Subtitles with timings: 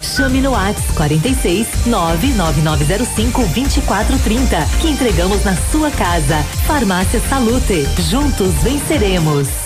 [0.00, 6.42] Chame no WhatsApp 46 99905 2430 que entregamos na sua casa.
[6.66, 7.86] Farmácia Salute.
[8.10, 9.65] Juntos venceremos.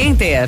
[0.00, 0.46] Center.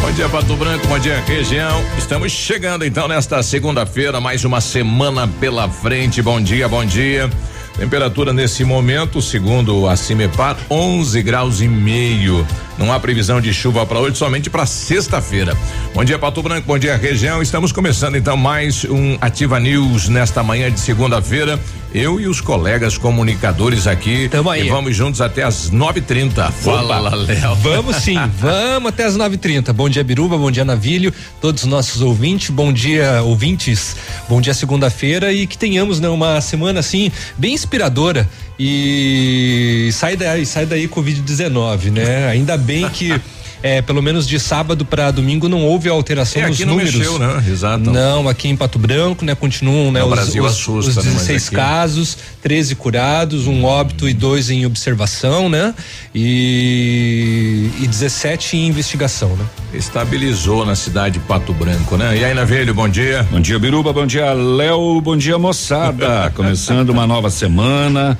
[0.00, 1.80] Bom dia, Pato Branco, bom dia, região.
[1.96, 6.20] Estamos chegando então nesta segunda-feira, mais uma semana pela frente.
[6.20, 7.30] Bom dia, bom dia.
[7.76, 12.46] Temperatura nesse momento, segundo a Cimepar, 11 graus e meio.
[12.78, 15.56] Não há previsão de chuva para hoje, somente para sexta-feira.
[15.94, 17.42] Bom dia, Pato Branco, bom dia, região.
[17.42, 21.58] Estamos começando então mais um Ativa News nesta manhã de segunda-feira.
[21.94, 24.26] Eu e os colegas comunicadores aqui.
[24.28, 24.66] Tamo aí.
[24.66, 26.50] E vamos juntos até as 9:30.
[26.50, 27.54] Fala, Léo.
[27.56, 29.72] Vamos sim, vamos até as 9:30.
[29.74, 33.94] Bom dia, Biruba, bom dia, Navilho, todos os nossos ouvintes, bom dia, ouvintes,
[34.26, 38.26] bom dia, segunda-feira e que tenhamos né, uma semana assim, bem inspiradora.
[38.58, 42.28] E sai daí, sai daí Covid-19, né?
[42.28, 43.20] Ainda bem que.
[43.62, 46.94] É, pelo menos de sábado para domingo não houve alteração É, nos aqui não números.
[46.94, 47.44] mexeu, né?
[47.48, 47.90] Exato.
[47.92, 49.34] Não, aqui em Pato Branco, né?
[49.36, 50.00] Continuam, né?
[50.00, 54.08] No os, Brasil os, assusta, os né, mas 16 aqui- casos, 13 curados, um óbito
[54.08, 55.74] e dois em observação, né?
[56.14, 59.44] E, e 17 em investigação, né?
[59.72, 62.16] Estabilizou na cidade de Pato Branco, né?
[62.18, 63.26] E aí, Navelho, bom dia.
[63.30, 63.92] Bom dia, Biruba.
[63.92, 65.00] Bom dia, Léo.
[65.00, 66.30] Bom dia, moçada.
[66.34, 68.18] Começando uma nova semana.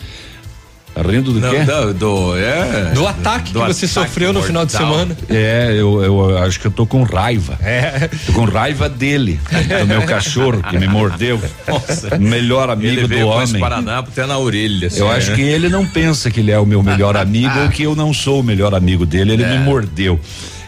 [0.94, 1.60] Rindo do Não, quê?
[1.60, 5.16] do, do- é, Do ataque do que você ataque sofreu no final de semana.
[5.30, 7.58] É, eu, eu acho que eu tô com raiva.
[7.62, 8.08] É.
[8.26, 9.40] Tô com raiva dele,
[9.80, 11.40] do meu cachorro que me mordeu.
[11.66, 12.18] Nossa.
[12.18, 13.60] Melhor Ele amigo do veio com esse homem.
[13.62, 14.88] Paraná até na orelha.
[14.88, 15.16] assim, Eu né?
[15.16, 17.96] acho que ele não pensa que ele é o meu melhor amigo ou que eu
[17.96, 19.32] não sou o melhor amigo dele.
[19.32, 20.20] Ele me mordeu.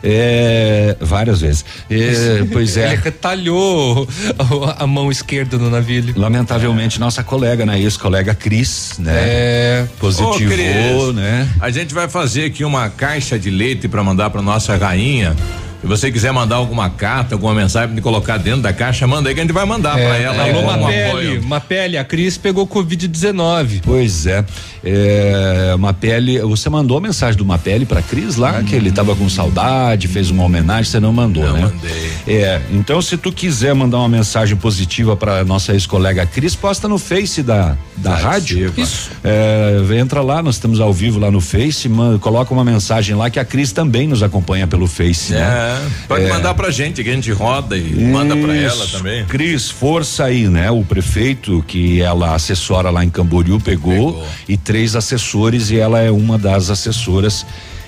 [0.07, 1.65] É, várias vezes.
[1.91, 2.95] É, pois Ele é.
[2.97, 4.07] retalhou
[4.39, 6.13] a, a mão esquerda do navilho.
[6.15, 7.81] Lamentavelmente, nossa colega, né?
[7.81, 9.13] Ex-colega Cris, né?
[9.15, 9.87] É.
[9.99, 11.49] Positivou, Ô, Cris, né?
[11.59, 15.35] A gente vai fazer aqui uma caixa de leite para mandar para nossa rainha.
[15.85, 19.35] Se você quiser mandar alguma carta, alguma mensagem pra colocar dentro da caixa, manda aí
[19.35, 20.43] que a gente vai mandar pra ela.
[20.43, 21.41] aí Alô, Mapele.
[21.41, 23.83] Mapele, a Cris pegou Covid-19.
[23.85, 24.43] Pois é,
[24.83, 29.15] é, uma pele, você mandou a mensagem do Mapele pra Cris lá, que ele tava
[29.15, 31.61] com saudade, fez uma homenagem, você não mandou, Não né?
[31.63, 32.13] mandei.
[32.43, 36.97] É, então se tu quiser mandar uma mensagem positiva pra nossa ex-colega Cris, posta no
[36.99, 38.73] Face da, da rádio.
[38.75, 39.11] Isso.
[39.23, 43.29] É, entra lá, nós estamos ao vivo lá no Face, man- coloca uma mensagem lá
[43.29, 45.74] que a Cris também nos acompanha pelo Face, né?
[45.77, 48.97] É, pode mandar pra gente, que a gente roda e manda pra ela Isso.
[48.99, 49.25] também.
[49.27, 50.71] Cris, força aí, né?
[50.71, 54.27] O prefeito que ela assessora lá em Camboriú pegou, Pegou.
[54.49, 57.45] e três assessores e ela é uma das assessoras.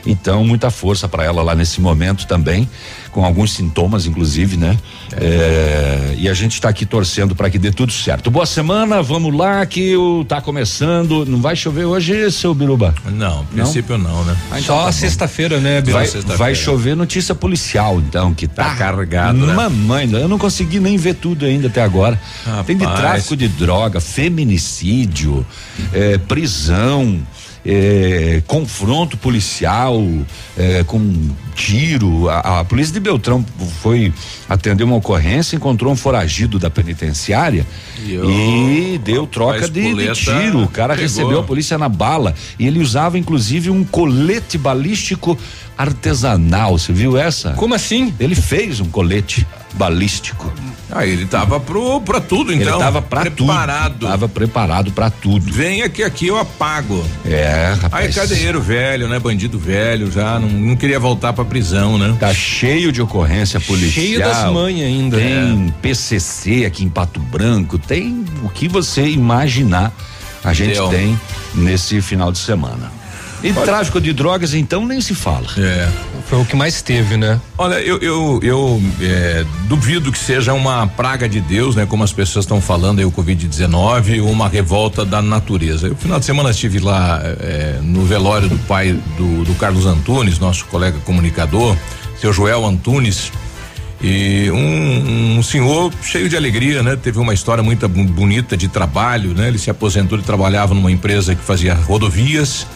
[0.06, 2.68] Então, muita força para ela lá nesse momento também,
[3.10, 4.78] com alguns sintomas, inclusive, né?
[5.18, 8.30] É, e a gente está aqui torcendo para que dê tudo certo.
[8.30, 11.24] Boa semana, vamos lá que o tá começando.
[11.26, 12.94] Não vai chover hoje, seu Biruba?
[13.12, 14.36] Não, a princípio não, né?
[14.50, 15.96] Ah, então Só tá sexta-feira, né, Bilu?
[15.96, 16.36] Vai, sexta-feira.
[16.36, 19.54] vai chover notícia policial, então, que tá, Tá carregado, né?
[19.54, 22.20] Mamãe, eu não consegui nem ver tudo ainda até agora.
[22.44, 22.66] Rapaz.
[22.66, 25.46] Tem de tráfico de droga, feminicídio,
[25.92, 27.20] eh, prisão.
[27.68, 30.00] Eh, confronto policial
[30.56, 32.28] eh, com tiro.
[32.28, 33.44] A, a polícia de Beltrão
[33.82, 34.12] foi
[34.48, 37.66] atender uma ocorrência, encontrou um foragido da penitenciária
[37.98, 40.62] E e, o- deu troca de, de tiro.
[40.62, 41.02] O cara pegou.
[41.08, 45.36] recebeu a polícia na bala e ele usava inclusive um colete balístico
[45.76, 46.78] artesanal.
[46.78, 47.50] Você viu essa?
[47.52, 48.14] Como assim?
[48.20, 49.46] Ele fez um colete
[49.76, 50.52] balístico.
[50.90, 52.74] Ah, ele tava pro, pra tudo, então.
[52.74, 53.92] Ele tava pra preparado.
[53.94, 54.08] tudo.
[54.08, 55.52] Tava preparado pra tudo.
[55.52, 57.04] Venha que aqui eu apago.
[57.24, 58.14] É, Aí rapaz.
[58.14, 59.18] cadeiro velho, né?
[59.18, 62.16] Bandido velho, já não, não queria voltar pra prisão, né?
[62.18, 64.04] Tá cheio de ocorrência policial.
[64.06, 65.16] Cheio das manhas ainda.
[65.16, 69.92] Tem PCC aqui em Pato Branco, tem o que você imaginar
[70.44, 70.88] a gente Deu.
[70.88, 71.20] tem
[71.54, 72.92] nesse final de semana.
[73.42, 75.46] E tráfico de drogas, então, nem se fala.
[75.58, 75.88] É.
[76.26, 77.40] Foi o que mais teve, né?
[77.56, 81.86] Olha, eu, eu, eu é, duvido que seja uma praga de Deus, né?
[81.86, 85.86] Como as pessoas estão falando aí, o Covid-19, ou uma revolta da natureza.
[85.86, 90.40] Eu, final de semana estive lá é, no velório do pai do, do Carlos Antunes,
[90.40, 91.76] nosso colega comunicador,
[92.20, 93.30] seu Joel Antunes.
[94.02, 96.96] E um, um senhor cheio de alegria, né?
[96.96, 99.46] Teve uma história muito bonita de trabalho, né?
[99.46, 102.66] Ele se aposentou e trabalhava numa empresa que fazia rodovias.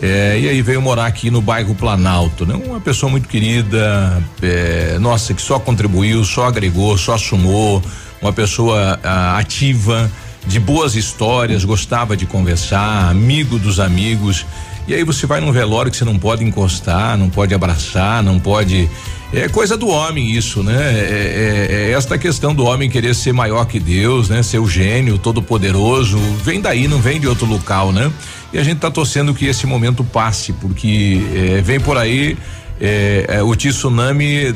[0.00, 2.54] É, e aí veio morar aqui no bairro Planalto, né?
[2.54, 7.82] Uma pessoa muito querida, é, nossa, que só contribuiu, só agregou, só sumou,
[8.20, 10.10] uma pessoa ah, ativa,
[10.46, 14.44] de boas histórias, gostava de conversar, amigo dos amigos.
[14.86, 18.38] E aí você vai num velório que você não pode encostar, não pode abraçar, não
[18.38, 18.88] pode.
[19.32, 20.76] É coisa do homem isso, né?
[20.76, 24.42] É, é- é esta questão do homem querer ser maior que Deus, né?
[24.44, 28.12] Ser o gênio, todo poderoso, vem daí, não vem de outro local, né?
[28.56, 32.38] E a gente tá torcendo que esse momento passe, porque é, vem por aí
[32.80, 34.54] é, é, o tsunami é,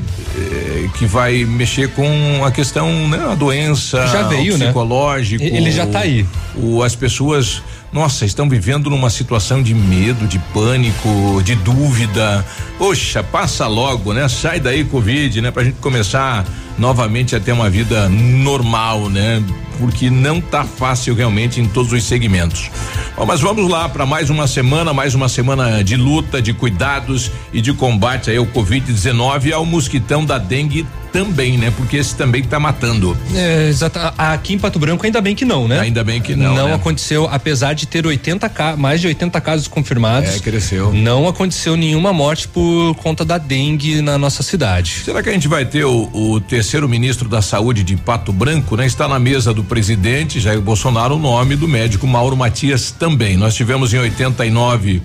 [0.96, 3.18] que vai mexer com a questão, né?
[3.30, 4.64] A doença, Já veio, o né?
[4.64, 5.44] psicológico.
[5.44, 6.24] Ele já tá aí.
[6.56, 12.46] O, as pessoas, nossa, estão vivendo numa situação de medo, de pânico, de dúvida.
[12.78, 14.28] Poxa, passa logo, né?
[14.28, 15.50] Sai daí, Covid, né?
[15.50, 16.44] Pra gente começar
[16.78, 19.42] novamente a ter uma vida normal, né?
[19.78, 22.70] Porque não tá fácil realmente em todos os segmentos.
[23.16, 27.30] Bom, mas vamos lá para mais uma semana, mais uma semana de luta, de cuidados
[27.52, 31.72] e de combate aí ao Covid-19 e ao mosquitão da dengue também, né?
[31.76, 33.16] Porque esse também tá matando.
[33.34, 34.12] É, exata.
[34.16, 35.80] Aqui em Pato Branco, ainda bem que não, né?
[35.80, 36.54] Ainda bem que não.
[36.54, 36.74] Não né?
[36.74, 40.36] aconteceu, apesar de ter 80 ca- mais de 80 casos confirmados.
[40.36, 40.92] É, cresceu.
[40.92, 45.02] Não aconteceu nenhuma morte por conta da dengue na nossa cidade.
[45.04, 48.76] Será que a gente vai ter o, o terceiro ministro da Saúde de Pato Branco,
[48.76, 48.86] né?
[48.86, 53.36] Está na mesa do presidente Jair Bolsonaro o nome do médico Mauro Matias também.
[53.36, 55.02] Nós tivemos em 89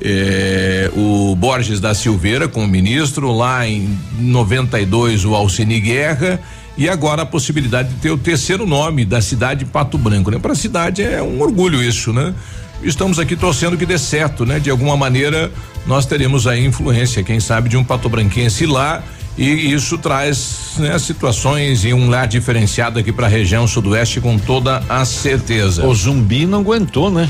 [0.00, 6.40] eh, o Borges da Silveira como ministro, lá em 92 o Alcini Guerra
[6.76, 10.38] e agora a possibilidade de ter o terceiro nome da cidade de Pato Branco, né?
[10.38, 12.34] Para a cidade é um orgulho isso, né?
[12.82, 14.58] Estamos aqui torcendo que dê certo, né?
[14.58, 15.50] De alguma maneira
[15.86, 19.02] nós teremos aí influência, quem sabe, de um patobranquense lá
[19.36, 24.38] e isso traz né, situações e um lar diferenciado aqui para a região sudoeste com
[24.38, 25.84] toda a certeza.
[25.86, 27.28] O zumbi não aguentou, né?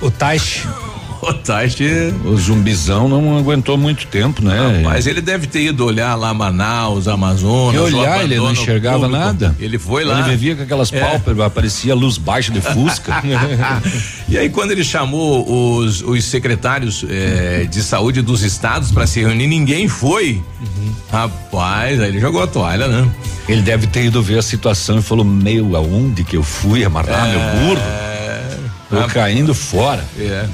[0.00, 0.66] O Taish,
[1.26, 4.80] O Taixe, O zumbizão não aguentou muito tempo, né?
[4.84, 7.74] mas ele deve ter ido olhar lá Manaus, Amazonas.
[7.74, 9.18] E olhar, ele não enxergava público.
[9.18, 9.56] nada.
[9.58, 10.20] Ele foi lá.
[10.20, 11.00] Ele vivia com aquelas É.
[11.00, 13.22] pálpebras, parecia luz baixa de fusca.
[14.28, 19.20] e aí quando ele chamou os, os secretários eh, de saúde dos estados para se
[19.20, 20.42] reunir, ninguém foi.
[21.10, 23.08] Rapaz, aí ele jogou a toalha, né?
[23.48, 27.28] ele deve ter ido ver a situação e falou: Meu, aonde que eu fui amarrar
[27.28, 28.13] meu burro?
[28.94, 30.04] Tô Ah, caindo fora.
[30.18, 30.46] É.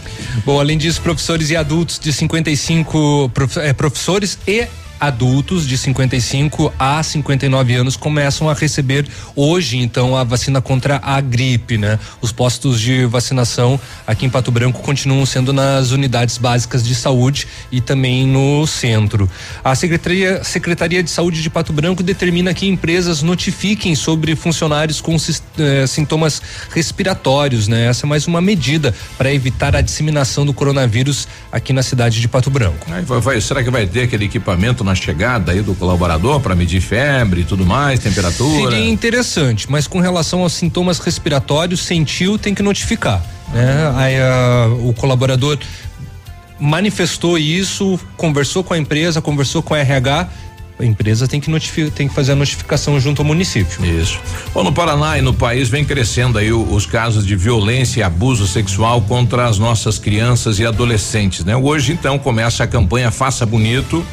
[0.44, 4.66] Bom, além disso, professores e adultos de 55, prof- eh, professores e
[5.00, 11.20] adultos de 55 a 59 anos começam a receber hoje, então, a vacina contra a
[11.20, 11.98] gripe, né?
[12.20, 17.46] Os postos de vacinação aqui em Pato Branco continuam sendo nas unidades básicas de saúde
[17.72, 19.28] e também no centro.
[19.64, 25.16] A Secretaria, Secretaria de Saúde de Pato Branco determina que empresas notifiquem sobre funcionários com
[25.58, 26.42] eh, sintomas
[26.72, 27.86] respiratórios, né?
[27.86, 32.28] Essa é mais uma medida para evitar a disseminação do coronavírus aqui na cidade de
[32.28, 32.86] Pato Branco.
[33.06, 36.80] Vai- vai- será que vai ter aquele equipamento na chegada aí do colaborador para medir
[36.80, 38.70] febre e tudo mais, temperatura?
[38.70, 43.22] Seria interessante, mas com relação aos sintomas respiratórios, sentiu, tem que notificar.
[43.52, 43.92] Né?
[43.96, 45.58] Aí, ah, o colaborador
[46.58, 50.28] manifestou isso, conversou com a empresa, conversou com a RH.
[50.78, 53.84] A empresa tem que, notificar, tem que fazer a notificação junto ao município.
[53.84, 54.18] Isso.
[54.54, 58.02] Bom, no Paraná e no país vem crescendo aí o- os casos de violência e
[58.02, 61.54] abuso sexual contra as nossas crianças e adolescentes, né?
[61.54, 64.04] Hoje então começa a campanha Faça Bonito,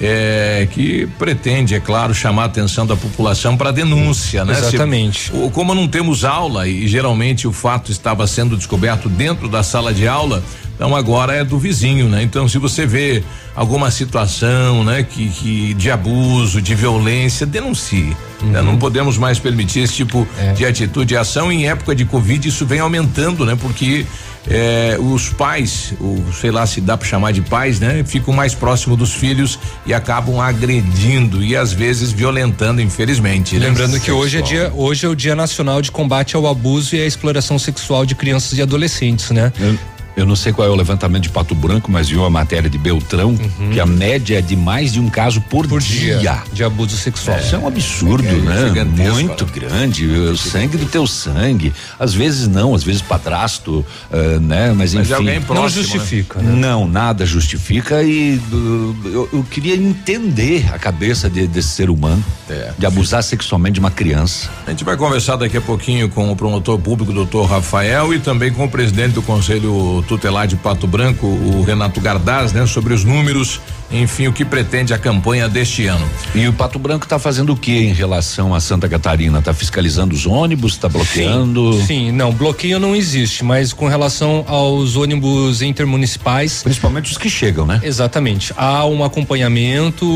[0.00, 4.54] eh, que pretende, é claro, chamar a atenção da população para denúncia, né?
[4.54, 5.30] Se- Exatamente.
[5.34, 9.92] o- como não temos aula e geralmente o fato estava sendo descoberto dentro da sala
[9.92, 10.42] de aula,
[10.74, 12.22] então agora é do vizinho, né?
[12.22, 13.22] Então se você vê
[13.54, 18.16] alguma situação, né, que, que de abuso, de violência, denuncie.
[18.42, 18.60] Né?
[18.60, 18.66] Uhum.
[18.72, 20.52] Não podemos mais permitir esse tipo é.
[20.52, 21.52] de atitude e ação.
[21.52, 23.56] Em época de Covid, isso vem aumentando, né?
[23.60, 24.04] Porque
[24.48, 28.02] é, os pais, o, sei lá se dá para chamar de pais, né?
[28.04, 33.56] Ficam mais próximos dos filhos e acabam agredindo e às vezes violentando, infelizmente.
[33.56, 33.66] Né?
[33.66, 37.00] Lembrando que hoje é dia, hoje é o Dia Nacional de Combate ao Abuso e
[37.00, 39.52] à Exploração Sexual de Crianças e Adolescentes, né?
[39.60, 39.78] Eu,
[40.16, 42.78] eu não sei qual é o levantamento de Pato Branco, mas viu a matéria de
[42.78, 43.70] Beltrão, uhum.
[43.72, 46.96] que a média é de mais de um caso por, por dia, dia, de abuso
[46.96, 47.38] sexual.
[47.38, 48.84] Isso é um absurdo, é, né?
[48.84, 49.50] Muito né?
[49.54, 50.06] grande.
[50.06, 51.72] O sangue do teu sangue.
[51.98, 54.72] Às vezes não, às vezes padrasto, uh, né?
[54.76, 55.24] Mas, mas enfim.
[55.24, 55.68] Próximo, não né?
[55.68, 56.52] justifica, né?
[56.52, 62.22] Não, nada justifica e uh, eu, eu, queria entender a cabeça de, desse ser humano
[62.48, 62.72] é.
[62.78, 64.50] de abusar sexualmente de uma criança.
[64.66, 68.52] A gente vai conversar daqui a pouquinho com o promotor público, doutor Rafael, e também
[68.52, 73.04] com o presidente do Conselho tutelar de Pato Branco, o Renato Gardaz, né, sobre os
[73.04, 73.60] números,
[73.92, 76.08] enfim, o que pretende a campanha deste ano.
[76.34, 79.38] E o Pato Branco está fazendo o que em relação a Santa Catarina?
[79.38, 81.74] Está fiscalizando os ônibus, está bloqueando?
[81.74, 87.28] Sim, sim, não, bloqueio não existe, mas com relação aos ônibus intermunicipais, principalmente os que
[87.28, 87.80] chegam, né?
[87.82, 88.52] Exatamente.
[88.56, 90.06] Há um acompanhamento,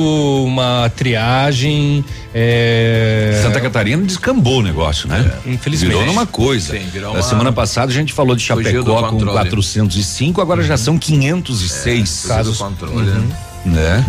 [0.45, 2.05] uma triagem,
[2.35, 3.41] é...
[3.43, 5.39] Santa Catarina descambou o negócio, né?
[5.47, 5.51] É.
[5.51, 5.93] Infelizmente.
[5.93, 6.79] Virou numa coisa.
[6.79, 7.23] Sim, virou uma...
[7.23, 10.67] semana passada a gente falou de Chapecó com 400 405, agora uhum.
[10.67, 12.59] já são 506 é, casos.
[12.59, 13.21] Controle, uhum.
[13.21, 13.37] né?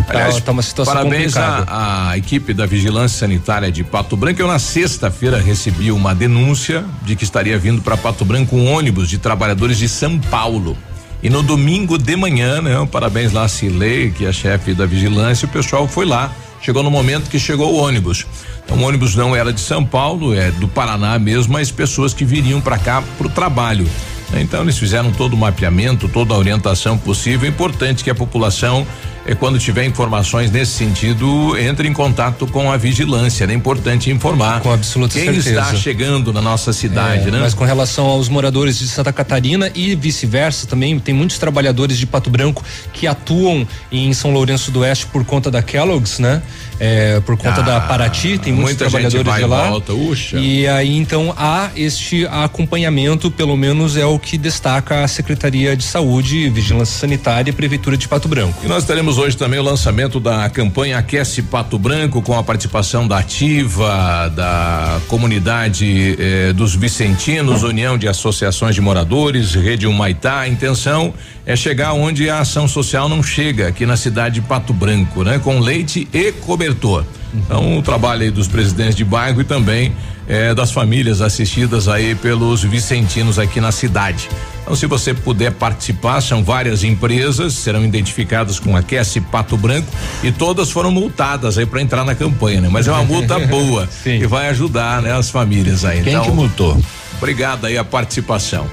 [0.06, 4.42] Tá, Aliás, tá uma situação parabéns à equipe da Vigilância Sanitária de Pato Branco.
[4.42, 9.10] Eu na sexta-feira recebi uma denúncia de que estaria vindo para Pato Branco um ônibus
[9.10, 10.78] de trabalhadores de São Paulo.
[11.22, 12.88] E no domingo de manhã, né?
[12.92, 16.32] Parabéns lá a Cilei, que é a chefe da vigilância, o pessoal foi lá.
[16.62, 18.26] Chegou no momento que chegou o ônibus.
[18.64, 22.26] Então, o ônibus não era de São Paulo, é do Paraná mesmo, mas pessoas que
[22.26, 23.88] viriam para cá para o trabalho.
[24.34, 27.48] Então eles fizeram todo o mapeamento, toda a orientação possível.
[27.48, 28.86] Importante que a população,
[29.28, 33.44] é quando tiver informações nesse sentido, entre em contato com a vigilância.
[33.44, 34.62] É importante informar.
[34.62, 35.50] Com absoluta quem certeza.
[35.50, 37.40] está chegando na nossa cidade, é, né?
[37.42, 42.06] Mas com relação aos moradores de Santa Catarina e vice-versa, também tem muitos trabalhadores de
[42.06, 46.42] Pato Branco que atuam em São Lourenço do Oeste por conta da Kellogg's, né?
[46.80, 49.70] É, por conta ah, da Paraty, tem muitos trabalhadores de lá.
[49.70, 49.94] Volta,
[50.36, 55.84] e aí então há este acompanhamento, pelo menos é o que destaca a Secretaria de
[55.84, 58.62] Saúde, Vigilância Sanitária e Prefeitura de Pato Branco.
[58.64, 63.08] E nós teremos hoje também o lançamento da campanha Aquece Pato Branco com a participação
[63.08, 70.48] da Ativa, da comunidade eh, dos Vicentinos, União de Associações de Moradores, Rede Humaitá.
[70.48, 71.14] Intenção
[71.48, 75.40] é chegar onde a ação social não chega, aqui na cidade de Pato Branco, né?
[75.40, 77.06] Com leite e cobertor.
[77.34, 79.96] Então, o trabalho aí dos presidentes de bairro e também
[80.28, 84.28] eh, das famílias assistidas aí pelos vicentinos aqui na cidade.
[84.62, 89.88] Então, se você puder participar, são várias empresas, serão identificadas com Aquece Pato Branco
[90.22, 92.68] e todas foram multadas aí para entrar na campanha, né?
[92.70, 96.04] Mas é uma multa boa e vai ajudar, né, as famílias aí.
[96.04, 96.78] Quem então, que multou?
[97.18, 98.68] Obrigado aí a participação.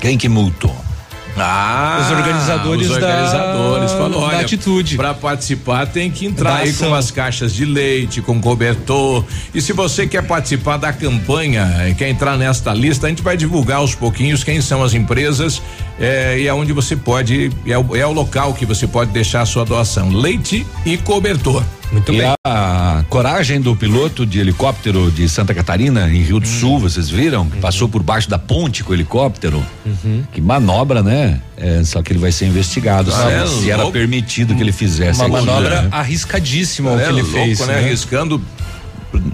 [0.00, 0.89] Quem que multou?
[1.36, 4.96] Ah, os organizadores, os organizadores da, falou, olha, atitude.
[4.96, 9.24] Para participar tem que entrar aí com as caixas de leite, com cobertor.
[9.54, 13.78] E se você quer participar da campanha, quer entrar nesta lista, a gente vai divulgar
[13.78, 15.62] aos pouquinhos quem são as empresas
[15.98, 19.46] é, e aonde você pode, é o, é o local que você pode deixar a
[19.46, 20.10] sua doação.
[20.10, 21.62] Leite e cobertor.
[21.92, 22.34] Muito e bem.
[22.46, 26.60] a coragem do piloto de helicóptero de Santa Catarina, em Rio do hum.
[26.60, 27.48] Sul, vocês viram?
[27.48, 27.60] Que uhum.
[27.60, 29.64] passou por baixo da ponte com o helicóptero.
[29.84, 30.22] Uhum.
[30.32, 31.40] Que manobra, né?
[31.56, 33.12] É, só que ele vai ser investigado.
[33.12, 35.20] Ah, é, se era permitido que ele fizesse.
[35.20, 35.88] Uma manobra né?
[35.90, 37.60] arriscadíssima é, o que ele louco, fez.
[37.60, 37.66] Né?
[37.66, 37.78] né?
[37.80, 38.40] Arriscando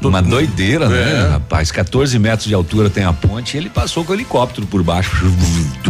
[0.02, 1.04] uma doideira, né, é.
[1.04, 1.70] né, rapaz?
[1.70, 5.26] 14 metros de altura tem a ponte e ele passou com o helicóptero por baixo.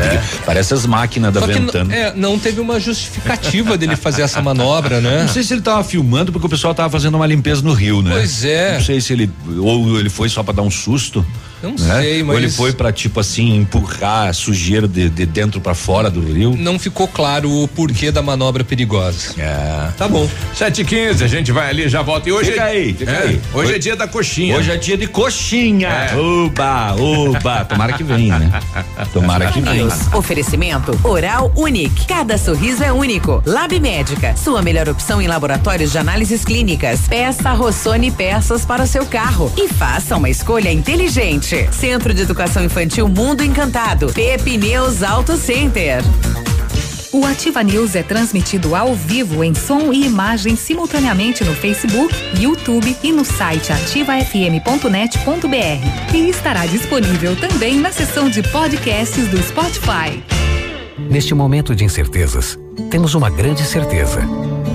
[0.00, 0.22] É.
[0.44, 1.94] Parece as máquinas da Só Ventana.
[1.94, 5.22] É, não teve uma justificativa dele fazer essa manobra, né?
[5.22, 8.02] Não sei se ele tava filmando porque o pessoal tava fazendo uma limpeza no rio,
[8.02, 8.10] né?
[8.12, 8.74] Pois é.
[8.74, 11.24] Não sei se ele ou ele foi só para dar um susto.
[11.64, 12.00] Não né?
[12.00, 12.36] sei, mas.
[12.36, 16.20] Ou ele foi para tipo assim empurrar a sujeira de, de dentro para fora do
[16.20, 16.54] rio?
[16.56, 19.34] Não ficou claro o porquê da manobra perigosa.
[19.38, 19.90] É.
[19.96, 20.28] Tá bom.
[20.54, 22.28] 7h15, a gente vai ali, já volta.
[22.28, 23.40] E hoje fica é, aí, fica é, aí.
[23.52, 24.56] Hoje, hoje é dia da coxinha.
[24.56, 25.88] Hoje é dia de coxinha.
[25.88, 26.16] É.
[26.16, 27.64] Oba, oba.
[27.64, 28.60] Tomara que venha, né?
[29.12, 29.88] Tomara que venha.
[30.12, 32.06] Oferecimento Oral Unique.
[32.06, 33.42] Cada sorriso é único.
[33.46, 37.00] Lab Médica, sua melhor opção em laboratórios de análises clínicas.
[37.08, 41.53] Peça Rossoni peças para o seu carro e faça uma escolha inteligente.
[41.72, 44.12] Centro de Educação Infantil Mundo Encantado.
[44.12, 46.02] Pepineus Auto Center.
[47.12, 52.96] O Ativa News é transmitido ao vivo em som e imagem simultaneamente no Facebook, YouTube
[53.04, 56.12] e no site ativafm.net.br.
[56.12, 60.20] E estará disponível também na seção de podcasts do Spotify.
[60.98, 62.58] Neste momento de incertezas,
[62.90, 64.26] temos uma grande certeza.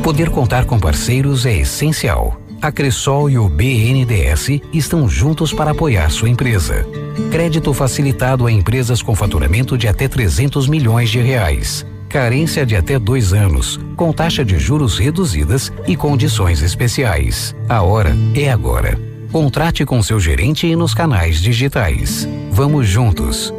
[0.02, 2.40] Poder contar com parceiros é essencial.
[2.62, 6.86] A Cressol e o BNDES estão juntos para apoiar sua empresa.
[7.32, 11.86] Crédito facilitado a empresas com faturamento de até 300 milhões de reais.
[12.10, 17.56] Carência de até dois anos, com taxa de juros reduzidas e condições especiais.
[17.70, 19.00] A hora é agora.
[19.32, 22.28] Contrate com seu gerente e nos canais digitais.
[22.52, 23.54] Vamos juntos.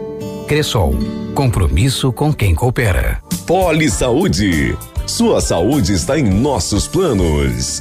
[0.47, 0.95] Cressol.
[1.35, 3.23] Compromisso com quem coopera.
[3.47, 4.77] Poli Saúde.
[5.07, 7.81] Sua saúde está em nossos planos.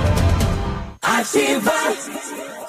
[1.17, 2.60] Ativa.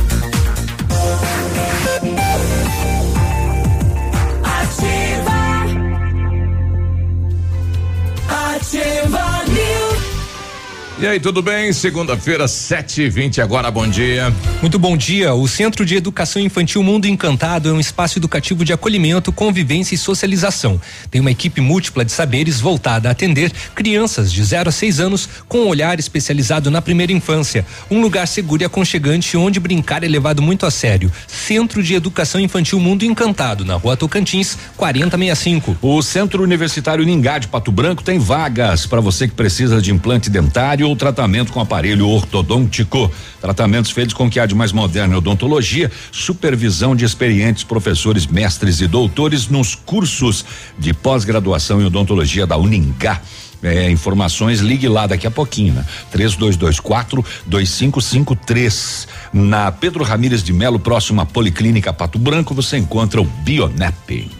[11.02, 11.72] E aí, tudo bem?
[11.72, 14.32] Segunda-feira, sete e vinte agora, bom dia.
[14.60, 15.34] Muito bom dia.
[15.34, 19.98] O Centro de Educação Infantil Mundo Encantado é um espaço educativo de acolhimento, convivência e
[19.98, 20.80] socialização.
[21.10, 25.28] Tem uma equipe múltipla de saberes voltada a atender crianças de 0 a 6 anos
[25.48, 27.66] com um olhar especializado na primeira infância.
[27.90, 31.10] Um lugar seguro e aconchegante onde brincar é levado muito a sério.
[31.26, 35.78] Centro de Educação Infantil Mundo Encantado, na rua Tocantins, 4065.
[35.82, 40.30] O Centro Universitário Ningá de Pato Branco tem vagas para você que precisa de implante
[40.30, 43.10] dentário ou tratamento com aparelho ortodôntico.
[43.40, 48.86] Tratamentos feitos com que há de mais moderna odontologia, supervisão de experientes professores, mestres e
[48.86, 50.44] doutores nos cursos
[50.78, 53.20] de pós-graduação em odontologia da Uningá.
[53.62, 55.84] é, informações, ligue lá daqui a pouquinho, né?
[56.10, 59.08] 3224 2553.
[59.32, 64.30] Na Pedro Ramires de Melo, próximo à Policlínica Pato Branco, você encontra o Bionep.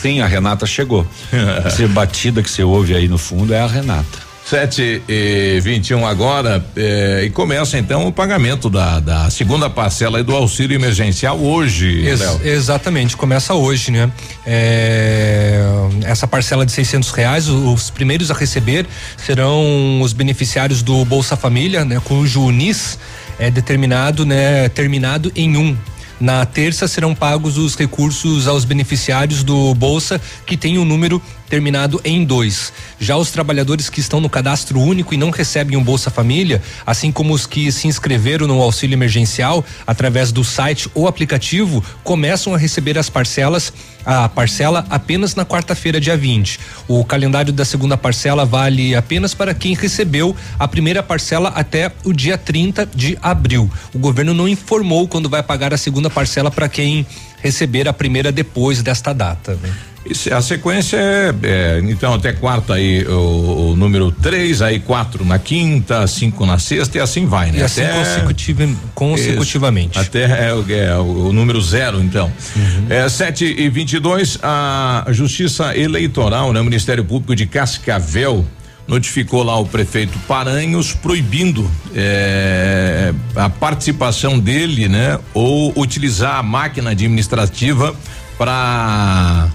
[0.00, 1.04] Sim, a Renata chegou.
[1.66, 4.27] Essa batida que você ouve aí no fundo é a Renata.
[4.48, 10.34] 7 e 21 agora eh, e começa então o pagamento da, da segunda parcela do
[10.34, 12.06] auxílio emergencial hoje.
[12.06, 12.40] Ex Léo.
[12.42, 14.10] exatamente, começa hoje, né?
[14.46, 15.62] É,
[16.04, 18.86] essa parcela de 600 reais, os primeiros a receber
[19.18, 22.00] serão os beneficiários do Bolsa Família, né?
[22.02, 22.98] Cujo UNIS
[23.38, 24.70] é determinado, né?
[24.70, 25.76] Terminado em um.
[26.20, 31.22] Na terça serão pagos os recursos aos beneficiários do Bolsa que tem o um número
[31.48, 32.72] terminado em dois.
[33.00, 37.10] Já os trabalhadores que estão no cadastro único e não recebem um Bolsa Família, assim
[37.10, 42.58] como os que se inscreveram no auxílio emergencial através do site ou aplicativo, começam a
[42.58, 43.72] receber as parcelas,
[44.04, 46.58] a parcela apenas na quarta-feira, dia 20.
[46.86, 52.12] O calendário da segunda parcela vale apenas para quem recebeu a primeira parcela até o
[52.12, 53.70] dia 30 de abril.
[53.94, 57.06] O governo não informou quando vai pagar a segunda parcela para quem
[57.42, 59.54] receber a primeira depois desta data.
[59.62, 59.72] Né?
[60.08, 65.24] Isso, a sequência é, é, então até quarta aí o, o número 3, aí quatro
[65.24, 67.58] na quinta, cinco na sexta e assim vai, né?
[67.58, 69.98] E assim consecutiva, consecutivamente.
[69.98, 72.32] Isso, até é, é, o, o, número zero, então.
[72.56, 72.86] Uhum.
[72.88, 76.60] É 7 e 22 a Justiça Eleitoral, né?
[76.60, 78.44] O Ministério Público de Cascavel
[78.86, 85.18] notificou lá o prefeito Paranhos proibindo é, a participação dele, né?
[85.34, 87.94] Ou utilizar a máquina administrativa
[88.38, 89.50] para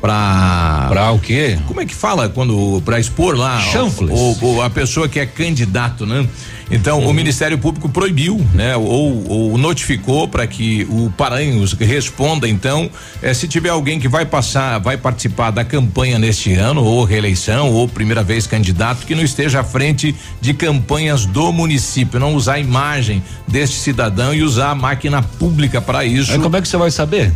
[0.00, 1.58] para para o quê?
[1.66, 4.10] Como é que fala quando para expor lá Chanfles.
[4.12, 6.26] o, o, a pessoa que é candidato, né?
[6.70, 7.10] Então uhum.
[7.10, 8.76] o Ministério Público proibiu, né?
[8.76, 12.90] Ou, ou notificou para que o Paranhos responda então,
[13.22, 17.72] eh, se tiver alguém que vai passar, vai participar da campanha neste ano ou reeleição
[17.72, 22.54] ou primeira vez candidato que não esteja à frente de campanhas do município, não usar
[22.54, 26.32] a imagem deste cidadão e usar a máquina pública para isso.
[26.32, 27.32] Aí como é que você vai saber?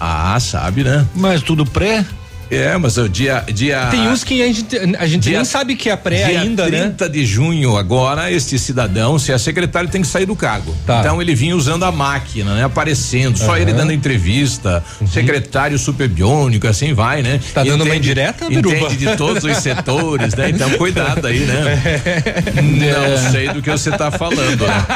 [0.00, 1.06] Ah, sabe, né?
[1.14, 2.04] Mas tudo pré?
[2.50, 3.88] É, mas o dia, dia.
[3.90, 6.78] Tem uns que a gente, a gente dia, nem sabe que é pré ainda, 30
[6.78, 6.94] né?
[6.96, 10.74] 30 de junho, agora, este cidadão, se é secretário, tem que sair do cargo.
[10.86, 11.00] Tá.
[11.00, 12.64] Então ele vinha usando a máquina, né?
[12.64, 13.56] Aparecendo, só uhum.
[13.58, 15.06] ele dando entrevista, uhum.
[15.06, 17.40] secretário superbiônico, assim vai, né?
[17.52, 20.50] Tá dando entende, uma indireta, Entende de todos os setores, né?
[20.50, 21.82] Então cuidado aí, né?
[22.62, 24.86] Não sei do que você tá falando, né?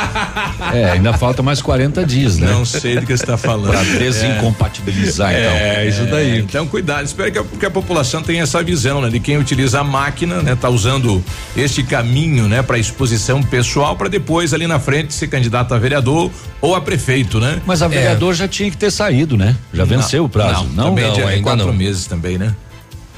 [0.73, 2.51] É, ainda falta mais 40 dias, né?
[2.51, 3.73] Não sei do que você tá falando.
[3.73, 5.41] Pra desincompatibilizar, é.
[5.41, 5.53] então.
[5.53, 6.39] É, isso daí.
[6.39, 9.09] Então cuidado, espero que porque a população tem essa visão, né?
[9.09, 10.55] De quem utiliza a máquina, né?
[10.55, 11.23] Tá usando
[11.57, 12.63] este caminho, né?
[12.63, 17.39] Para exposição pessoal, para depois ali na frente ser candidato a vereador ou a prefeito,
[17.41, 17.61] né?
[17.67, 18.37] Mas a vereador é.
[18.37, 19.57] já tinha que ter saído, né?
[19.73, 20.75] Já venceu não, o prazo, não?
[20.75, 21.73] Não, também não, é quatro não.
[21.73, 22.55] meses também, né?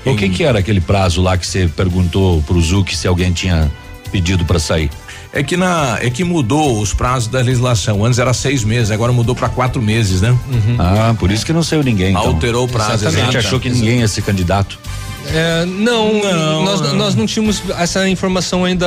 [0.05, 3.73] O que que era aquele prazo lá que você perguntou pro Zuc se alguém tinha
[4.13, 4.91] pedido para sair?
[5.37, 8.05] É que na é que mudou os prazos da legislação.
[8.05, 10.31] Antes era seis meses, agora mudou para quatro meses, né?
[10.31, 10.77] Uhum.
[10.79, 12.11] Ah, por isso que não saiu ninguém.
[12.11, 12.23] Então.
[12.23, 13.09] Alterou o prazo.
[13.09, 14.79] A gente achou que ninguém ia ser candidato.
[15.33, 16.95] É, não, não, nós não.
[16.95, 18.87] nós não tínhamos essa informação ainda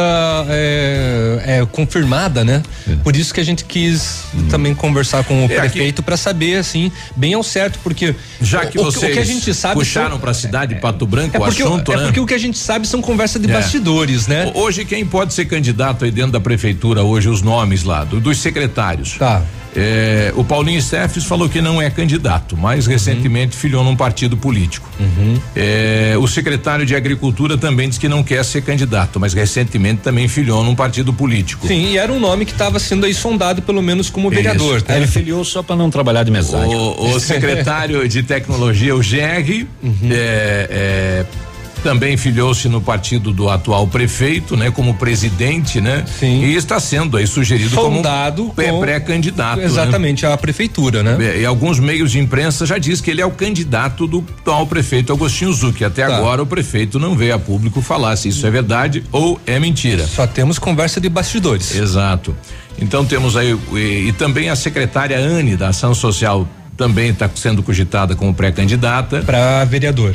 [0.50, 2.62] é, é, confirmada, né?
[2.88, 2.96] É.
[2.98, 4.48] Por isso que a gente quis hum.
[4.50, 8.80] também conversar com o é, prefeito para saber assim bem ao certo, porque já que
[8.80, 11.40] o, vocês o que a gente sabe puxaram para a cidade de Pato Branco é
[11.40, 12.04] o assunto, é né?
[12.06, 14.52] porque o que a gente sabe são conversas de bastidores, né?
[14.54, 18.38] Hoje quem pode ser candidato aí dentro da prefeitura hoje os nomes lá do, dos
[18.40, 19.14] secretários.
[19.18, 19.44] Tá.
[19.80, 23.62] É, o Paulinho Steffes falou que não é candidato, mas recentemente uhum.
[23.62, 24.90] filiou num partido político.
[25.00, 25.40] Uhum.
[25.56, 30.28] É, o secretário de Agricultura também diz que não quer ser candidato, mas recentemente também
[30.28, 31.68] filiou num partido político.
[31.68, 34.82] Sim, e era um nome que estava sendo aí sondado pelo menos como vereador.
[34.82, 34.98] Tá?
[34.98, 36.76] Ele filiou só para não trabalhar de mensagem.
[36.76, 40.10] O, o secretário de Tecnologia, o GR, uhum.
[40.12, 41.26] é, é
[41.88, 46.04] também filiou-se no partido do atual prefeito, né, como presidente, né?
[46.20, 46.44] Sim.
[46.44, 49.60] E está sendo aí sugerido Sondado como pré-candidato.
[49.60, 49.64] Né?
[49.64, 50.34] Exatamente, né?
[50.34, 51.40] à prefeitura, né?
[51.40, 55.14] E alguns meios de imprensa já diz que ele é o candidato do atual prefeito
[55.14, 55.86] Agostinho Zucchi.
[55.86, 56.18] Até tá.
[56.18, 60.06] agora o prefeito não veio a público falar se isso é verdade ou é mentira.
[60.06, 61.74] Só temos conversa de bastidores.
[61.74, 62.36] Exato.
[62.78, 66.46] Então temos aí e, e também a secretária Anne da Ação Social
[66.76, 69.22] também está sendo cogitada como pré-candidata.
[69.22, 70.14] Para vereador.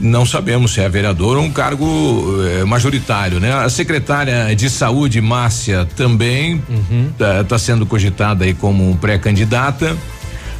[0.00, 3.52] Não sabemos se é vereador ou um cargo eh, majoritário, né?
[3.52, 6.60] A secretária de saúde, Márcia, também
[7.10, 7.44] está uhum.
[7.44, 9.96] tá sendo cogitada aí como pré-candidata.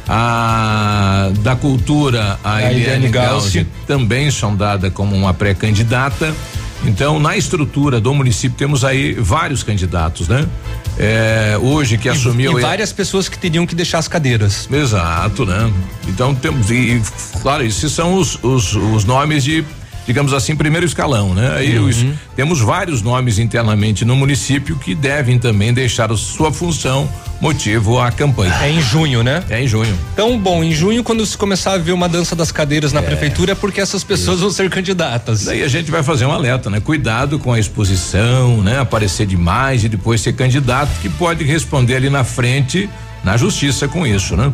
[0.07, 3.53] A da cultura, a, a Eliane Gauss,
[3.87, 6.33] também sondada como uma pré-candidata.
[6.85, 10.45] Então, na estrutura do município, temos aí vários candidatos, né?
[10.97, 12.57] É, hoje que e, assumiu.
[12.57, 14.67] E várias é, pessoas que teriam que deixar as cadeiras.
[14.71, 15.71] Exato, né?
[16.07, 16.69] Então temos.
[16.69, 17.01] E,
[17.41, 19.65] claro, esses são os, os, os nomes de
[20.05, 21.55] digamos assim, primeiro escalão, né?
[21.57, 21.87] Aí Uhum.
[21.87, 27.09] os- temos vários nomes internamente no município que devem também deixar a sua função
[27.41, 28.53] motivo à campanha.
[28.61, 29.43] É em junho, né?
[29.49, 29.97] É em junho.
[30.13, 33.03] Então, bom, em junho, quando se começar a ver uma dança das cadeiras na É.
[33.03, 35.43] prefeitura, é porque essas pessoas vão ser candidatas.
[35.45, 36.79] Daí a gente vai fazer um alerta, né?
[36.79, 38.79] Cuidado com a exposição, né?
[38.79, 42.89] Aparecer demais e depois ser candidato que pode responder ali na frente
[43.23, 44.51] na justiça com isso, né?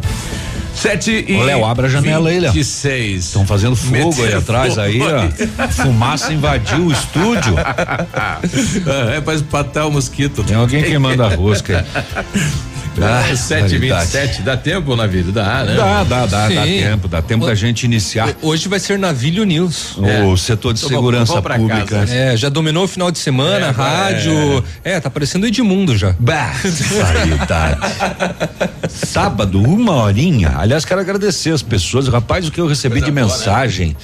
[0.73, 2.53] Sete e Léo, abre a janela aí, Léo.
[2.53, 3.25] 26.
[3.25, 5.19] Estão fazendo fogo aí Meteram atrás fogo aí, ó.
[5.21, 5.71] aí.
[5.71, 7.55] Fumaça invadiu o estúdio.
[9.15, 10.43] é pra espatar o mosquito.
[10.43, 12.39] Tem alguém queimando a rosca aí.
[13.01, 14.05] Ah, 7 e raridade.
[14.11, 15.31] 27 dá tempo, Navírio?
[15.31, 15.75] Dá, né?
[15.75, 16.79] Dá, dá, dá, dá Sim.
[16.79, 18.29] tempo, dá tempo da gente iniciar.
[18.41, 19.97] Hoje vai ser Navilho News.
[19.97, 21.85] O setor de Então, segurança vamos pública.
[21.99, 22.13] casa.
[22.13, 24.63] É, já dominou o final de semana, É, rádio.
[24.83, 24.99] É.
[24.99, 26.15] tá parecendo Edmundo já.
[26.19, 26.53] Bah.
[28.89, 30.55] Sábado, uma horinha.
[30.57, 32.07] Aliás, quero agradecer as pessoas.
[32.07, 33.95] Rapaz, o que eu recebi de mensagem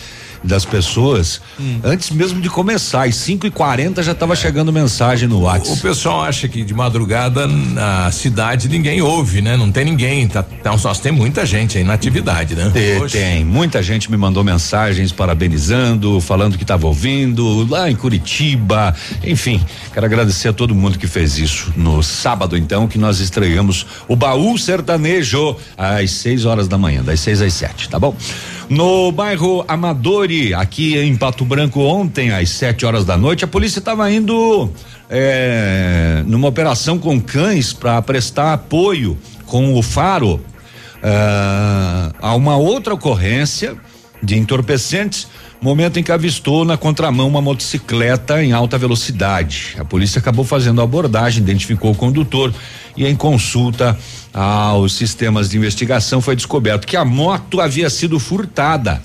[0.45, 1.41] das pessoas,
[1.83, 5.81] antes mesmo de começar, às 5 e 40 já estava chegando mensagem no O WhatsApp.
[5.81, 9.57] pessoal acha que de madrugada na cidade ninguém ouve, né?
[9.57, 10.27] Não tem ninguém.
[10.27, 12.69] Tá, tá, só tem muita gente aí na atividade, né?
[12.73, 13.45] Tem, tem.
[13.45, 18.95] Muita gente me mandou mensagens parabenizando, falando que estava ouvindo, lá em Curitiba.
[19.23, 19.59] Enfim,
[19.93, 21.73] quero agradecer a todo mundo que fez isso.
[21.75, 27.19] No sábado, então, que nós estreamos o Baú Sertanejo às 6 horas da manhã, das
[27.19, 28.15] 6 às 7, tá bom?
[28.69, 29.63] No bairro
[30.35, 34.69] Amadori, aqui em Pato Branco, ontem, às 7 horas da noite, a polícia estava indo
[35.09, 40.41] é, numa operação com cães para prestar apoio com o faro
[41.01, 43.75] ah, há uma outra ocorrência
[44.21, 45.27] de entorpecentes,
[45.61, 49.75] momento em que avistou na contramão uma motocicleta em alta velocidade.
[49.79, 52.53] A polícia acabou fazendo a abordagem, identificou o condutor
[52.97, 53.97] e em consulta
[54.33, 59.01] aos sistemas de investigação foi descoberto que a moto havia sido furtada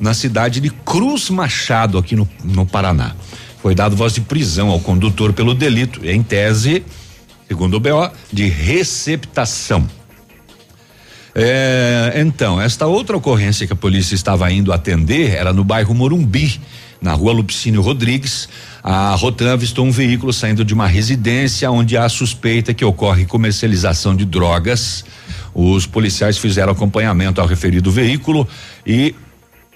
[0.00, 3.14] na cidade de Cruz Machado, aqui no, no Paraná.
[3.60, 6.82] Foi dado voz de prisão ao condutor pelo delito, em tese,
[7.46, 9.86] segundo o BO, de receptação.
[11.34, 16.60] É, então, esta outra ocorrência que a polícia estava indo atender era no bairro Morumbi,
[17.00, 18.48] na rua Lupicínio Rodrigues.
[18.82, 24.16] A Rotan avistou um veículo saindo de uma residência onde há suspeita que ocorre comercialização
[24.16, 25.04] de drogas.
[25.54, 28.48] Os policiais fizeram acompanhamento ao referido veículo
[28.86, 29.14] e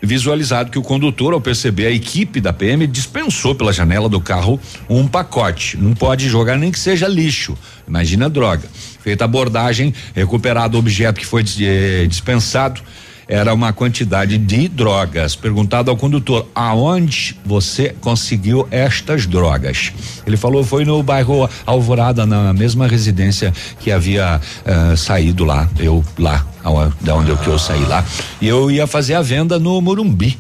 [0.04, 4.60] visualizado que o condutor, ao perceber a equipe da PM, dispensou pela janela do carro
[4.88, 5.76] um pacote.
[5.76, 7.56] Não pode jogar nem que seja lixo.
[7.86, 8.68] Imagina droga.
[9.00, 12.80] Feita a abordagem, recuperado o objeto que foi eh, dispensado,
[13.28, 15.34] era uma quantidade de drogas.
[15.37, 19.92] Perguntado ao condutor, aonde você conseguiu estas drogas?
[20.26, 26.04] Ele falou, foi no bairro Alvorada, na mesma residência que havia eh, saído lá, eu
[26.18, 26.46] lá,
[27.00, 28.04] da onde eu que eu saí lá.
[28.40, 30.38] E eu ia fazer a venda no Morumbi.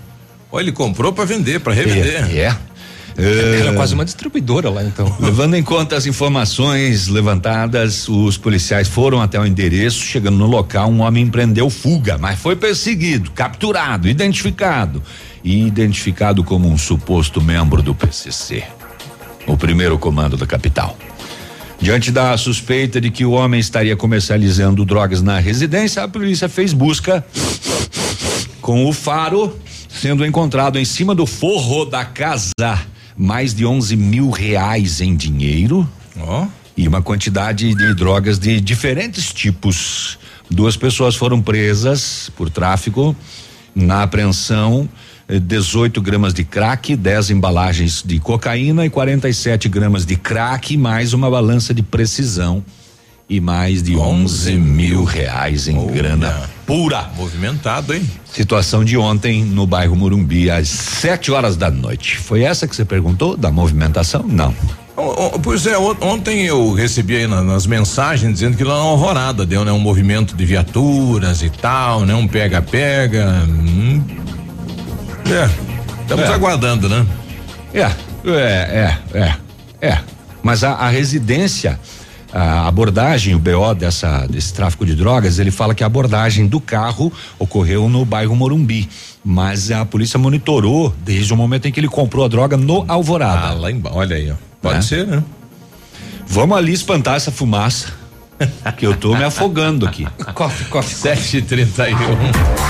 [0.50, 2.36] Ó, ele comprou para vender, para revender.
[2.36, 2.56] É.
[3.16, 5.14] Era Eh, quase uma distribuidora lá, então.
[5.20, 10.00] Levando em conta as informações levantadas, os policiais foram até o endereço.
[10.00, 15.02] Chegando no local, um homem empreendeu fuga, mas foi perseguido, capturado, identificado
[15.42, 18.64] e identificado como um suposto membro do PCC,
[19.46, 20.96] o primeiro comando da capital.
[21.80, 26.72] Diante da suspeita de que o homem estaria comercializando drogas na residência, a polícia fez
[26.72, 27.24] busca
[28.60, 29.54] com o faro
[29.88, 32.50] sendo encontrado em cima do forro da casa
[33.16, 35.88] mais de 11 mil reais em dinheiro
[36.76, 40.18] e uma quantidade de drogas de diferentes tipos.
[40.50, 43.16] Duas pessoas foram presas por tráfico.
[43.74, 44.88] Na apreensão,
[45.28, 51.12] eh, 18 gramas de crack, 10 embalagens de cocaína e 47 gramas de crack, mais
[51.12, 52.64] uma balança de precisão
[53.28, 57.08] e mais de 11 mil reais em grana pura.
[57.16, 58.08] Movimentado, hein?
[58.24, 62.18] Situação de ontem no bairro Morumbi, às 7 horas da noite.
[62.18, 63.36] Foi essa que você perguntou?
[63.36, 64.22] Da movimentação?
[64.26, 64.54] Não.
[65.42, 69.44] Pois é, on- ontem eu recebi aí na- nas mensagens dizendo que lá na Alvorada
[69.44, 69.72] deu, né?
[69.72, 72.14] Um movimento de viaturas e tal, né?
[72.14, 73.44] Um pega-pega.
[73.48, 74.02] hum.
[75.26, 75.50] É,
[76.02, 76.32] estamos É.
[76.34, 77.04] aguardando, né?
[77.72, 77.92] É, é,
[78.30, 79.34] é, é,
[79.88, 79.98] é.
[80.42, 81.78] Mas a, a residência,
[82.36, 86.60] a abordagem, o BO dessa, desse tráfico de drogas, ele fala que a abordagem do
[86.60, 88.88] carro ocorreu no bairro Morumbi.
[89.24, 93.48] Mas a polícia monitorou desde o momento em que ele comprou a droga no Alvorada.
[93.48, 94.34] Ah, lá embaixo, olha aí, ó.
[94.60, 94.82] Pode Né?
[94.82, 95.22] ser, né?
[96.26, 97.92] Vamos ali espantar essa fumaça,
[98.76, 100.06] que eu tô me afogando aqui.
[100.34, 101.14] Coffee, coffee.
[101.16, 101.94] 7h31.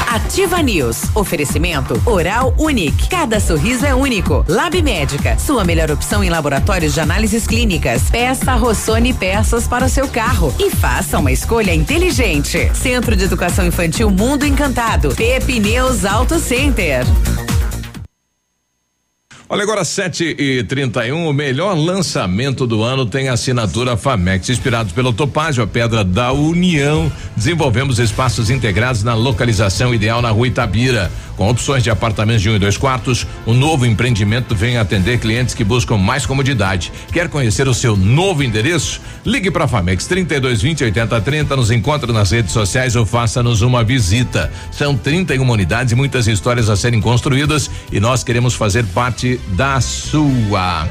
[0.09, 1.03] Ativa News.
[1.15, 3.09] Oferecimento Oral Unique.
[3.09, 4.45] Cada sorriso é único.
[4.49, 5.39] Lab Médica.
[5.39, 8.03] Sua melhor opção em laboratórios de análises clínicas.
[8.11, 12.71] Peça Rossoni peças para o seu carro e faça uma escolha inteligente.
[12.75, 15.15] Centro de Educação Infantil Mundo Encantado.
[15.15, 17.05] Pepineus Auto Center.
[19.47, 24.49] Olha, agora 7 e 31 um, o melhor lançamento do ano tem assinatura Famex.
[24.49, 30.49] Inspirados pelo Topázio, a Pedra da União, desenvolvemos espaços integrados na localização ideal na rua
[30.49, 31.13] Itabira.
[31.37, 35.53] Com opções de apartamentos de um e dois quartos, o novo empreendimento vem atender clientes
[35.53, 36.93] que buscam mais comodidade.
[37.13, 39.01] Quer conhecer o seu novo endereço?
[39.27, 44.51] Ligue para Famex 3220 8030, nos encontre nas redes sociais ou faça-nos uma visita.
[44.71, 49.81] São 31 unidades e muitas histórias a serem construídas e nós queremos fazer parte da
[49.81, 50.89] sua.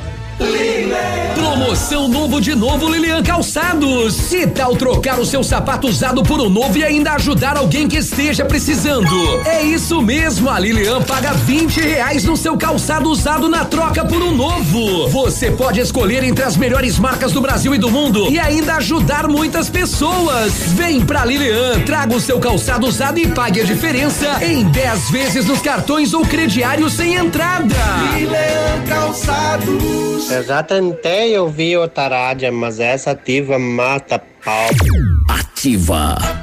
[1.74, 4.14] Promoção novo de novo Lilian Calçados.
[4.14, 7.98] Se tal trocar o seu sapato usado por um novo e ainda ajudar alguém que
[7.98, 9.10] esteja precisando?
[9.46, 14.22] É isso mesmo, a Lilian paga 20 reais no seu calçado usado na troca por
[14.22, 15.08] um novo.
[15.10, 19.28] Você pode escolher entre as melhores marcas do Brasil e do mundo e ainda ajudar
[19.28, 20.54] muitas pessoas.
[20.74, 25.46] Vem pra Lilian, traga o seu calçado usado e pague a diferença em 10 vezes
[25.46, 27.76] nos cartões ou crediário sem entrada.
[28.16, 30.30] Lilian Calçados.
[30.34, 34.68] Eu já tentei ouvir outra rádio, mas essa ativa mata pau.
[35.30, 36.43] Ativa.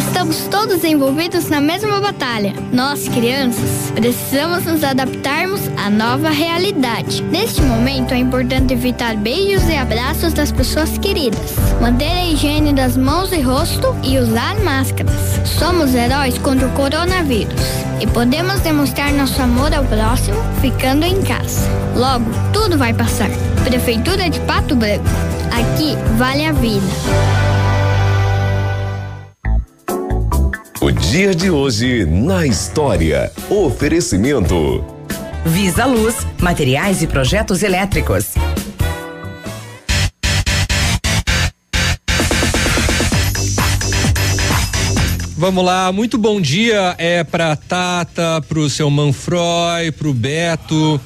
[0.00, 2.54] Estamos todos envolvidos na mesma batalha.
[2.72, 7.22] Nós, crianças, precisamos nos adaptarmos à nova realidade.
[7.24, 12.96] Neste momento, é importante evitar beijos e abraços das pessoas queridas, manter a higiene das
[12.96, 15.12] mãos e rosto e usar máscaras.
[15.44, 17.60] Somos heróis contra o coronavírus
[18.00, 21.68] e podemos demonstrar nosso amor ao próximo ficando em casa.
[21.94, 23.28] Logo, tudo vai passar.
[23.64, 25.04] Prefeitura de Pato Branco.
[25.52, 27.49] Aqui vale a vida.
[30.82, 33.30] O dia de hoje na história.
[33.50, 34.82] Oferecimento.
[35.44, 38.32] Visa Luz, materiais e projetos elétricos.
[45.36, 50.98] Vamos lá, muito bom dia é pra Tata, pro seu Manfroy, pro Beto.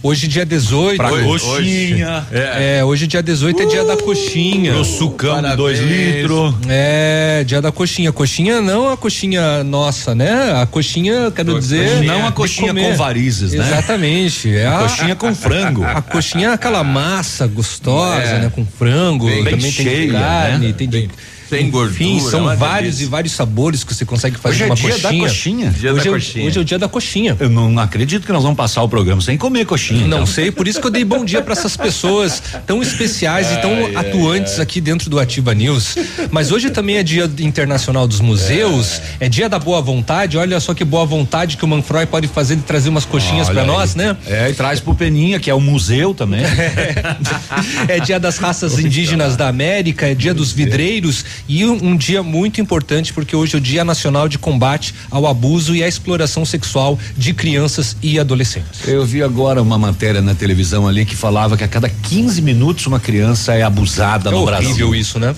[0.00, 0.96] Hoje dia 18.
[0.96, 2.26] Pra hoje, coxinha.
[2.30, 2.78] Hoje, é.
[2.78, 4.72] é, hoje dia 18 uh, é dia da coxinha.
[4.72, 6.54] Pro sucão de dois litros.
[6.68, 8.12] É, dia da coxinha.
[8.12, 10.60] Coxinha não a coxinha nossa, né?
[10.62, 12.02] A coxinha, quero dizer.
[12.04, 13.66] Não a coxinha com varizes, né?
[13.66, 14.56] Exatamente.
[14.56, 15.84] É a, coxinha com frango.
[15.84, 18.38] A coxinha é aquela massa gostosa, é.
[18.40, 18.52] né?
[18.54, 19.26] Com frango.
[19.26, 20.72] Bem, também bem tem cheia, de carne, né?
[20.72, 20.98] tem de.
[20.98, 21.10] Bem
[21.48, 21.94] sem gordura.
[21.94, 23.04] Enfim, são é vários delícia.
[23.04, 25.12] e vários sabores que você consegue fazer Hoje é uma dia coxinha.
[25.12, 25.70] da coxinha.
[25.70, 26.46] Dia hoje, da é, coxinha.
[26.46, 27.36] hoje é o dia da coxinha.
[27.40, 30.00] Eu não acredito que nós vamos passar o programa sem comer coxinha.
[30.06, 30.26] Não então.
[30.26, 33.70] sei, por isso que eu dei bom dia para essas pessoas tão especiais e tão
[33.70, 35.96] Ai, ai, atuantes aqui dentro do Ativa News.
[36.30, 40.36] Mas hoje também é dia internacional dos museus, é, dia da boa vontade.
[40.36, 43.64] Olha só que boa vontade que o Manfroy pode fazer de trazer umas coxinhas para
[43.64, 44.16] nós, né?
[44.26, 46.42] É, e traz pro Peninha, que é o museu também.
[47.88, 52.22] É dia das raças indígenas da América, é dia dos vidreiros e um, um dia
[52.22, 56.44] muito importante porque hoje é o Dia Nacional de Combate ao Abuso e à Exploração
[56.44, 58.86] Sexual de Crianças e Adolescentes.
[58.86, 62.86] Eu vi agora uma matéria na televisão ali que falava que a cada 15 minutos
[62.86, 64.94] uma criança é abusada É no horrível Brasil.
[64.94, 65.34] isso, né?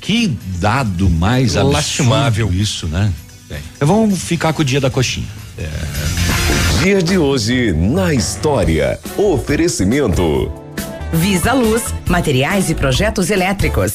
[0.00, 2.52] Que dado mais absurdo Lastimável.
[2.52, 3.12] isso, né?
[3.50, 3.58] É.
[3.84, 5.26] Vamos ficar com o dia da coxinha.
[6.82, 8.98] Dia de hoje na história.
[9.18, 10.50] Oferecimento.
[11.12, 13.94] Visa Luz, materiais e projetos elétricos.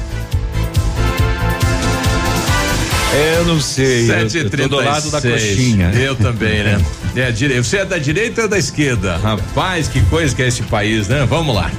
[3.13, 4.07] Eu não sei.
[4.07, 5.91] Sete eu e tô do lado da coxinha.
[5.93, 6.81] Eu também, né?
[7.15, 7.57] É, dire...
[7.61, 9.17] Você é da direita ou da esquerda?
[9.17, 11.25] Rapaz, que coisa que é esse país, né?
[11.25, 11.69] Vamos lá.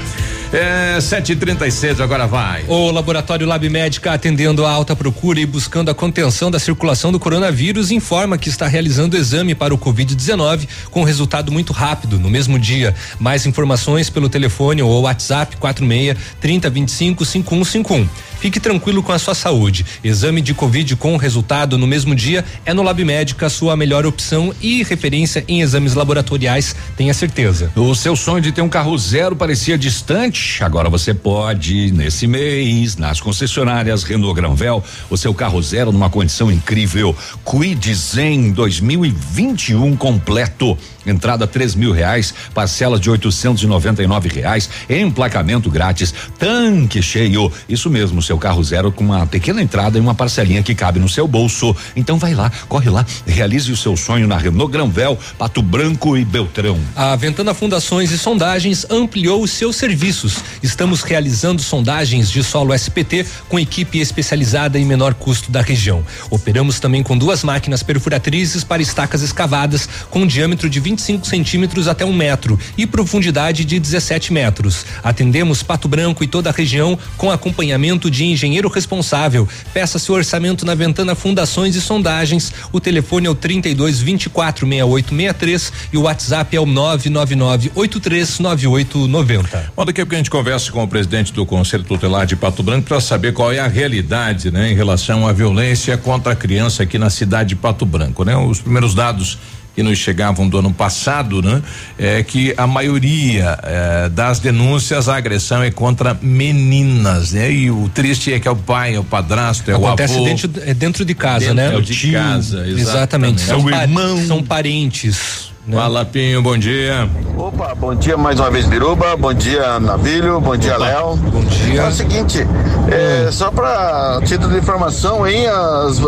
[0.53, 2.65] É, 7h36, agora vai.
[2.69, 7.19] O laboratório Lab Médica, atendendo a alta procura e buscando a contenção da circulação do
[7.19, 12.59] coronavírus, informa que está realizando exame para o Covid-19 com resultado muito rápido, no mesmo
[12.59, 12.95] dia.
[13.19, 18.09] Mais informações pelo telefone ou WhatsApp 46 3025 5151.
[18.39, 19.87] Fique tranquilo com a sua saúde.
[20.03, 24.53] Exame de Covid com resultado no mesmo dia é no Lab Médica, sua melhor opção
[24.61, 27.71] e referência em exames laboratoriais, tenha certeza.
[27.77, 30.42] O seu sonho de ter um carro zero parecia distante?
[30.61, 36.51] Agora você pode, nesse mês, nas concessionárias Renault Granvel, o seu carro zero numa condição
[36.51, 37.17] incrível.
[37.45, 40.77] Quid Zen 2021 completo.
[41.07, 47.03] Entrada três mil reais, parcelas de oitocentos e noventa e nove reais, emplacamento grátis, tanque
[47.03, 47.51] cheio.
[47.69, 51.09] Isso mesmo, seu carro zero com uma pequena entrada e uma parcelinha que cabe no
[51.09, 51.75] seu bolso.
[51.97, 56.25] Então vai lá, corre lá, realize o seu sonho na Renault Granvel, Pato Branco e
[56.25, 56.79] Beltrão.
[56.95, 60.37] A Ventana Fundações e Sondagens ampliou os seus serviços.
[60.63, 66.05] Estamos realizando sondagens de solo SPT com equipe especializada em menor custo da região.
[66.31, 72.05] Operamos também com duas máquinas perfuratrizes para estacas escavadas com diâmetro de 25 centímetros até
[72.05, 74.85] um metro e profundidade de 17 metros.
[75.03, 79.49] Atendemos Pato Branco e toda a região com acompanhamento de engenheiro responsável.
[79.73, 82.53] Peça seu orçamento na Ventana Fundações e Sondagens.
[82.71, 89.73] O telefone é o 32 24 6863 e o WhatsApp é o 999 839890.
[89.75, 92.63] Bom, daqui a pouco a gente conversa com o presidente do Conselho Tutelar de Pato
[92.63, 96.83] Branco para saber qual é a realidade, né, em relação à violência contra a criança
[96.83, 98.37] aqui na cidade de Pato Branco, né?
[98.37, 99.39] Os primeiros dados
[99.75, 101.63] que nos chegavam do ano passado, né?
[101.99, 107.51] É que a maioria eh, das denúncias, a agressão é contra meninas, né?
[107.51, 110.25] E o triste é que é o pai, é o padrasto, é Acontece o avô.
[110.27, 111.81] dentro, é dentro de casa, Dentro né?
[111.81, 112.81] de casa, exatamente.
[112.81, 113.41] exatamente.
[113.43, 114.27] São, É o pa- irmão.
[114.27, 115.52] são parentes.
[115.67, 115.77] Né?
[115.77, 117.09] Fala, Pinho, bom dia.
[117.37, 119.17] Opa, bom dia mais uma vez, Biruba.
[119.17, 120.41] Bom dia, Navilho.
[120.41, 121.17] Bom dia, Léo.
[121.17, 121.83] Bom dia.
[121.83, 122.47] É o seguinte,
[122.91, 126.01] é, só para título de informação aí, as-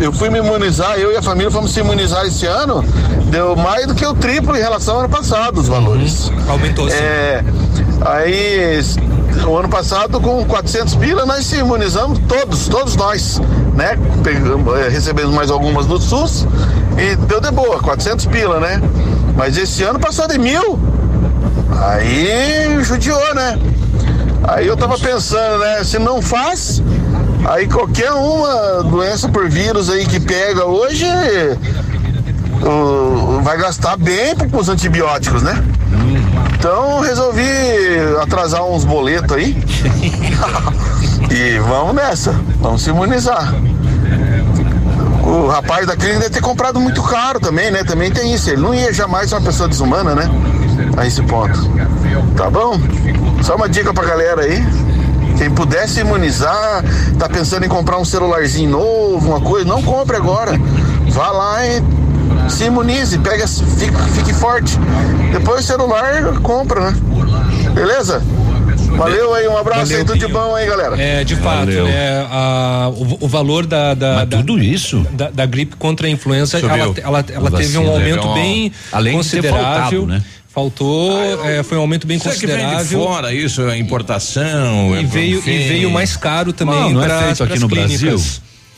[0.00, 2.82] eu fui me imunizar, eu e a família fomos se imunizar esse ano,
[3.30, 6.30] deu mais do que o triplo em relação ao ano passado, os valores.
[6.48, 6.96] Aumentou sim.
[6.96, 7.44] É,
[8.04, 8.80] aí,
[9.46, 13.40] o ano passado, com 400 pila, nós se imunizamos todos, todos nós,
[13.74, 13.98] né?
[14.22, 16.46] Pegamos, é, recebemos mais algumas do SUS
[16.96, 18.80] e deu de boa, 400 pila, né?
[19.36, 20.78] Mas esse ano passou de mil,
[21.80, 23.58] aí judiou, né?
[24.44, 25.84] Aí eu tava pensando, né?
[25.84, 26.82] Se não faz,
[27.48, 31.06] aí qualquer uma doença por vírus aí que pega hoje,
[33.42, 35.62] vai gastar bem com os antibióticos, né?
[36.54, 37.42] Então resolvi
[38.20, 39.56] atrasar uns boletos aí.
[41.30, 43.54] e vamos nessa, vamos se imunizar.
[45.24, 47.84] O rapaz da clínica deve ter comprado muito caro também, né?
[47.84, 48.50] Também tem isso.
[48.50, 50.30] Ele não ia jamais ser uma pessoa desumana, né?
[50.96, 51.58] A esse ponto.
[52.36, 52.78] Tá bom?
[53.42, 54.62] Só uma dica pra galera aí.
[55.38, 56.84] Quem pudesse imunizar,
[57.18, 60.52] tá pensando em comprar um celularzinho novo, uma coisa, não compre agora.
[61.08, 61.82] Vá lá e
[62.48, 64.78] se imunize, pega, fique, fique forte.
[65.32, 66.96] Depois o celular compra, né?
[67.74, 68.22] Beleza?
[68.96, 71.00] Valeu aí, um abraço Valeu, aí, tudo de bom aí, galera.
[71.00, 71.84] É, de fato, Valeu.
[71.86, 72.26] né?
[72.30, 76.60] A, o, o valor da, da, da- tudo isso da, da gripe contra a influenza,
[76.60, 76.76] Subiu.
[76.76, 79.72] ela, ela, ela A teve um aumento um- bem além de ter considerável.
[80.02, 80.22] faltado, né?
[80.52, 83.00] Faltou, é, foi um aumento bem Será que vem de considerável.
[83.06, 84.94] fora isso, a importação?
[85.00, 85.50] E veio, enfim.
[85.50, 88.20] e veio mais caro também Não, não é para feito aqui no Brasil?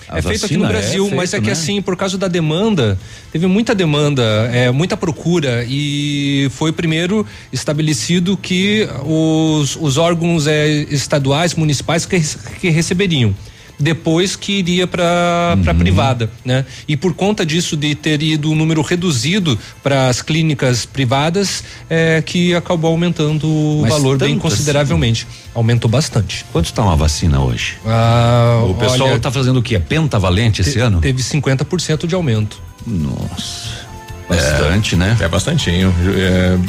[0.08, 1.52] A É feito aqui no vacina é Brasil, mas é feito, que né?
[1.52, 2.98] assim, por causa da demanda,
[3.32, 10.68] teve muita demanda, é, muita procura e foi primeiro estabelecido que os, os órgãos é,
[10.68, 12.20] estaduais, municipais que,
[12.60, 13.34] que receberiam.
[13.78, 15.62] Depois que iria para Uhum.
[15.64, 16.64] para privada, né?
[16.86, 22.22] E por conta disso de ter ido um número reduzido para as clínicas privadas, é
[22.24, 25.26] que acabou aumentando o Mas valor bem tanto consideravelmente.
[25.54, 26.44] Aumentou bastante.
[26.52, 27.74] Quanto está uma vacina hoje?
[27.86, 29.78] Ah, o pessoal está fazendo o quê?
[29.78, 31.00] Pentavalente esse te- ano?
[31.00, 32.60] Teve 50% de aumento.
[32.86, 33.83] Nossa.
[34.28, 35.16] Bastante, né?
[35.20, 35.94] É bastantinho.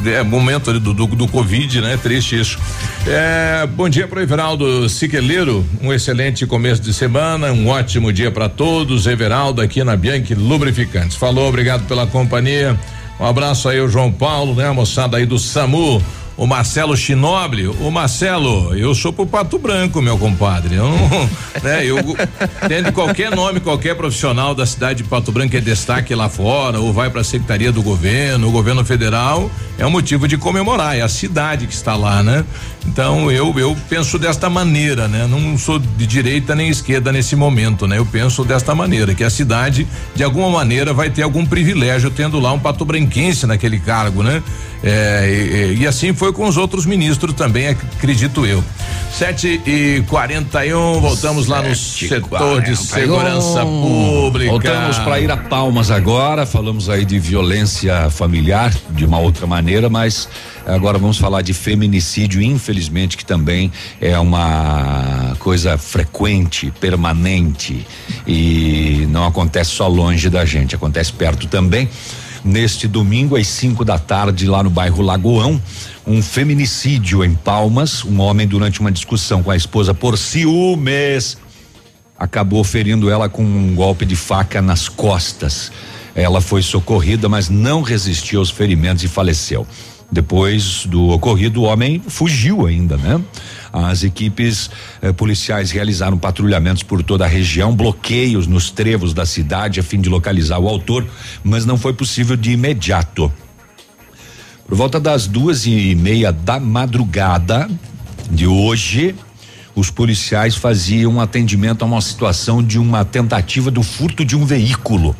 [0.05, 1.97] É, é momento do, do, do Covid, né?
[2.01, 2.59] Triste isso.
[3.07, 5.65] É, bom dia para o Everaldo Siqueleiro.
[5.81, 9.07] Um excelente começo de semana, um ótimo dia para todos.
[9.07, 11.15] Everaldo aqui na Bianchi Lubrificantes.
[11.15, 12.77] Falou, obrigado pela companhia.
[13.19, 14.67] Um abraço aí ao João Paulo, né?
[14.67, 16.03] A moçada aí do SAMU.
[16.37, 20.75] O Marcelo Chinoble, o Marcelo, eu sou pro Pato Branco, meu compadre.
[20.75, 20.89] Eu
[21.63, 21.97] né, eu
[22.67, 26.91] tendo qualquer nome, qualquer profissional da cidade de Pato Branco é destaque lá fora, ou
[26.91, 31.01] vai para a secretaria do governo, o governo federal, é um motivo de comemorar, é
[31.01, 32.43] a cidade que está lá, né?
[32.87, 35.27] Então eu eu penso desta maneira, né?
[35.27, 37.97] Não sou de direita nem esquerda nesse momento, né?
[37.97, 42.39] Eu penso desta maneira, que a cidade de alguma maneira vai ter algum privilégio tendo
[42.39, 44.41] lá um patobranquense naquele cargo, né?
[44.83, 48.63] É, e, e- assim foi com os outros ministros também, acredito eu.
[49.11, 54.51] 7 e 41 voltamos lá no setor de segurança pública.
[54.51, 56.45] Voltamos para ir a Palmas agora.
[56.45, 60.27] Falamos aí de violência familiar de uma outra maneira, mas
[60.65, 67.85] agora vamos falar de feminicídio, infelizmente, que também é uma coisa frequente, permanente
[68.25, 71.89] e não acontece só longe da gente, acontece perto também.
[72.43, 75.59] Neste domingo, às 5 da tarde, lá no bairro Lagoão,
[76.05, 78.03] um feminicídio em Palmas.
[78.03, 81.37] Um homem, durante uma discussão com a esposa por ciúmes,
[82.17, 85.71] acabou ferindo ela com um golpe de faca nas costas.
[86.13, 89.67] Ela foi socorrida, mas não resistiu aos ferimentos e faleceu.
[90.11, 93.21] Depois do ocorrido, o homem fugiu ainda, né?
[93.73, 94.69] As equipes
[95.01, 99.99] eh, policiais realizaram patrulhamentos por toda a região, bloqueios nos trevos da cidade a fim
[99.99, 101.05] de localizar o autor,
[101.43, 103.31] mas não foi possível de imediato.
[104.65, 107.69] Por volta das duas e meia da madrugada
[108.31, 109.13] de hoje,
[109.75, 114.45] os policiais faziam um atendimento a uma situação de uma tentativa do furto de um
[114.45, 115.15] veículo.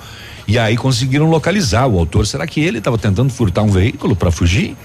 [0.48, 2.28] E aí conseguiram localizar o autor.
[2.28, 4.76] Será que ele estava tentando furtar um veículo para fugir?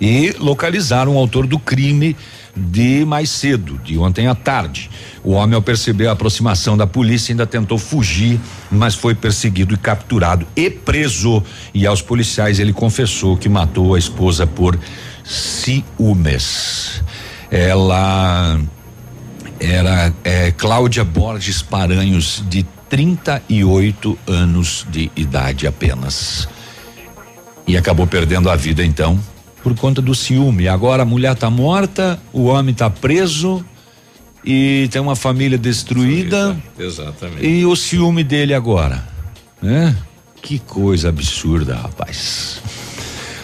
[0.00, 2.16] E localizaram o autor do crime
[2.56, 4.90] de mais cedo, de ontem à tarde.
[5.22, 8.40] O homem, ao perceber a aproximação da polícia, ainda tentou fugir,
[8.70, 11.42] mas foi perseguido e capturado e preso.
[11.72, 14.78] E aos policiais ele confessou que matou a esposa por
[15.24, 17.02] ciúmes.
[17.50, 18.60] Ela
[19.58, 26.48] era é, Cláudia Borges Paranhos, de 38 anos de idade apenas.
[27.66, 29.18] E acabou perdendo a vida então
[29.62, 30.66] por conta do ciúme.
[30.66, 33.64] Agora a mulher está morta, o homem está preso
[34.44, 36.56] e tem uma família destruída.
[36.76, 37.46] Exatamente.
[37.46, 39.06] E o ciúme dele agora,
[39.62, 39.96] né?
[40.42, 42.60] Que coisa absurda, rapaz.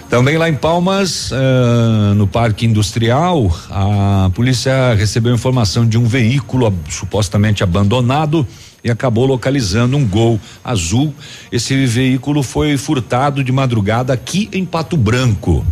[0.09, 6.73] Também lá em Palmas, uh, no Parque Industrial, a polícia recebeu informação de um veículo
[6.89, 8.47] supostamente abandonado
[8.87, 11.13] e acabou localizando um gol azul.
[11.51, 15.67] Esse veículo foi furtado de madrugada aqui em Pato Branco.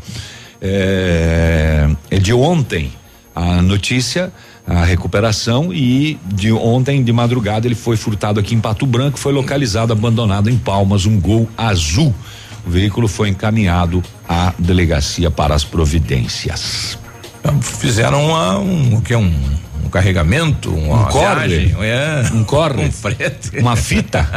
[0.60, 2.90] É, é de ontem
[3.32, 4.32] a notícia,
[4.66, 9.32] a recuperação e de ontem de madrugada ele foi furtado aqui em Pato Branco, foi
[9.32, 12.12] localizado abandonado em Palmas um gol azul.
[12.66, 16.98] O veículo foi encaminhado à delegacia para as providências.
[17.60, 19.32] Fizeram uma, um, o que um
[19.94, 24.28] carregamento, uma um corre, é, um corre, um frete, uma fita.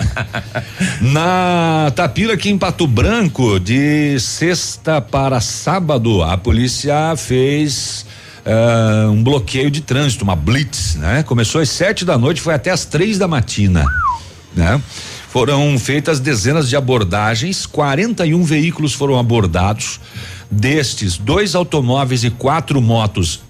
[1.02, 8.06] Na Tapira aqui em Pato Branco, de sexta para sábado, a polícia fez
[8.46, 11.24] uh, um bloqueio de trânsito, uma blitz, né?
[11.24, 13.84] Começou às sete da noite, foi até às três da matina,
[14.56, 14.80] né?
[15.30, 20.00] Foram feitas dezenas de abordagens, 41 veículos foram abordados.
[20.50, 23.42] Destes, dois automóveis e quatro motos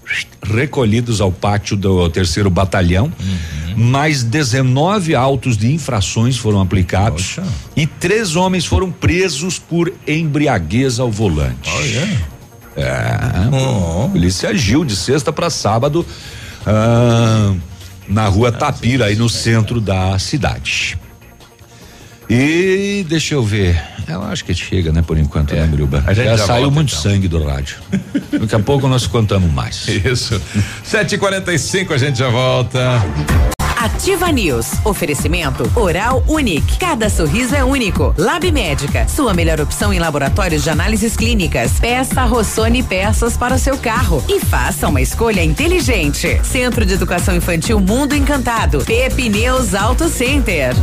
[0.42, 3.12] recolhidos ao pátio do terceiro batalhão.
[3.20, 3.84] Uhum.
[3.84, 7.34] Mais 19 autos de infrações foram aplicados.
[7.34, 7.44] Poxa.
[7.76, 11.70] E três homens foram presos por embriaguez ao volante.
[11.70, 13.48] É.
[13.52, 14.06] Oh.
[14.06, 16.06] A polícia agiu de sexta para sábado
[16.66, 17.54] ah,
[18.08, 20.98] na rua Tapira, aí no centro da cidade.
[22.28, 23.80] E deixa eu ver.
[24.06, 26.02] Eu acho que chega, né, por enquanto, né, Biruba?
[26.06, 27.02] A gente Já, já saiu volta, muito então.
[27.02, 27.76] sangue do rádio.
[28.32, 29.86] Daqui a pouco nós contamos mais.
[29.88, 30.40] Isso.
[30.90, 33.02] 7h45 a gente já volta.
[33.76, 34.72] Ativa News.
[34.84, 36.78] Oferecimento Oral Unique.
[36.78, 38.12] Cada sorriso é único.
[38.18, 39.06] Lab Médica.
[39.08, 41.72] Sua melhor opção em laboratórios de análises clínicas.
[41.78, 46.40] Peça Rossoni peças para o seu carro e faça uma escolha inteligente.
[46.42, 48.84] Centro de Educação Infantil Mundo Encantado.
[48.84, 50.74] Pepineus Auto Center.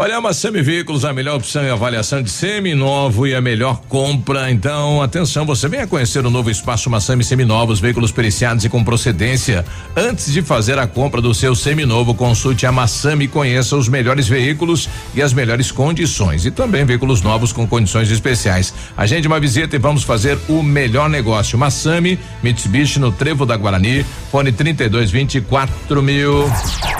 [0.00, 4.48] Olha, a Massami Veículos, a melhor opção e avaliação de seminovo e a melhor compra.
[4.48, 9.64] Então, atenção, você venha conhecer o novo espaço Massami Seminovos, veículos periciados e com procedência.
[9.96, 14.28] Antes de fazer a compra do seu seminovo, consulte a Massami e conheça os melhores
[14.28, 16.46] veículos e as melhores condições.
[16.46, 18.72] E também veículos novos com condições especiais.
[18.96, 21.58] Agende uma visita e vamos fazer o melhor negócio.
[21.58, 26.48] Massami, Mitsubishi no Trevo da Guarani, fone 3224 mil.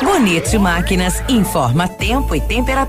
[0.02, 2.87] Bonito Máquinas informa tempo e temperatura.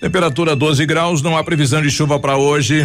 [0.00, 2.84] Temperatura 12 graus, não há previsão de chuva para hoje.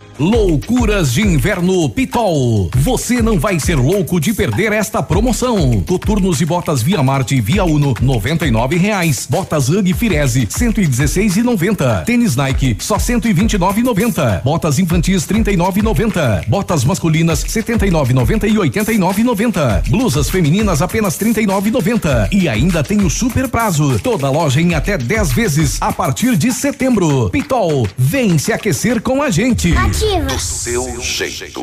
[0.19, 2.69] Loucuras de Inverno Pitol.
[2.75, 5.81] Você não vai ser louco de perder esta promoção.
[5.81, 9.27] Coturnos e botas Via Marte e Via Uno, noventa e nove reais.
[9.29, 12.03] Botas Ugg Firese, cento e dezesseis e noventa.
[12.05, 14.41] Tênis Nike, só cento e vinte e nove e noventa.
[14.43, 16.43] Botas infantis, trinta e nove e noventa.
[16.47, 19.81] Botas masculinas, setenta e nove, noventa e oitenta e nove noventa.
[19.87, 22.29] Blusas femininas, apenas trinta e nove noventa.
[22.31, 23.99] E ainda tem o super prazo.
[23.99, 27.29] Toda loja em até 10 vezes a partir de setembro.
[27.29, 29.75] Pitol, vem se aquecer com a gente.
[29.75, 30.00] Ativa.
[30.01, 31.61] Do seu jeito.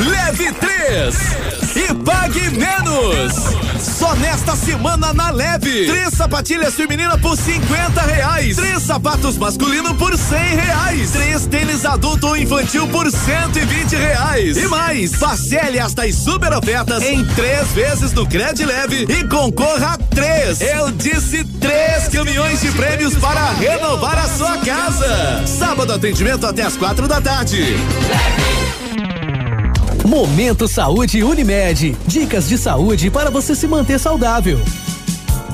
[0.00, 3.34] Leve 3 pague menos.
[3.80, 5.86] Só nesta semana na Leve.
[5.86, 8.56] Três sapatilhas femininas por 50 reais.
[8.56, 11.10] Três sapatos masculino por 100 reais.
[11.10, 14.56] Três tênis adulto ou infantil por 120 reais.
[14.56, 19.98] E mais, parcele estas super ofertas em três vezes no Cred Leve e concorra a
[19.98, 20.60] três.
[20.60, 25.44] Eu disse três caminhões de prêmios para renovar a sua casa.
[25.46, 27.76] Sábado atendimento até as quatro da tarde.
[30.08, 31.94] Momento Saúde Unimed.
[32.06, 34.58] Dicas de saúde para você se manter saudável.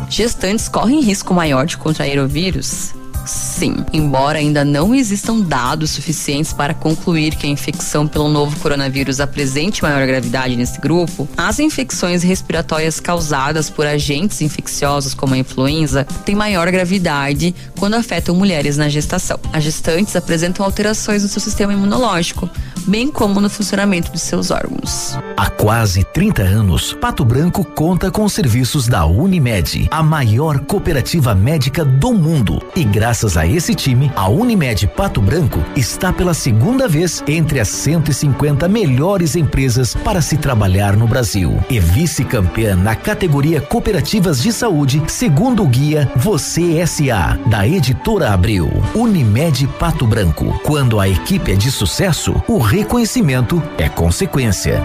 [0.09, 2.95] Gestantes correm risco maior de contrair o vírus?
[3.27, 9.21] Sim, embora ainda não existam dados suficientes para concluir que a infecção pelo novo coronavírus
[9.21, 16.05] apresente maior gravidade nesse grupo, as infecções respiratórias causadas por agentes infecciosos como a influenza
[16.25, 19.39] têm maior gravidade quando afetam mulheres na gestação.
[19.53, 22.49] As gestantes apresentam alterações no seu sistema imunológico,
[22.87, 25.17] bem como no funcionamento de seus órgãos.
[25.37, 31.35] Há quase 30 anos, Pato Branco conta com os serviços da Unimed, a maior cooperativa
[31.35, 32.63] médica do mundo.
[32.77, 37.69] E graças a esse time, a Unimed Pato Branco está pela segunda vez entre as
[37.69, 41.63] 150 melhores empresas para se trabalhar no Brasil.
[41.71, 48.69] E vice-campeã na categoria Cooperativas de Saúde, segundo o guia Você SA, da editora Abril.
[48.95, 50.59] Unimed Pato Branco.
[50.65, 54.85] Quando a equipe é de sucesso, o reconhecimento é consequência.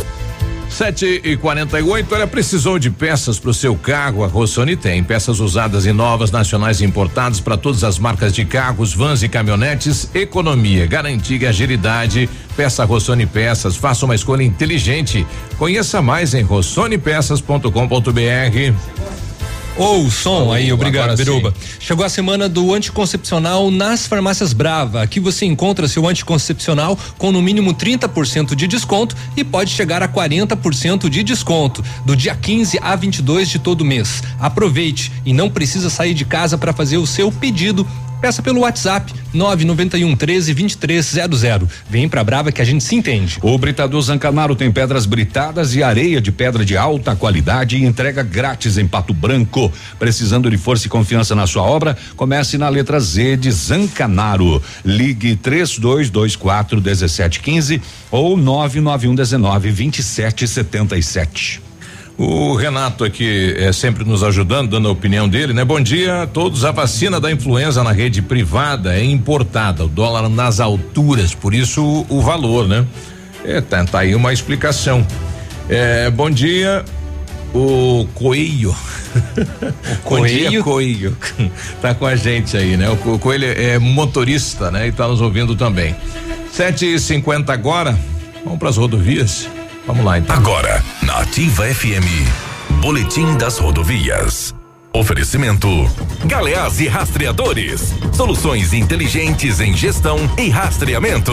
[0.81, 4.23] 7 e 48 olha, precisou de peças para o seu carro?
[4.23, 8.43] A Rossoni tem peças usadas e novas, nacionais e importadas para todas as marcas de
[8.45, 10.09] carros, vans e caminhonetes.
[10.15, 12.27] Economia, garantia e agilidade.
[12.57, 15.23] Peça Rossoni Peças, faça uma escolha inteligente.
[15.55, 19.30] Conheça mais em rossonepeças.com.br.
[19.77, 21.53] Ou o som aí, obrigado, agora Biruba.
[21.79, 25.01] Chegou a semana do anticoncepcional nas farmácias Brava.
[25.01, 30.09] Aqui você encontra seu anticoncepcional com no mínimo 30% de desconto e pode chegar a
[30.09, 34.21] 40% de desconto do dia 15 a 22 de todo mês.
[34.39, 37.87] Aproveite e não precisa sair de casa para fazer o seu pedido.
[38.21, 41.67] Peça pelo WhatsApp 991 13 2300.
[41.89, 43.39] Vem pra Brava que a gente se entende.
[43.41, 48.21] O Britador Zancanaro tem pedras britadas e areia de pedra de alta qualidade e entrega
[48.21, 49.73] grátis em Pato Branco.
[49.97, 51.97] Precisando de força e confiança na sua obra?
[52.15, 54.61] Comece na letra Z de Zancanaro.
[54.85, 61.70] Ligue 3224 1715 ou 991 19 2777.
[62.17, 65.65] O Renato aqui é sempre nos ajudando, dando a opinião dele, né?
[65.65, 66.63] Bom dia a todos.
[66.63, 71.83] A vacina da influenza na rede privada é importada, o dólar nas alturas, por isso
[71.83, 72.85] o, o valor, né?
[73.43, 75.05] É, tá, tá aí uma explicação.
[75.67, 76.85] É, bom dia,
[77.55, 78.75] o Coelho.
[80.07, 81.17] bom dia, Coelho.
[81.81, 82.87] tá com a gente aí, né?
[82.89, 84.87] O, Co- Coelho é motorista, né?
[84.87, 85.95] E tá nos ouvindo também.
[86.51, 87.97] Sete e cinquenta agora.
[88.43, 89.49] Vamos para as rodovias.
[89.85, 90.35] Vamos lá então.
[90.35, 92.27] Agora, na Ativa FM,
[92.81, 94.53] Boletim das Rodovias.
[94.93, 95.67] Oferecimento:
[96.25, 97.93] Galeás e Rastreadores.
[98.13, 101.31] Soluções inteligentes em gestão e rastreamento.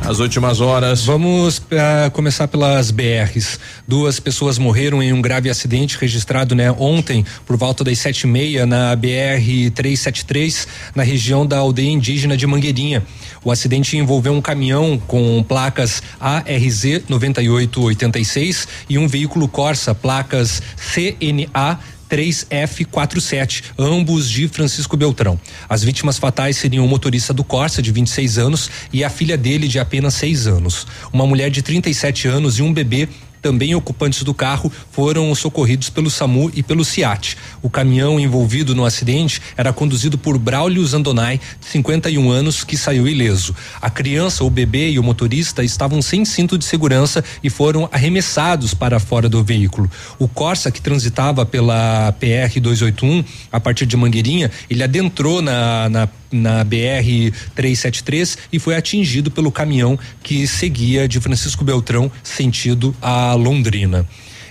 [0.00, 1.04] As últimas horas.
[1.04, 3.60] Vamos uh, começar pelas BRs.
[3.86, 8.26] Duas pessoas morreram em um grave acidente registrado né, ontem, por volta das sete e
[8.26, 13.04] meia, na BR 373, na região da aldeia indígena de Mangueirinha.
[13.44, 21.78] O acidente envolveu um caminhão com placas ARZ 9886 e um veículo Corsa, placas CNA
[22.12, 25.40] 3F47, ambos de Francisco Beltrão.
[25.66, 29.66] As vítimas fatais seriam o motorista do Corsa, de 26 anos, e a filha dele,
[29.66, 30.86] de apenas 6 anos.
[31.10, 33.08] Uma mulher de 37 anos e um bebê
[33.42, 37.36] também ocupantes do carro foram socorridos pelo SAMU e pelo CIAT.
[37.60, 43.54] O caminhão envolvido no acidente era conduzido por Braulio Zandonai, 51 anos, que saiu ileso.
[43.80, 48.72] A criança, o bebê e o motorista estavam sem cinto de segurança e foram arremessados
[48.72, 49.90] para fora do veículo.
[50.18, 56.08] O Corsa, que transitava pela PR 281 a partir de Mangueirinha, ele adentrou na, na
[56.32, 63.34] na BR 373 e foi atingido pelo caminhão que seguia de Francisco Beltrão sentido a
[63.34, 64.06] Londrina.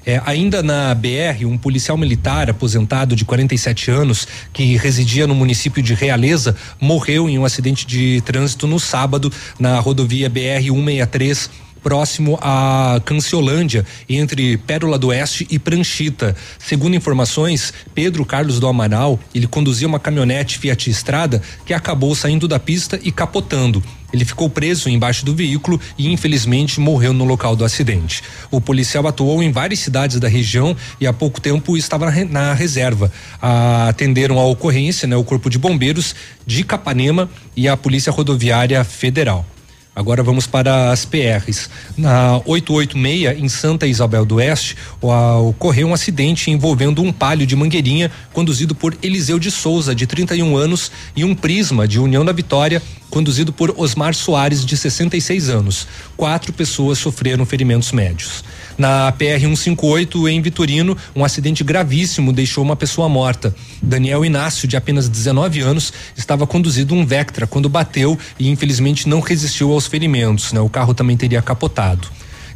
[0.06, 5.84] É, ainda na BR, um policial militar aposentado de 47 anos, que residia no município
[5.84, 11.50] de Realeza, morreu em um acidente de trânsito no sábado na rodovia BR 163
[11.84, 16.36] próximo a Canciolândia, entre Pérola do Oeste e Pranchita.
[16.60, 22.48] Segundo informações, Pedro Carlos do Amaral, ele conduzia uma caminhonete Fiat Estrada que acabou saindo
[22.48, 23.84] da pista e capotando.
[24.14, 28.22] Ele ficou preso embaixo do veículo e infelizmente morreu no local do acidente.
[28.50, 33.12] O policial atuou em várias cidades da região e há pouco tempo estava na reserva.
[33.42, 36.14] atenderam a ocorrência, né, o Corpo de Bombeiros
[36.46, 39.46] de Capanema e a Polícia Rodoviária Federal.
[39.94, 41.70] Agora vamos para as PRs.
[41.98, 48.10] Na 886, em Santa Isabel do Oeste, ocorreu um acidente envolvendo um palio de mangueirinha
[48.32, 52.82] conduzido por Eliseu de Souza, de 31 anos, e um prisma de União da Vitória,
[53.10, 55.86] conduzido por Osmar Soares, de 66 anos.
[56.16, 58.46] Quatro pessoas sofreram ferimentos médios.
[58.78, 63.54] Na PR 158, em Vitorino, um acidente gravíssimo deixou uma pessoa morta.
[63.82, 69.20] Daniel Inácio, de apenas 19 anos, estava conduzindo um Vectra quando bateu e infelizmente não
[69.20, 70.54] resistiu aos ferimentos.
[70.54, 70.60] Né?
[70.60, 72.08] O carro também teria capotado.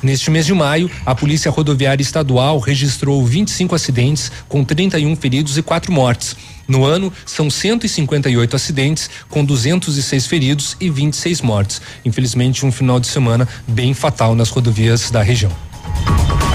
[0.04, 5.64] Neste mês de maio, a Polícia Rodoviária Estadual registrou 25 acidentes, com 31 feridos e
[5.64, 6.36] quatro mortes.
[6.68, 11.82] No ano, são 158 acidentes, com 206 feridos e 26 mortes.
[12.04, 15.52] Infelizmente, um final de semana bem fatal nas rodovias da região.
[15.94, 16.55] Bye.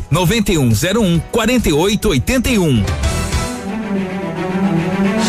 [0.09, 2.83] 9101 4881.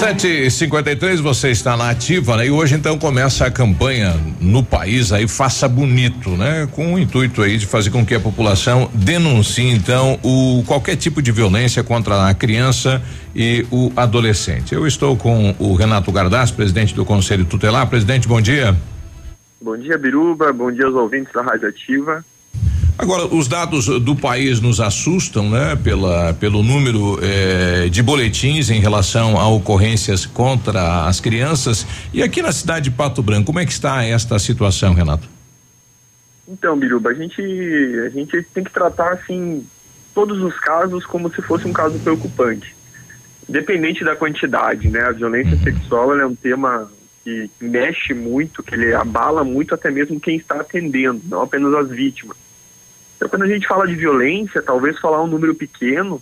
[0.03, 2.47] 753, você está na ativa, né?
[2.47, 6.69] E hoje então começa a campanha no país aí Faça Bonito, né?
[6.73, 11.23] Com o intuito aí de fazer com que a população denuncie então o qualquer tipo
[11.23, 13.01] de violência contra a criança
[13.33, 14.75] e o adolescente.
[14.75, 17.87] Eu estou com o Renato Gardaz, presidente do Conselho Tutelar.
[17.87, 18.77] Presidente, bom dia.
[19.61, 20.53] Bom dia, Biruba.
[20.53, 22.25] Bom dia aos ouvintes da Rádio Ativa.
[22.99, 25.77] Agora, os dados do país nos assustam, né?
[25.83, 31.87] Pela, pelo número eh, de boletins em relação a ocorrências contra as crianças.
[32.13, 35.29] E aqui na cidade de Pato Branco, como é que está esta situação, Renato?
[36.47, 37.41] Então, Biruba, a gente,
[38.07, 39.67] a gente tem que tratar, assim,
[40.15, 42.75] todos os casos como se fosse um caso preocupante.
[43.49, 45.01] Independente da quantidade, né?
[45.01, 45.63] A violência uhum.
[45.63, 46.91] sexual é um tema
[47.25, 51.89] que mexe muito, que ele abala muito até mesmo quem está atendendo, não apenas as
[51.89, 52.37] vítimas.
[53.23, 56.21] Então, quando a gente fala de violência, talvez falar um número pequeno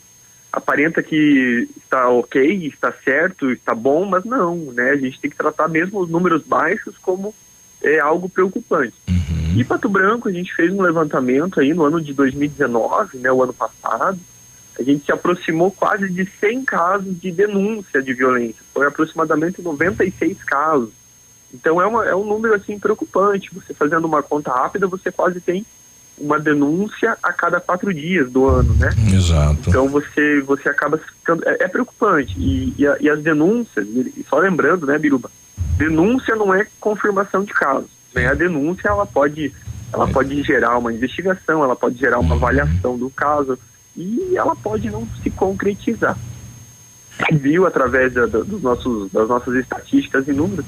[0.53, 4.91] aparenta que está ok, está certo, está bom, mas não, né?
[4.91, 7.35] A gente tem que tratar mesmo os números baixos como
[7.83, 8.93] é algo preocupante.
[9.09, 9.59] Uhum.
[9.59, 13.43] E Pato Branco, a gente fez um levantamento aí no ano de 2019, né, o
[13.43, 14.21] ano passado,
[14.79, 20.45] a gente se aproximou quase de 100 casos de denúncia de violência, foi aproximadamente 96
[20.45, 20.91] casos.
[21.55, 23.51] Então é, uma, é um número assim preocupante.
[23.55, 25.65] Você fazendo uma conta rápida, você quase tem
[26.21, 28.91] uma denúncia a cada quatro dias do ano, né?
[29.13, 29.69] Exato.
[29.69, 34.25] Então você você acaba ficando é, é preocupante e, e, a, e, as denúncias, e
[34.29, 35.31] só lembrando, né, Biruba,
[35.77, 38.29] denúncia não é confirmação de caso, né?
[38.29, 39.53] A denúncia ela pode
[39.93, 40.13] ela é.
[40.13, 43.59] pode gerar uma investigação, ela pode gerar uma avaliação do caso
[43.97, 46.17] e ela pode não se concretizar.
[47.33, 50.65] Viu através da, dos nossos das nossas estatísticas e números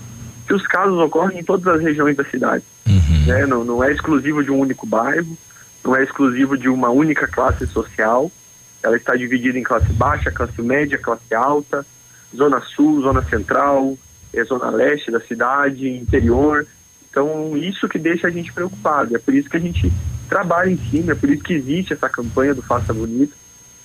[0.47, 2.65] que os casos ocorrem em todas as regiões da cidade.
[2.87, 3.27] Uhum.
[3.27, 3.47] né?
[3.47, 5.37] Não, não é exclusivo de um único bairro,
[5.85, 8.31] não é exclusivo de uma única classe social.
[8.83, 11.87] Ela está dividida em classe baixa, classe média, classe alta,
[12.35, 13.97] zona sul, zona central,
[14.33, 16.67] é, zona leste da cidade, interior.
[17.11, 19.15] Então, isso que deixa a gente preocupado.
[19.15, 19.93] É por isso que a gente
[20.29, 23.35] trabalha em cima, é por isso que existe essa campanha do Faça Bonito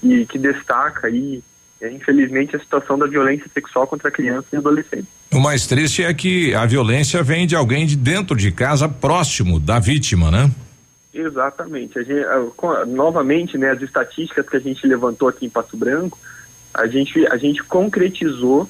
[0.02, 1.44] e que destaca aí,
[1.82, 5.08] é, infelizmente, a situação da violência sexual contra crianças e adolescentes.
[5.32, 9.60] O mais triste é que a violência vem de alguém de dentro de casa, próximo
[9.60, 10.50] da vítima, né?
[11.14, 11.98] Exatamente.
[11.98, 16.18] A gente, a, novamente, né, as estatísticas que a gente levantou aqui em Pato Branco,
[16.74, 18.70] a gente, a gente concretizou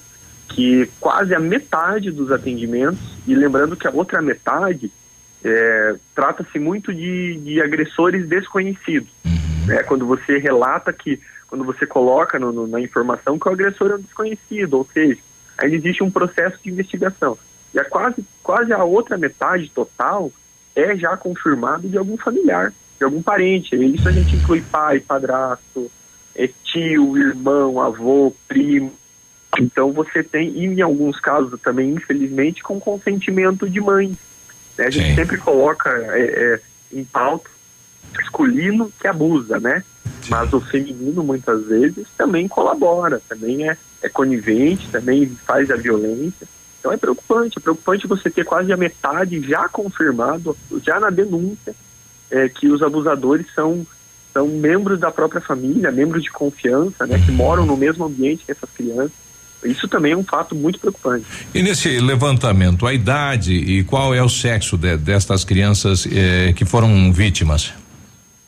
[0.49, 4.89] que quase a metade dos atendimentos, e lembrando que a outra metade
[5.43, 9.10] é, trata-se muito de, de agressores desconhecidos.
[9.66, 9.84] Né?
[9.84, 13.95] Quando você relata que, quando você coloca no- no- na informação que o agressor é
[13.95, 15.20] um desconhecido, ou seja,
[15.58, 17.38] ainda existe um processo de investigação.
[17.74, 20.32] E a quase, quase a outra metade total
[20.76, 23.76] é já confirmado de algum familiar, de algum parente.
[23.76, 25.91] Isso a gente inclui pai, padrasto,
[26.36, 28.93] é tio, irmão, avô, primo.
[29.60, 34.16] Então você tem, e em alguns casos também, infelizmente, com consentimento de mãe.
[34.78, 34.86] né?
[34.86, 36.60] A gente sempre coloca é, é,
[36.93, 37.50] em pauta
[38.16, 39.84] masculino que abusa, né?
[40.30, 46.47] Mas o feminino muitas vezes também colabora, também é, é conivente, também faz a violência.
[46.80, 50.55] Então é preocupante, é preocupante você ter quase a metade já confirmado,
[50.86, 51.76] já na denúncia,
[52.30, 53.86] é, que os abusadores são,
[54.34, 58.51] são membros da própria família, membros de confiança, né, que moram no mesmo ambiente que
[58.51, 59.12] essas crianças.
[59.64, 61.26] Isso também é um fato muito preocupante.
[61.53, 66.64] E nesse levantamento, a idade e qual é o sexo de- destas crianças eh, que
[66.64, 67.74] foram vítimas?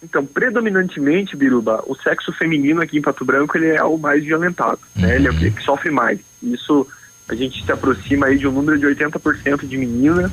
[0.02, 4.80] Então, predominantemente, Biruba, o sexo feminino aqui em Pato Branco ele é o mais violentado,
[4.96, 5.16] né?
[5.16, 6.20] Ele é o que, que sofre mais.
[6.42, 6.88] Isso
[7.28, 10.32] a gente se aproxima aí de um número de 80% de meninas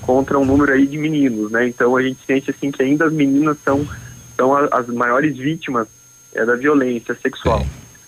[0.00, 1.68] contra um número aí de meninos, né?
[1.68, 3.86] Então a gente sente assim que ainda as meninas são
[4.36, 5.86] são as maiores vítimas
[6.34, 7.64] é, da violência sexual.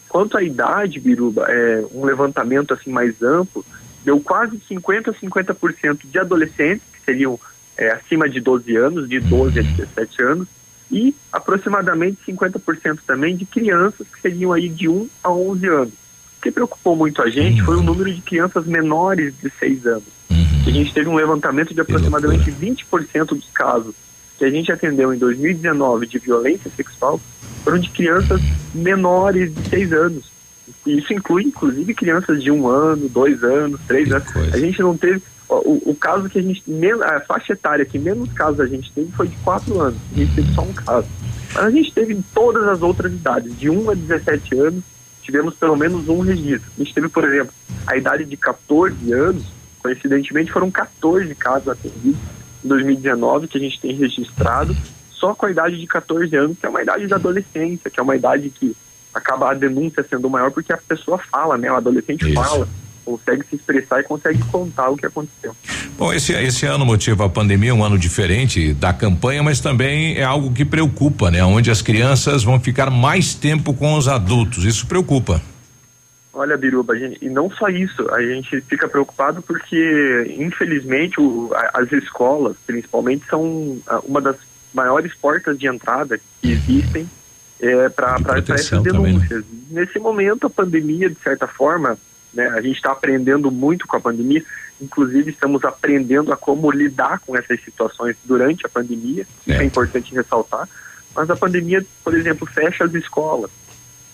[0.09, 3.65] Quanto à idade, Biruba, é, um levantamento assim mais amplo
[4.05, 7.39] deu quase 50 a 50% de adolescentes que seriam
[7.77, 10.49] é, acima de 12 anos, de 12 a 17 anos,
[10.91, 15.95] e aproximadamente 50% também de crianças que seriam aí de 1 a 11 anos.
[16.39, 20.15] O que preocupou muito a gente foi o número de crianças menores de 6 anos.
[20.67, 23.95] A gente teve um levantamento de aproximadamente 20% dos casos
[24.39, 27.21] que a gente atendeu em 2019 de violência sexual
[27.63, 28.41] foram de crianças
[28.75, 30.35] menores de 6 anos.
[30.87, 34.29] Isso inclui, inclusive, crianças de um ano, dois anos, três anos.
[34.53, 35.23] A gente não teve.
[35.49, 36.63] O, o caso que a gente.
[37.05, 39.99] A faixa etária que menos casos a gente teve foi de quatro anos.
[40.13, 41.07] A gente teve só um caso.
[41.55, 44.83] Mas a gente teve em todas as outras idades, de 1 a 17 anos,
[45.23, 46.71] tivemos pelo menos um registro.
[46.77, 47.53] A gente teve, por exemplo,
[47.87, 49.45] a idade de 14 anos,
[49.81, 52.21] coincidentemente foram 14 casos atendidos
[52.65, 54.75] em 2019 que a gente tem registrado,
[55.11, 58.03] só com a idade de 14 anos, que é uma idade da adolescência, que é
[58.03, 58.75] uma idade que
[59.13, 61.71] acaba a denúncia sendo maior porque a pessoa fala, né?
[61.71, 62.69] O adolescente fala,
[63.05, 65.55] consegue se expressar e consegue contar o que aconteceu.
[65.99, 70.25] Bom, esse, esse ano motiva a pandemia, um ano diferente da campanha, mas também é
[70.25, 71.45] algo que preocupa, né?
[71.45, 74.65] Onde as crianças vão ficar mais tempo com os adultos.
[74.65, 75.41] Isso preocupa.
[76.33, 81.53] Olha, Biruba, a gente- e não só isso, a gente fica preocupado porque, infelizmente, o-
[81.55, 84.37] a- as escolas, principalmente, são ah, uma das
[84.75, 87.09] maiores portas de entrada que existem
[87.95, 89.21] para essas proteção também, né?
[89.29, 89.45] denúncias.
[89.71, 91.97] Nesse momento, a pandemia, de certa forma,
[92.35, 94.45] né, a gente está aprendendo muito com a pandemia,
[94.81, 100.15] inclusive estamos aprendendo a como lidar com essas situações durante a pandemia, isso é importante
[100.15, 100.69] ressaltar,
[101.15, 103.51] mas a pandemia, por exemplo, fecha as escolas.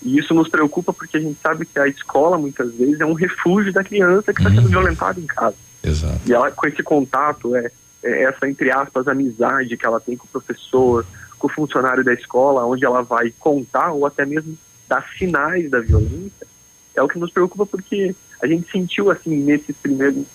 [0.03, 3.13] E isso nos preocupa porque a gente sabe que a escola, muitas vezes, é um
[3.13, 5.55] refúgio da criança que está sendo violentada em casa.
[5.83, 6.21] Exato.
[6.25, 7.71] E ela, com esse contato, é,
[8.03, 11.05] é essa, entre aspas, amizade que ela tem com o professor,
[11.37, 14.57] com o funcionário da escola, onde ela vai contar ou até mesmo
[14.87, 16.47] dar sinais da violência,
[16.95, 20.25] é o que nos preocupa porque a gente sentiu, assim, nesses primeiros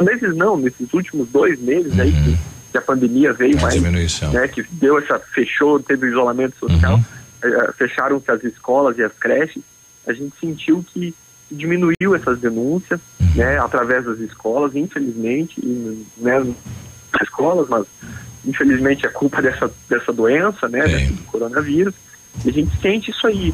[0.00, 2.38] meses, não, nesses últimos dois meses aí que,
[2.72, 4.32] que a pandemia veio mais, diminuição.
[4.32, 7.00] né, que deu essa, fechou, teve o isolamento social,
[7.42, 9.62] eh, fecharam-se as escolas e as creches,
[10.06, 11.14] a gente sentiu que
[11.50, 13.00] diminuiu essas denúncias,
[13.34, 17.86] né, através das escolas, infelizmente, e, né, nas escolas, mas
[18.44, 20.82] infelizmente é culpa dessa, dessa doença, né,
[21.26, 21.94] coronavírus,
[22.44, 23.52] e a gente sente isso aí.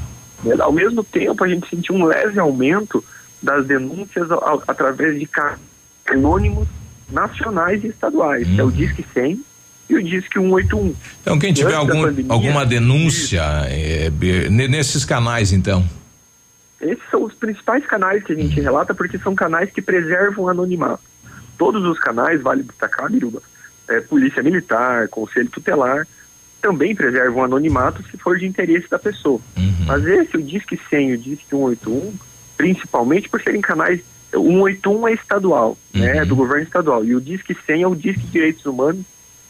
[0.61, 3.03] Ao mesmo tempo, a gente sentiu um leve aumento
[3.43, 4.29] das denúncias
[4.67, 5.29] através de
[6.07, 6.69] anônimos
[7.11, 9.45] nacionais e estaduais, que é o Disque 100
[9.89, 10.95] e o Disque 181.
[11.23, 14.11] Então, quem tiver algum, pandemia, alguma denúncia é,
[14.51, 15.85] nesses canais, então.
[16.81, 20.49] Esses são os principais canais que a gente relata porque são canais que preservam o
[20.49, 21.03] anonimato.
[21.57, 23.41] Todos os canais, vale destacar, Biruba,
[23.89, 26.07] é, polícia militar, conselho tutelar,
[26.67, 29.41] também preservam o anonimato se for de interesse da pessoa.
[29.87, 32.13] Mas esse, o Disque 100 e o Disque 181,
[32.57, 34.01] principalmente por serem canais,
[34.35, 37.95] o 181 é estadual, né, é do governo estadual, e o Disque 100 é o
[37.95, 39.05] Disque Direitos Humanos,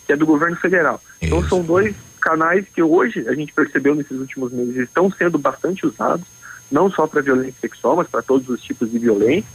[0.04, 1.00] que é do governo federal.
[1.22, 5.86] Então são dois canais que hoje a gente percebeu nesses últimos meses estão sendo bastante
[5.86, 6.26] usados,
[6.70, 9.48] não só para violência sexual, mas para todos os tipos de violência.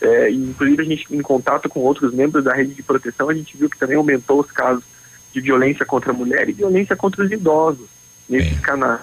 [0.00, 3.56] É, inclusive a gente em contato com outros membros da rede de proteção, a gente
[3.56, 4.82] viu que também aumentou os casos
[5.34, 7.88] de violência contra a mulher e violência contra os idosos
[8.28, 9.00] nesses canais.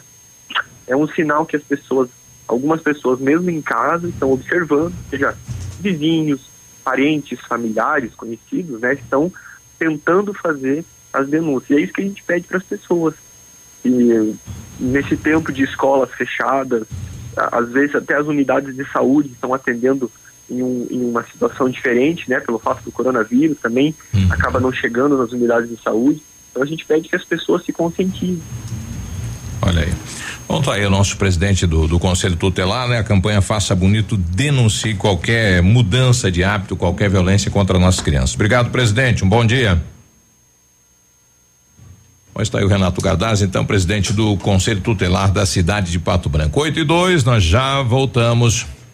[0.88, 2.10] É um sinal que as pessoas,
[2.48, 5.38] algumas pessoas mesmo em casa, estão observando, seja
[5.80, 6.50] vizinhos,
[6.86, 9.32] parentes, familiares, conhecidos, né, estão
[9.78, 11.70] tentando fazer as denúncias.
[11.70, 13.14] E é isso que a gente pede para as pessoas.
[13.84, 14.36] E
[14.80, 16.88] nesse tempo de escolas fechadas,
[17.36, 20.10] às vezes até as unidades de saúde estão atendendo
[20.52, 23.96] em, um- em uma situação diferente, né, pelo fato do coronavírus também,
[24.30, 26.22] acaba não chegando nas unidades de saúde.
[26.52, 28.42] Então a gente pede que as pessoas se conscientizem.
[29.62, 29.94] Olha aí.
[30.48, 32.98] Bom, tá aí o nosso presidente do, do Conselho Tutelar, né?
[33.00, 38.34] A campanha Faça Bonito denuncie qualquer mudança de hábito, qualquer violência contra nossas crianças.
[38.36, 39.24] Obrigado, presidente.
[39.24, 39.82] Um bom dia.
[42.34, 46.28] Bom, está aí o Renato Gardaz, então, presidente do Conselho Tutelar da cidade de Pato
[46.28, 46.60] Branco.
[46.60, 48.66] 8 e 2, nós já voltamos.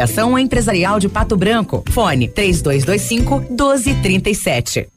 [0.00, 1.84] Associação Empresarial de Pato Branco.
[1.90, 4.88] Fone 3225 1237.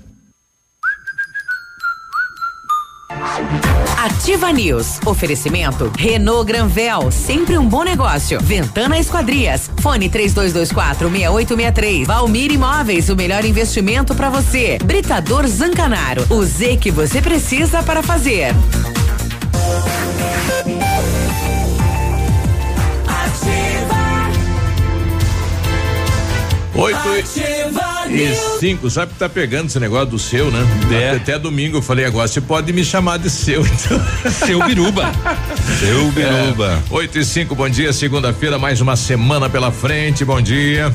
[4.07, 5.01] Ativa News.
[5.05, 8.41] Oferecimento Renault Granvel, sempre um bom negócio.
[8.41, 9.71] Ventana Esquadrias.
[9.81, 12.07] Fone 3224 6863.
[12.07, 14.79] Valmir Imóveis, o melhor investimento para você.
[14.85, 16.25] Britador Zancanaro.
[16.31, 18.55] O Z que você precisa para fazer.
[26.77, 28.39] Oito Ativa e News.
[28.61, 30.61] cinco, sabe que tá pegando esse negócio do seu, né?
[30.91, 31.09] É.
[31.09, 34.01] Até, até domingo eu falei agora, você pode me chamar de seu, então.
[34.31, 35.11] Seu biruba.
[35.81, 36.83] Seu biruba.
[36.91, 40.93] É, Oito e cinco, bom dia, segunda-feira, mais uma semana pela frente, bom dia.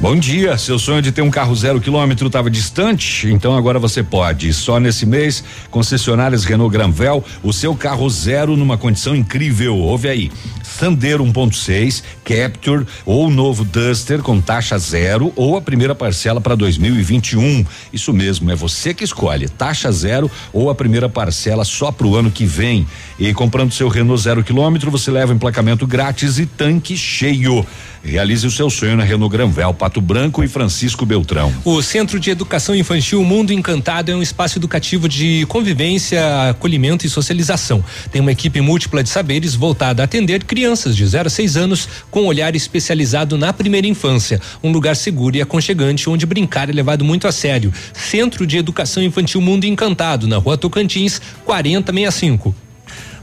[0.00, 3.30] Bom dia, seu sonho de ter um carro zero quilômetro estava distante?
[3.30, 4.50] Então agora você pode.
[4.54, 9.76] Só nesse mês, concessionárias Renault Granvel, o seu carro zero numa condição incrível.
[9.76, 10.32] Ouve aí.
[10.62, 17.66] Sandero 1.6, Capture ou novo Duster com taxa zero ou a primeira parcela para 2021.
[17.92, 19.50] Isso mesmo, é você que escolhe.
[19.50, 22.86] Taxa zero ou a primeira parcela só para o ano que vem.
[23.20, 27.66] E comprando seu Renault zero quilômetro, você leva emplacamento grátis e tanque cheio.
[28.02, 31.52] Realize o seu sonho na Renault Granvel, Pato Branco e Francisco Beltrão.
[31.62, 37.10] O Centro de Educação Infantil Mundo Encantado é um espaço educativo de convivência, acolhimento e
[37.10, 37.84] socialização.
[38.10, 41.86] Tem uma equipe múltipla de saberes voltada a atender crianças de 0 a 6 anos
[42.10, 44.40] com olhar especializado na primeira infância.
[44.64, 47.70] Um lugar seguro e aconchegante onde brincar é levado muito a sério.
[47.92, 52.69] Centro de Educação Infantil Mundo Encantado, na rua Tocantins, 4065.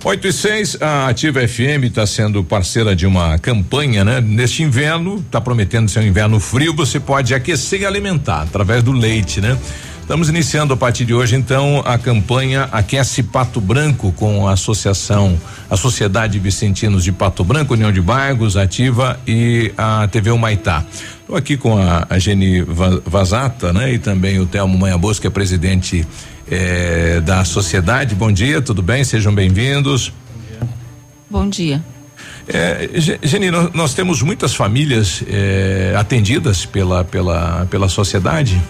[0.08, 4.22] 8 e 6, a Ativa FM está sendo parceira de uma campanha, né?
[4.22, 8.94] Neste inverno, está prometendo ser um inverno frio, você pode aquecer e alimentar através do
[8.94, 9.58] leite, né?
[10.00, 15.38] Estamos iniciando a partir de hoje, então, a campanha Aquece Pato Branco com a associação,
[15.70, 20.86] a Sociedade Vicentinos de Pato Branco, União de Bairros, Ativa e a TV Humaitá.
[21.20, 23.92] Estou aqui com a, a Geni Va- Vazata, né?
[23.92, 26.08] E também o Telmo Manhabos, que é presidente
[26.50, 28.16] eh, da sociedade.
[28.16, 29.04] Bom dia, tudo bem?
[29.04, 30.12] Sejam bem-vindos.
[31.30, 31.84] Bom dia.
[32.48, 38.62] É, Ge- Geni, nós, nós temos muitas famílias eh, atendidas pela, pela, pela sociedade.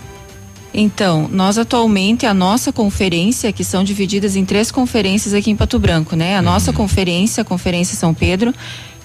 [0.74, 5.80] Então, nós atualmente, a nossa conferência, que são divididas em três conferências aqui em Pato
[5.80, 6.36] Branco, né?
[6.38, 8.54] A nossa conferência, a Conferência São Pedro,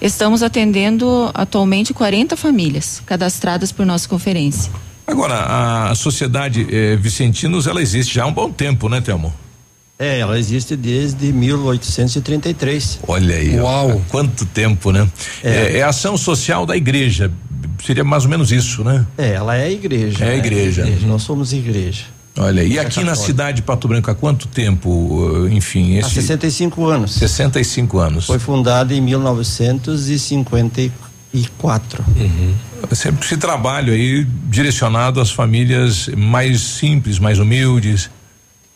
[0.01, 4.71] estamos atendendo atualmente 40 famílias cadastradas por nossa conferência.
[5.05, 9.33] Agora, a sociedade eh, Vicentinos, ela existe já há um bom tempo, né, Telmo?
[9.99, 12.99] É, ela existe desde 1833.
[13.07, 15.07] Olha aí, ó, há quanto tempo, né?
[15.43, 15.79] É.
[15.79, 17.31] é ação social da igreja,
[17.85, 19.05] seria mais ou menos isso, né?
[19.17, 20.23] É, ela é a igreja.
[20.23, 20.37] É a né?
[20.37, 20.85] igreja.
[21.05, 22.05] Nós somos igreja.
[22.37, 25.99] Olha, e É aqui na cidade de Pato Branco, há quanto tempo, eh, enfim, Há
[25.99, 26.15] esse...
[26.15, 27.13] 65 anos.
[27.13, 28.25] 65 anos.
[28.25, 31.12] Foi fundada em 1954.
[32.93, 38.09] Sempre esse trabalho aí direcionado às famílias mais simples, mais humildes.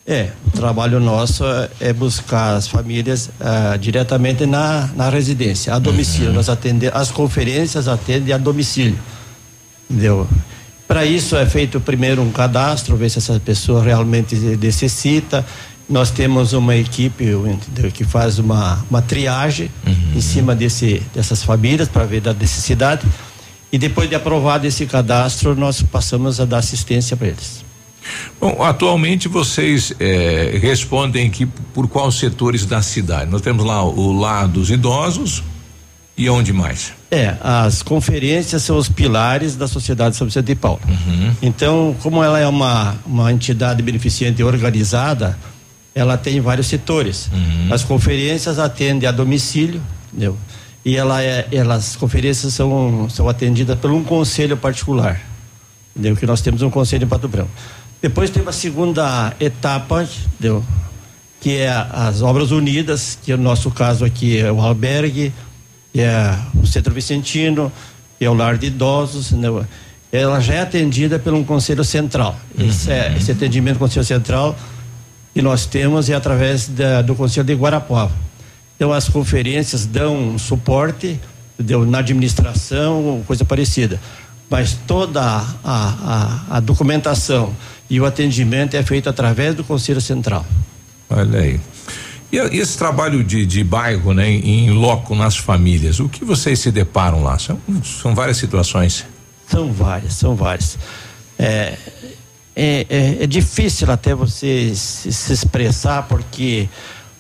[0.06, 1.44] É, o trabalho nosso
[1.82, 6.32] é- buscar as famílias ah, diretamente na, na residência, a domicílio.
[6.32, 8.98] Nós atendemos, as conferências atendem a domicílio.
[9.90, 10.26] Entendeu?
[10.88, 15.46] Para isso é feito primeiro um cadastro, ver se essa pessoa realmente necessita.
[15.90, 17.26] Nós temos uma equipe
[17.94, 19.72] que faz uma, uma triagem
[20.16, 23.08] em cima desse, dessas famílias para ver da necessidade.
[23.72, 27.66] E depois de aprovado esse cadastro, nós passamos a dar assistência para eles.
[28.40, 33.30] Bom, atualmente vocês eh, respondem aqui por quais setores da cidade?
[33.30, 35.44] Nós temos lá o lado dos idosos
[36.18, 36.94] e onde mais?
[37.12, 40.80] É, as conferências são os pilares da Sociedade São Vicente de Paulo.
[40.88, 41.34] Uhum.
[41.42, 45.38] Então, como ela é uma, uma entidade beneficente organizada,
[45.98, 47.28] ela tem vários setores.
[47.34, 47.74] Uhum.
[47.74, 49.82] As conferências atendem a domicílio,
[50.14, 50.38] entendeu?
[50.86, 55.20] E ela é, elas, as conferências são, são atendidas por um conselho particular,
[55.96, 56.16] entendeu?
[56.16, 57.50] Que nós temos um conselho em Pato Branco.
[58.00, 60.64] Depois tem uma segunda etapa, entendeu?
[61.42, 65.34] Que é as obras unidas, que no nosso caso aqui é o albergue,
[65.92, 67.72] que é o Centro Vicentino,
[68.20, 69.66] que é o lar de idosos, entendeu?
[70.12, 72.38] Ela já é atendida por um conselho central.
[72.58, 74.56] Esse, é, esse atendimento do conselho central
[75.38, 78.12] que nós temos é através da- do conselho de Guarapuava.
[78.76, 81.20] Então as conferências dão suporte,
[81.54, 81.86] entendeu?
[81.86, 84.02] na administração, coisa parecida.
[84.50, 87.54] Mas toda a, a, a documentação
[87.88, 90.44] e o atendimento é feito através do conselho central.
[91.08, 91.60] Olha aí.
[92.32, 96.58] E, e esse trabalho de, de bairro, né, em loco nas famílias, o que vocês
[96.58, 97.38] se deparam lá?
[97.38, 99.06] São, são várias situações.
[99.48, 100.80] São várias, são várias.
[101.38, 101.78] É,
[102.58, 106.68] é, é, é difícil até você se, se expressar porque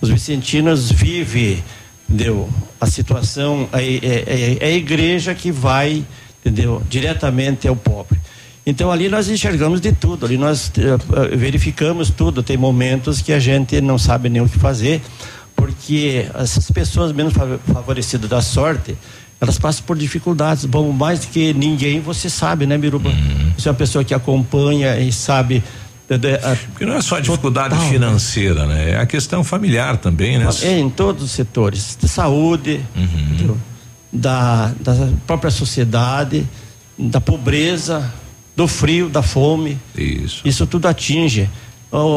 [0.01, 1.63] os vicentinos vivem,
[2.09, 2.49] entendeu?
[2.81, 6.03] A situação é, é, é- a igreja que vai,
[6.39, 6.81] entendeu?
[6.89, 8.19] Diretamente ao pobre.
[8.65, 10.81] Então ali nós enxergamos de tudo, ali nós eh,
[11.31, 12.43] eh, verificamos tudo.
[12.43, 15.01] Tem momentos que a gente não sabe nem o que fazer,
[15.55, 18.97] porque essas pessoas menos fa- favorecidas da sorte,
[19.39, 20.65] elas passam por dificuldades.
[20.65, 23.11] Bom, mais do que ninguém você sabe, né, Miruba?
[23.57, 25.63] Você é uma pessoa que acompanha e sabe.
[26.69, 28.91] Porque não é só a dificuldade financeira, né?
[28.91, 30.47] É a questão familiar também, né?
[30.61, 33.57] É, em todos os setores, de saúde, entendeu?
[34.11, 36.47] da, da própria sociedade,
[36.97, 38.11] da pobreza,
[38.55, 39.77] do frio, da fome.
[39.95, 40.47] Isso.
[40.47, 41.49] Isso tudo atinge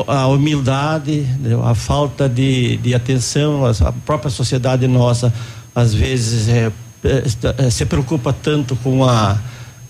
[0.07, 1.25] a humildade,
[1.65, 5.33] a falta de, de atenção, a própria sociedade nossa
[5.73, 6.73] às vezes é,
[7.71, 9.39] se preocupa tanto com a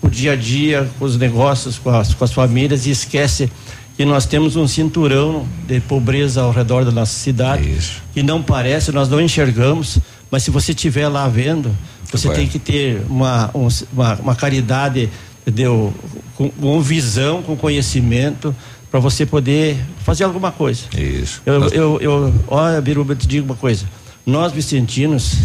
[0.01, 3.51] o dia a dia, com os negócios, com as, com as famílias e esquece
[3.95, 7.63] que nós temos um cinturão de pobreza ao redor da nossa cidade
[8.11, 9.99] que não parece, nós não enxergamos,
[10.31, 11.69] mas se você estiver lá vendo,
[12.11, 12.37] você Vai.
[12.37, 15.07] tem que ter uma, um- uma, uma caridade,
[15.45, 15.93] entendeu?
[16.35, 18.55] Com, com visão, com conhecimento,
[18.89, 20.81] para você poder fazer alguma coisa.
[20.97, 21.43] Isso.
[21.45, 23.85] Eu, eu, eu, olha, Biruba, eu te digo uma coisa.
[24.25, 25.35] Nós vicentinos,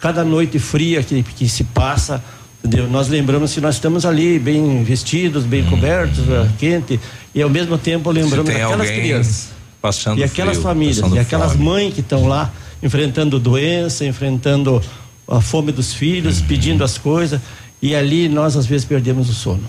[0.00, 2.22] cada noite fria que, que se passa,
[2.64, 6.98] entendeu?Ós lembramos que nós estamos ali bem vestidos, bem cobertos, eh, quente,
[7.34, 8.54] e ao mesmo tempo lembramos Uhum.
[8.58, 9.48] daquelas alguém crianças.
[9.80, 11.64] Passando E aquelas frio, famílias, e aquelas fome.
[11.64, 12.52] mães que estão lá
[12.82, 14.82] enfrentando doença, enfrentando
[15.28, 16.46] a fome dos filhos, Uhum.
[16.46, 17.40] pedindo as coisas,
[17.80, 19.62] e ali nós às vezes perdemos o sono.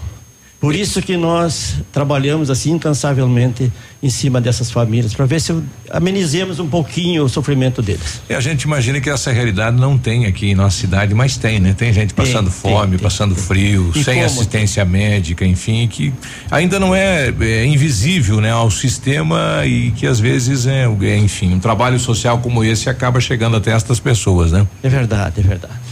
[0.62, 5.56] Por isso que nós trabalhamos assim incansavelmente em cima dessas famílias, para ver se
[5.90, 8.22] amenizemos um pouquinho o sofrimento deles.
[8.30, 11.60] E a gente imagina que essa realidade não tem aqui em nossa cidade, mas tem,
[11.60, 11.74] né?
[11.76, 14.26] Tem gente passando fome, passando frio, E sem como?
[14.28, 16.14] assistência médica, enfim, que
[16.52, 21.56] ainda não é, é invisível, né, ao sistema e que às vezes é, é, enfim,
[21.56, 24.68] um trabalho social como esse acaba chegando até estas pessoas, né?
[24.84, 25.91] É verdade, é verdade.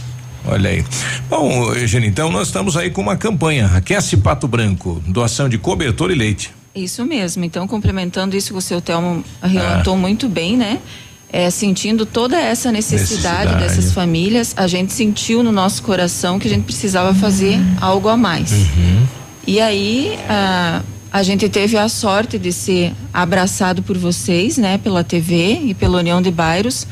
[0.50, 0.84] Olha aí.
[1.28, 6.10] Bom, Eugênio, então nós estamos aí com uma campanha, Aquece Pato Branco, doação de cobertor
[6.10, 6.50] e leite.
[6.74, 7.44] Isso mesmo.
[7.44, 9.96] Então, complementando isso que o seu Telmo relatou Ah.
[9.98, 10.78] muito bem, né?
[11.32, 13.62] É, sentindo toda essa necessidade, Necessidade.
[13.76, 18.16] dessas famílias, a gente sentiu no nosso coração que a gente precisava fazer algo a
[18.16, 18.50] mais.
[19.46, 20.82] E aí, a,
[21.12, 25.98] a gente teve a sorte de ser abraçado por vocês, né, pela TV e pela
[25.98, 26.84] União de Bairros,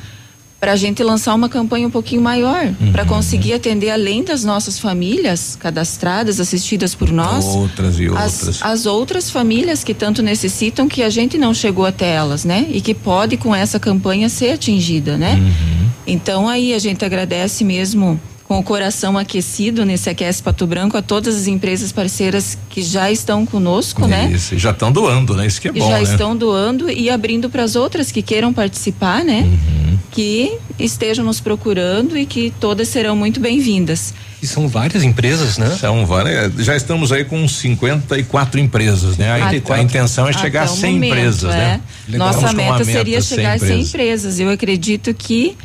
[0.61, 4.79] para a gente lançar uma campanha um pouquinho maior, para conseguir atender além das nossas
[4.79, 8.63] famílias cadastradas, assistidas por nós, Outras e as, outras.
[8.63, 12.67] as outras famílias que tanto necessitam que a gente não chegou até elas, né?
[12.71, 15.35] E que pode com essa campanha ser atingida, né?
[15.35, 15.89] Uhum.
[16.07, 21.03] Então aí a gente agradece mesmo com o coração aquecido nesse Aquece Pato Branco a
[21.03, 24.31] todas as empresas parceiras que já estão conosco, né?
[24.33, 25.47] Isso, e já estão doando, né?
[25.47, 26.03] Isso que é E bom, já né?
[26.03, 29.43] estão doando e abrindo para as outras que queiram participar, né?
[29.43, 29.78] Uhum.
[30.11, 34.15] Que estejam nos procurando e que todas serão muito bem-vindas.
[34.43, 35.77] E são várias empresas, né?
[35.79, 36.55] São várias.
[36.65, 39.31] Já estamos aí com 54 empresas, né?
[39.31, 41.57] A, Até- a intenção é chegar a até o 100 momento, empresas, é.
[41.57, 41.81] né?
[42.09, 43.89] Nossa Estamos com uma meta seria chegar a 100 empresas.
[43.89, 44.41] empresas.
[44.41, 45.57] Eu acredito que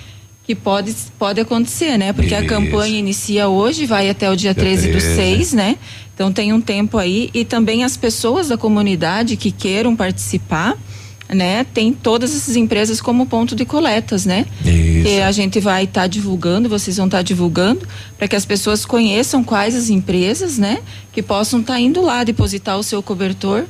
[0.46, 2.12] que pode pode acontecer, né?
[2.12, 2.50] Porque a Isso.
[2.50, 5.16] campanha inicia hoje, vai até o dia Dia 13 do 13.
[5.16, 5.78] 6, né?
[6.14, 10.76] Então tem um tempo aí e também as pessoas da comunidade que queiram participar,
[11.30, 11.66] né?
[11.74, 14.46] Tem todas essas empresas como ponto de coletas, né?
[14.64, 15.04] Isso.
[15.04, 17.88] Que a gente vai estar divulgando, vocês vão estar divulgando,
[18.18, 20.80] para que as pessoas conheçam quais as empresas, né?
[21.12, 23.66] Que possam estar indo lá depositar o seu cobertor.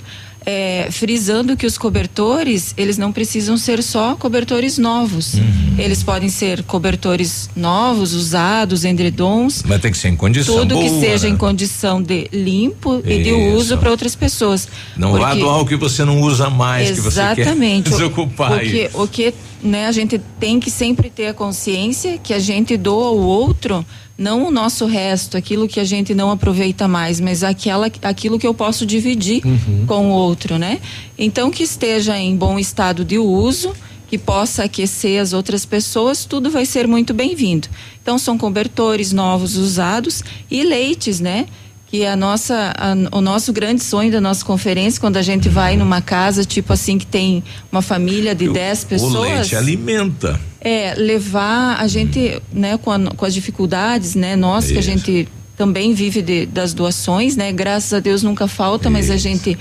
[0.46, 5.36] É, frisando que os cobertores, eles não precisam ser só cobertores novos.
[5.36, 5.76] Uhum.
[5.78, 10.90] Eles podem ser cobertores novos, usados, endredons, Vai ter que ser em condição tudo que
[10.90, 11.34] boa, seja né?
[11.34, 13.58] em condição de limpo e de Isso.
[13.58, 14.68] uso para outras pessoas.
[14.98, 17.84] Não vá Porque- doar o que você não usa mais, Exatamente.
[17.84, 18.52] que você quer desocupar.
[18.60, 22.76] Porque o que né, a gente tem que sempre ter a consciência que a gente
[22.76, 23.86] doa ao outro,
[24.24, 28.48] não o nosso resto, aquilo que a gente não aproveita mais, mas aquela, aquilo que
[28.48, 29.44] eu posso dividir
[29.86, 30.80] com o outro, né?
[31.18, 33.74] Então que esteja em bom estado de uso,
[34.08, 37.68] que possa aquecer as outras pessoas, tudo vai ser muito bem-vindo.
[38.02, 41.46] Então são cobertores novos usados e leites, né?
[41.94, 45.78] Que a nossa a- o nosso grande sonho da nossa conferência quando a gente vai
[45.78, 50.42] numa casa tipo assim que tem uma família de 10 O pessoas leite alimenta.
[50.60, 54.90] é levar a gente né com, a- com as dificuldades né nós que a Isso.
[54.90, 59.56] gente também vive de- das doações né graças a Deus nunca falta mas a gente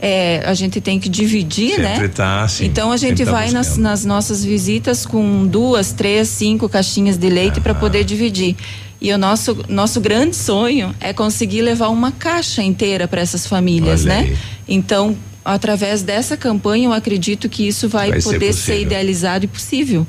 [0.00, 2.64] é, a gente tem que dividir né Sempre tá assim.
[2.64, 7.28] então a gente tá vai nas, nas nossas visitas com duas, três, cinco caixinhas de
[7.28, 8.56] leite para poder dividir.
[9.00, 14.02] E o nosso, nosso grande sonho é conseguir levar uma caixa inteira para essas famílias,
[14.04, 14.20] Olha né?
[14.20, 14.38] aí.
[14.66, 18.82] Então, através dessa campanha, eu acredito que isso vai, Vai ser poder ser, possível.
[18.82, 20.06] idealizado e possível.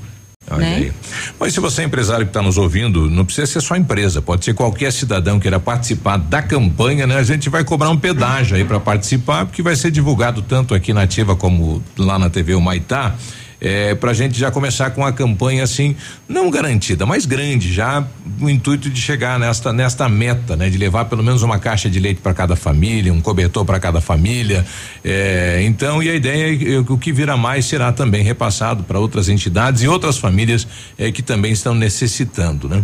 [0.50, 0.76] Olha né?
[0.76, 0.92] aí.
[1.40, 4.46] Mas se você é empresário que está nos ouvindo, não precisa ser só empresa, pode
[4.46, 7.18] ser qualquer cidadão que queira participar da campanha, né?
[7.18, 10.94] A gente vai cobrar um pedágio aí para participar, porque vai ser divulgado tanto aqui
[10.94, 13.16] na Ativa como lá na TV o Maitá.
[13.60, 15.96] É, pra gente já começar com a campanha assim,
[16.28, 18.06] não garantida, mas grande, já
[18.42, 20.70] o intuito de chegar nesta nesta meta, né?
[20.70, 24.02] De levar pelo menos uma caixa de leite para cada família, um cobertor para cada
[24.02, 24.66] família.
[25.04, 29.00] É, então, e a ideia é que o que virá mais será também repassado para
[29.00, 30.68] outras entidades e outras famílias
[30.98, 32.84] é, que também estão necessitando, né?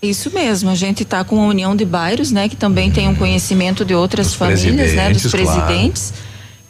[0.00, 3.16] Isso mesmo, a gente está com a União de Bairros, né, que também tem um
[3.16, 6.12] conhecimento de outras famílias, né, dos presidentes.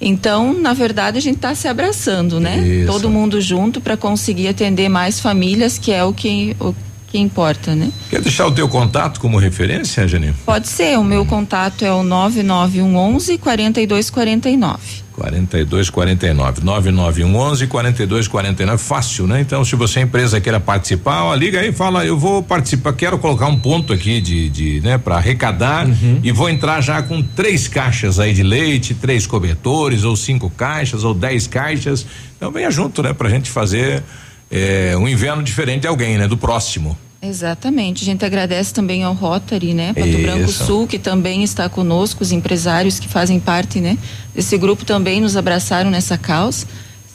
[0.00, 2.58] Então, na verdade, a gente está se abraçando, né?
[2.58, 2.86] Isso.
[2.86, 6.74] Todo mundo junto para conseguir atender mais famílias, que é o que, o
[7.10, 7.90] que importa, né?
[8.10, 10.34] Quer deixar o teu contato como referência, Janine?
[10.44, 15.08] Pode ser, o meu contato é o 99111 4249.
[15.18, 19.40] 4249 99111 4249 fácil, né?
[19.40, 23.18] Então, se você é empresa queira participar, ó, liga aí, fala, eu vou participar, quero
[23.18, 26.20] colocar um ponto aqui de, de né, para arrecadar uhum.
[26.22, 31.02] e vou entrar já com três caixas aí de leite, três cobertores ou cinco caixas
[31.02, 32.06] ou dez caixas.
[32.36, 34.02] Então, venha junto, né, pra gente fazer
[34.50, 36.96] é, um inverno diferente de alguém, né, do próximo.
[37.20, 38.02] Exatamente.
[38.02, 39.92] A gente agradece também ao Rotary, né?
[39.92, 40.22] Pato Isso.
[40.22, 43.98] Branco Sul, que também está conosco, os empresários que fazem parte, né?
[44.34, 46.64] Desse grupo também nos abraçaram nessa causa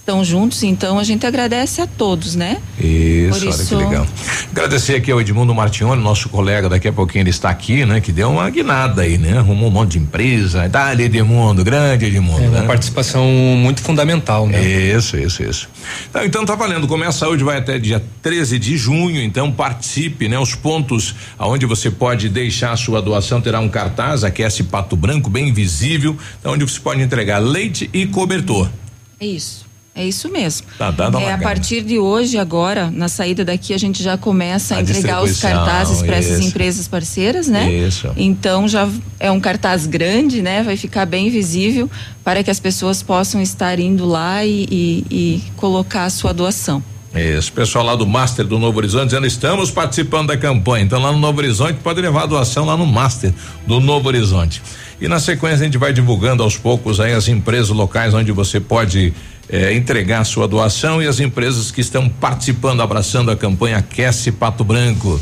[0.03, 2.61] estão juntos, então a gente agradece a todos, né?
[2.77, 3.75] Isso, isso...
[3.75, 4.07] olha que legal.
[4.51, 8.01] Agradecer aqui ao Edmundo Martione, nosso colega, daqui a pouquinho ele está aqui, né?
[8.01, 9.37] Que deu uma guinada aí, né?
[9.37, 12.43] Arrumou um monte de empresa, dali Edmundo, grande Edmundo.
[12.43, 12.67] É uma né?
[12.67, 14.61] participação muito fundamental, né?
[14.61, 15.69] Isso, isso, isso.
[16.09, 20.37] Então, então tá valendo, começa hoje, vai até dia 13 de junho, então participe, né?
[20.37, 25.29] Os pontos aonde você pode deixar a sua doação terá um cartaz, aquece Pato Branco,
[25.29, 28.69] bem visível, então onde você pode entregar leite e cobertor.
[29.17, 29.62] É isso.
[29.95, 30.65] É isso mesmo.
[30.75, 34.73] Tá dando é, a partir de hoje, agora, na saída daqui, a gente já começa
[34.73, 37.71] a, a entregar os cartazes para essas empresas parceiras, né?
[37.71, 38.11] Isso.
[38.17, 38.89] Então já
[39.19, 40.63] é um cartaz grande, né?
[40.63, 41.89] Vai ficar bem visível
[42.23, 46.83] para que as pessoas possam estar indo lá e, e, e colocar a sua doação.
[47.15, 50.83] Isso, pessoal lá do Master do Novo Horizonte dizendo estamos participando da campanha.
[50.83, 53.31] Então lá no Novo Horizonte pode levar a doação lá no Master
[53.67, 54.63] do Novo Horizonte.
[54.99, 58.59] E na sequência a gente vai divulgando aos poucos aí as empresas locais onde você
[58.59, 59.13] pode
[59.47, 64.63] é, entregar sua doação e as empresas que estão participando, abraçando a campanha Aquece Pato
[64.63, 65.21] Branco.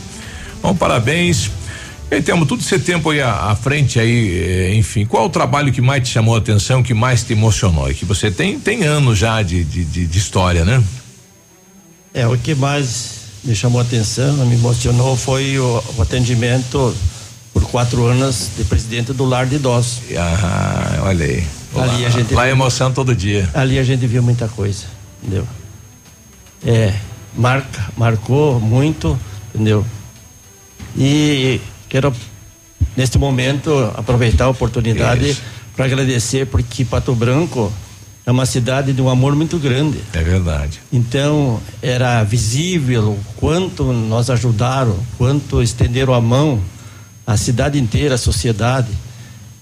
[0.61, 1.51] Bom, parabéns.
[2.09, 5.05] E temos tudo esse tempo aí à, à frente aí, eh, enfim.
[5.05, 7.89] Qual o trabalho que mais te chamou a atenção, que mais te emocionou?
[7.89, 10.81] E que você tem tem anos já de, de, de, de história, né?
[12.13, 16.95] É, o que mais me chamou a atenção, me emocionou foi o, o atendimento
[17.53, 20.01] por quatro anos de presidente do lar de idosos.
[20.17, 21.43] Ah, olha aí.
[21.75, 23.49] Ali a gente lá é emoção todo dia.
[23.53, 24.83] Ali a gente viu muita coisa,
[25.21, 25.47] entendeu?
[26.65, 26.93] É,
[27.35, 29.17] marca, marcou muito,
[29.53, 29.85] entendeu?
[30.97, 32.13] E quero
[32.95, 35.37] neste momento aproveitar a oportunidade
[35.75, 37.71] para agradecer porque Pato Branco
[38.31, 39.99] é uma cidade de um amor muito grande.
[40.13, 40.79] É verdade.
[40.91, 46.59] Então era visível o quanto nós ajudaram, quanto estenderam a mão
[47.27, 48.87] a cidade inteira, a sociedade.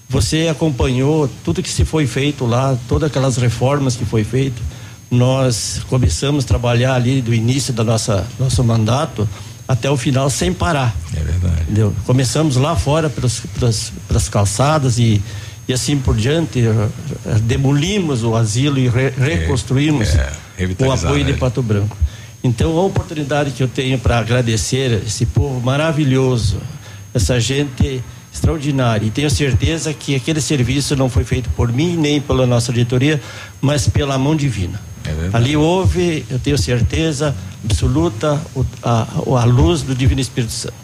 [0.08, 4.62] Você acompanhou tudo que se foi feito lá, todas aquelas reformas que foi feito.
[5.10, 9.28] Nós começamos a trabalhar ali do início da nossa nosso mandato
[9.66, 10.94] até o final sem parar.
[11.14, 11.62] É verdade.
[11.62, 11.94] Entendeu?
[12.06, 15.20] Começamos lá fora pelas, pelas, pelas calçadas e,
[15.70, 21.24] e assim por diante, eh, demolimos o asilo e re, reconstruímos é, é, o apoio
[21.24, 21.30] né?
[21.30, 21.96] de Pato Branco.
[22.42, 26.58] Então, a oportunidade que eu tenho para agradecer esse povo maravilhoso,
[27.14, 28.02] essa gente
[28.32, 29.06] extraordinária.
[29.06, 33.20] E tenho certeza que aquele serviço não foi feito por mim, nem pela nossa diretoria,
[33.60, 34.80] mas pela mão divina.
[35.04, 37.32] É Ali houve, eu tenho certeza
[37.64, 38.40] absoluta,
[38.82, 39.06] a,
[39.40, 40.74] a luz do Divino Espírito Santo.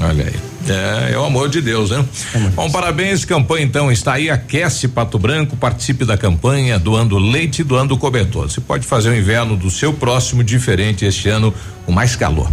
[0.00, 0.34] Olha aí.
[0.72, 2.04] É, é o amor de Deus, né?
[2.34, 7.62] É Bom, parabéns, campanha então está aí, aquece Pato Branco, participe da campanha, doando leite,
[7.62, 8.50] doando cobertor.
[8.50, 11.52] Você pode fazer o inverno do seu próximo diferente este ano
[11.84, 12.50] com mais calor.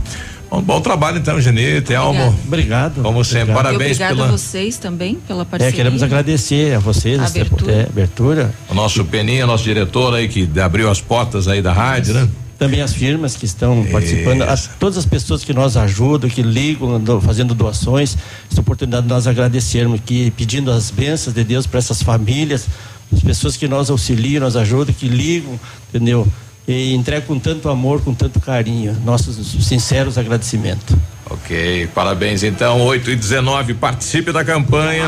[0.51, 2.33] Um bom trabalho então, Genete, Elmo.
[2.45, 3.01] Obrigado.
[3.01, 3.63] Como sempre, obrigado.
[3.63, 4.27] parabéns obrigado pela.
[4.27, 5.73] a vocês também pela parceria.
[5.73, 7.71] É, queremos agradecer a vocês a abertura.
[7.71, 8.53] É, abertura.
[8.69, 12.29] O nosso Peninha, nosso diretor aí que abriu as portas aí da rádio, né?
[12.57, 16.99] Também as firmas que estão participando, as, todas as pessoas que nos ajudam, que ligam,
[16.99, 18.17] do, fazendo doações,
[18.49, 22.67] essa oportunidade de nós agradecermos, que pedindo as bênçãos de Deus para essas famílias,
[23.13, 25.59] as pessoas que nos auxiliam, nos ajudam, que ligam,
[25.89, 26.27] entendeu?
[26.67, 28.97] e entrega com tanto amor, com tanto carinho.
[29.05, 30.95] Nossos sinceros agradecimentos.
[31.29, 35.05] Ok, parabéns então, 8 e 19, participe da campanha.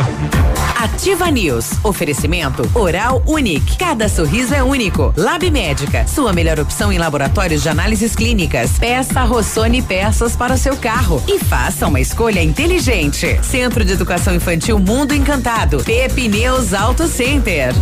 [0.77, 1.71] Ativa News.
[1.83, 3.77] Oferecimento Oral Unique.
[3.79, 5.11] Cada sorriso é único.
[5.17, 6.05] Lab Médica.
[6.05, 8.77] Sua melhor opção em laboratórios de análises clínicas.
[8.77, 11.23] Peça Rossoni peças para o seu carro.
[11.27, 13.39] E faça uma escolha inteligente.
[13.43, 15.83] Centro de Educação Infantil Mundo Encantado.
[15.83, 17.73] Pepineus Auto Center.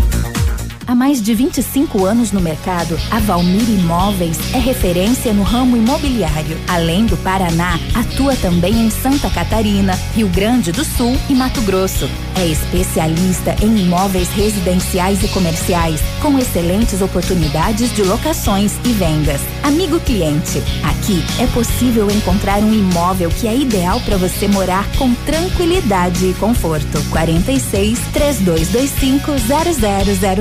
[0.88, 6.57] Há mais de 25 anos no mercado, a Valmir Imóveis é referência no ramo imobiliário.
[6.67, 12.07] Além do Paraná, atua também em Santa Catarina, Rio Grande do Sul e Mato Grosso.
[12.36, 19.41] É especialista em imóveis residenciais e comerciais, com excelentes oportunidades de locações e vendas.
[19.64, 25.14] Amigo cliente, aqui é possível encontrar um imóvel que é ideal para você morar com
[25.26, 27.02] tranquilidade e conforto.
[27.10, 29.32] 46 3225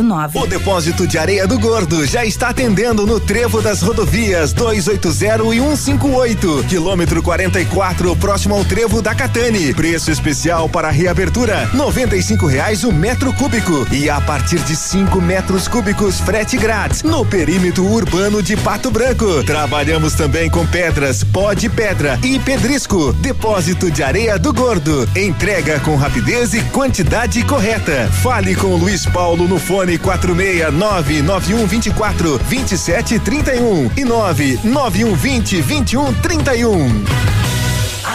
[0.04, 0.38] 0009.
[0.38, 5.60] O depósito de areia do Gordo já está atendendo no trevo das rodovias 280 e
[5.60, 9.72] 158, quilômetro 44, próximo ao trevo da Catane.
[9.74, 15.68] Preço especial para reabertura: 95 reais o metro cúbico e a partir de 5 metros
[15.68, 19.44] cúbicos frete grátis no perímetro urbano de Pato Branco.
[19.44, 23.12] Trabalhamos também com pedras, pó de pedra e pedrisco.
[23.12, 25.06] Depósito de areia do Gordo.
[25.14, 28.08] Entrega com rapidez e quantidade correta.
[28.22, 37.04] Fale com o Luiz Paulo no fone 469 9124 2731 e 99120 2131.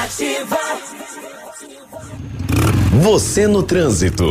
[0.04, 0.89] Ativa.
[2.92, 4.26] Você no trânsito.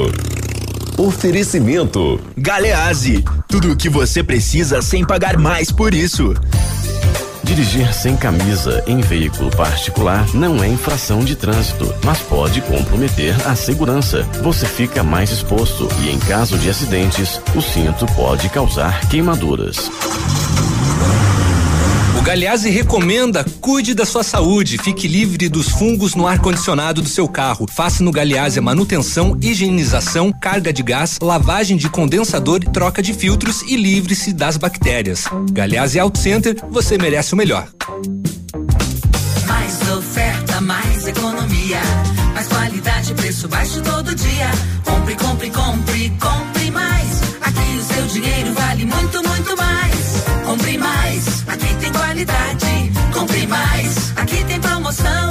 [0.98, 2.20] Oferecimento.
[2.36, 6.34] Galease, tudo o que você precisa sem pagar mais por isso.
[7.44, 13.54] Dirigir sem camisa em veículo particular não é infração de trânsito, mas pode comprometer a
[13.54, 14.24] segurança.
[14.42, 19.88] Você fica mais exposto e, em caso de acidentes, o cinto pode causar queimaduras.
[22.28, 27.66] Galeazzi recomenda cuide da sua saúde, fique livre dos fungos no ar-condicionado do seu carro.
[27.74, 33.62] Faça no Galeazzi a manutenção, higienização, carga de gás, lavagem de condensador, troca de filtros
[33.62, 35.24] e livre-se das bactérias.
[35.52, 37.66] Galeazzi Auto Center, você merece o melhor.
[39.46, 41.80] Mais oferta, mais economia.
[42.34, 44.50] Mais qualidade, preço baixo todo dia.
[44.84, 47.08] Compre, compre, compre, compre mais.
[47.40, 50.07] Aqui o seu dinheiro vale muito, muito mais.
[52.18, 52.92] Qualidade.
[53.12, 55.30] Compre mais, aqui tem promoção.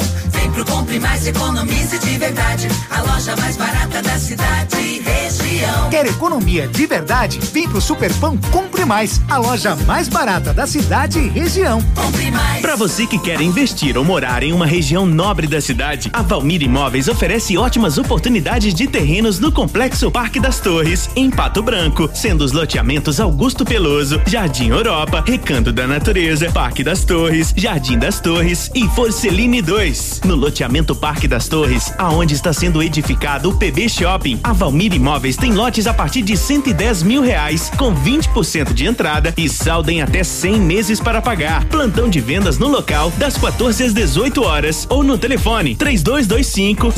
[0.58, 2.68] Pro Compre Mais, economize de verdade.
[2.90, 5.90] A loja mais barata da cidade e região.
[5.92, 7.40] Quer economia de verdade?
[7.54, 11.80] Vem pro Superpão Compre Mais, a loja mais barata da cidade e região.
[11.94, 12.62] Compre mais.
[12.62, 16.64] Para você que quer investir ou morar em uma região nobre da cidade, a Valmir
[16.64, 22.44] Imóveis oferece ótimas oportunidades de terrenos no Complexo Parque das Torres, em Pato Branco, sendo
[22.44, 28.72] os loteamentos Augusto Peloso, Jardim Europa, Recanto da Natureza, Parque das Torres, Jardim das Torres
[28.74, 30.22] e Forceline 2.
[30.26, 35.36] No loteamento Parque das Torres, aonde está sendo edificado o PB Shopping, a Valmir Imóveis
[35.36, 40.02] tem lotes a partir de 110 mil reais, com 20% de entrada e saldo em
[40.02, 41.66] até 100 meses para pagar.
[41.66, 46.94] Plantão de vendas no local das 14 às 18 horas ou no telefone 3225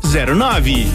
[0.00, 0.86] 0009.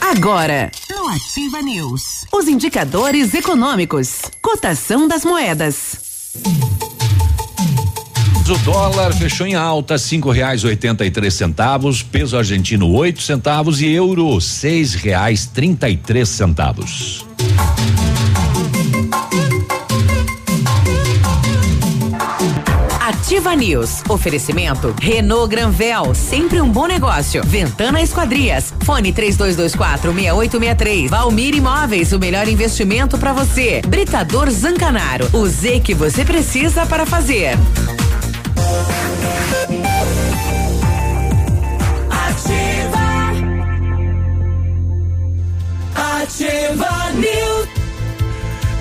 [0.00, 6.00] Agora, no Ativa News, os indicadores econômicos, cotação das moedas.
[8.50, 13.80] O dólar fechou em alta, cinco reais oitenta e três centavos, peso argentino oito centavos
[13.80, 17.24] e euro seis reais trinta e três centavos.
[23.00, 24.02] Ativa News.
[24.08, 27.42] Oferecimento Renault Granvel, sempre um bom negócio.
[27.44, 28.74] Ventana Esquadrias.
[28.84, 31.10] Fone 3224 6863.
[31.10, 33.80] Valmir Imóveis, o melhor investimento para você.
[33.86, 35.28] Britador Zancanaro.
[35.32, 37.56] O Z que você precisa para fazer.
[42.10, 43.08] Ativa.
[45.94, 47.51] Ativa News.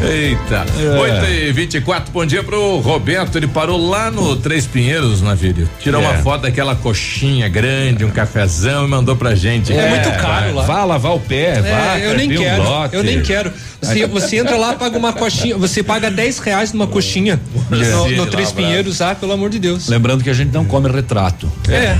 [0.03, 0.99] Eita, É.
[0.99, 3.38] 8 e 24 bom dia pro Roberto.
[3.38, 5.69] Ele parou lá no Três Pinheiros, Navírio.
[5.80, 6.06] Tirou É.
[6.07, 9.72] uma foto daquela coxinha grande, um cafezão e mandou pra gente.
[9.72, 10.64] É muito caro vai, lá.
[10.64, 11.99] Vá lavar o pé, É, vá.
[11.99, 12.64] eu nem um quero.
[12.64, 12.95] lote.
[12.95, 13.52] eu nem quero.
[13.82, 15.56] Você, você entra lá, paga uma coxinha.
[15.57, 18.52] Você paga 10 reais numa coxinha no, no Três.
[18.52, 19.88] Pinheiros, ah, pelo amor de Deus.
[19.88, 21.49] Lembrando que a gente não come retrato.
[21.69, 21.95] É.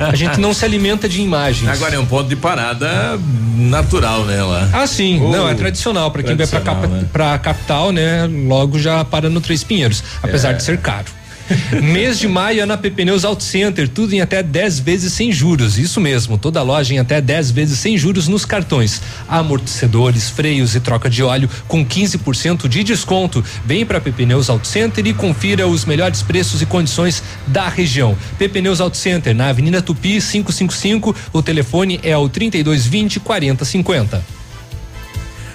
[0.00, 1.68] A gente não se alimenta de imagens.
[1.70, 3.18] Agora é um ponto de parada
[3.56, 4.68] natural, né, lá.
[4.72, 5.20] Ah, sim.
[5.22, 6.10] Oh, não, é tradicional.
[6.10, 7.04] Pra quem vai pra, capa, né?
[7.12, 8.28] pra capital, né?
[8.46, 10.02] Logo já para no Três Pinheiros.
[10.22, 10.52] Apesar É.
[10.54, 11.06] de ser caro.
[11.82, 15.32] Mês de maio é na PP Neus Auto Center, tudo em até 10 vezes sem
[15.32, 15.78] juros.
[15.78, 19.00] Isso mesmo, toda loja em até 10 vezes sem juros nos cartões.
[19.28, 23.44] Amortecedores, freios e troca de óleo com 15% de desconto.
[23.64, 28.16] Vem para PP Neus Auto Center e confira os melhores preços e condições da região.
[28.38, 34.43] PP Neus Auto Center, na Avenida Tupi 555, o telefone é o 3220 4050.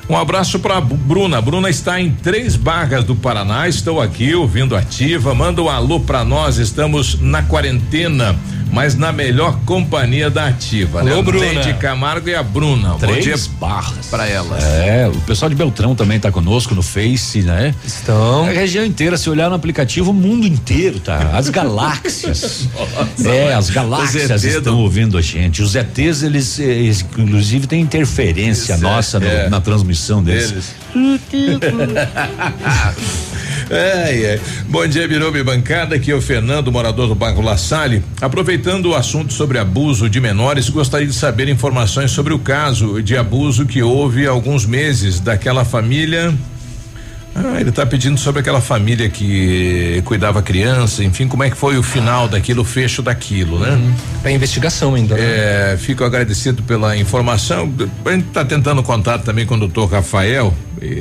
[0.10, 1.40] Um abraço para Bruna.
[1.40, 3.68] Bruna está em Três Barras do Paraná.
[3.70, 5.36] Estou aqui ouvindo ativa.
[5.36, 6.58] Manda um alô para nós.
[6.58, 8.36] Estamos na quarentena.
[8.72, 11.22] Mas na melhor companhia da ativa, Alô, né?
[11.22, 11.46] Bruna.
[11.46, 12.96] Neide Camargo e a Bruna.
[13.00, 14.08] Três Bom dia barras.
[14.08, 14.64] pra elas.
[14.64, 17.74] É, o pessoal de Beltrão também tá conosco no Face, né?
[17.86, 18.46] Estão.
[18.46, 21.32] A região inteira, se olhar no aplicativo, o mundo inteiro, tá?
[21.34, 22.68] As galáxias.
[23.26, 25.62] é, as galáxias estão ouvindo a gente.
[25.62, 29.50] Os ETs, eles, eles, inclusive, têm interferência Isso é, nossa no- é.
[29.50, 30.50] na transmissão deles.
[30.52, 30.66] Deles.
[33.70, 34.40] É, é.
[34.68, 35.96] Bom dia, Biruba bancada.
[35.96, 38.04] Aqui é o Fernando, morador do bairro La Salle.
[38.20, 43.16] Aproveitando o assunto sobre abuso de menores, gostaria de saber informações sobre o caso de
[43.16, 46.34] abuso que houve há alguns meses daquela família.
[47.36, 51.78] Ah, ele está pedindo sobre aquela família que cuidava criança, enfim, como é que foi
[51.78, 53.80] o final daquilo, o fecho daquilo, né?
[54.26, 55.16] É investigação ainda.
[55.16, 55.22] né?
[55.74, 57.72] É, fico agradecido pela informação.
[58.06, 60.54] A gente está tentando contato também com o doutor Rafael.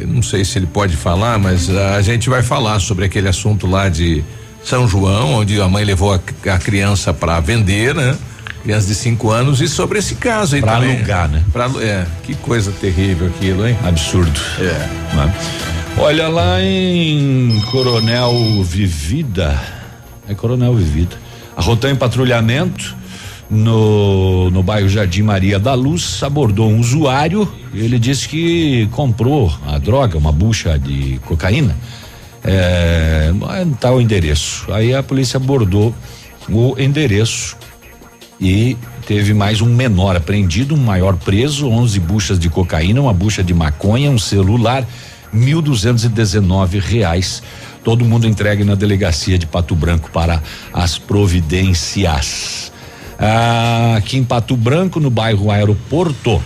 [0.07, 3.89] não sei se ele pode falar, mas a gente vai falar sobre aquele assunto lá
[3.89, 4.23] de
[4.65, 6.21] São João, onde a mãe levou a,
[6.53, 8.17] a criança para vender, né?
[8.63, 10.97] Criança de cinco anos e sobre esse caso aí Pra também.
[10.97, 11.43] alugar, né?
[11.53, 13.77] Pra, é, que coisa terrível aquilo, hein?
[13.85, 14.39] Absurdo.
[14.61, 15.17] É.
[15.17, 15.35] Né?
[16.01, 19.61] Olha lá em Coronel Vivida.
[20.29, 21.17] É Coronel Vivida.
[21.57, 22.97] A Rotan em patrulhamento
[23.51, 27.53] no, no bairro Jardim Maria da Luz abordou um usuário.
[27.75, 31.77] Ele disse que comprou a droga, uma bucha de cocaína,
[32.45, 34.73] é, em tal endereço.
[34.73, 35.93] Aí a polícia abordou
[36.49, 37.57] o endereço
[38.41, 43.43] e teve mais um menor apreendido, um maior preso, 11 buchas de cocaína, uma bucha
[43.43, 44.87] de maconha, um celular,
[45.33, 47.43] mil duzentos e dezenove reais.
[47.85, 50.43] Todo mundo entregue na delegacia de Pato Branco para
[50.73, 52.73] as providências.
[53.19, 56.43] Ah, aqui em Pato Branco, no bairro Aeroporto,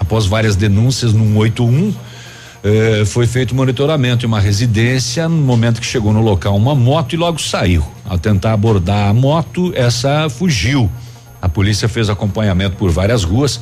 [0.00, 1.94] após várias denúncias no 181,
[2.62, 5.28] eh, foi feito monitoramento em uma residência.
[5.28, 7.84] No momento que chegou no local, uma moto e logo saiu.
[8.04, 10.90] Ao tentar abordar a moto, essa fugiu.
[11.40, 13.60] A polícia fez acompanhamento por várias ruas.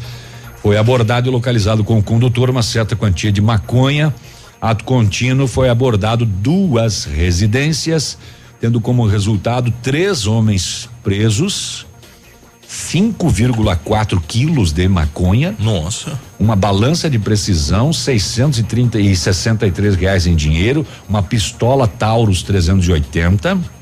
[0.63, 4.15] Foi abordado e localizado com o condutor uma certa quantia de maconha.
[4.61, 8.19] Ato contínuo foi abordado duas residências,
[8.61, 11.87] tendo como resultado três homens presos,
[12.69, 15.55] 5,4 quilos de maconha.
[15.59, 16.19] Nossa.
[16.39, 23.77] Uma balança de precisão, 630 e 63 reais em dinheiro, uma pistola Taurus 380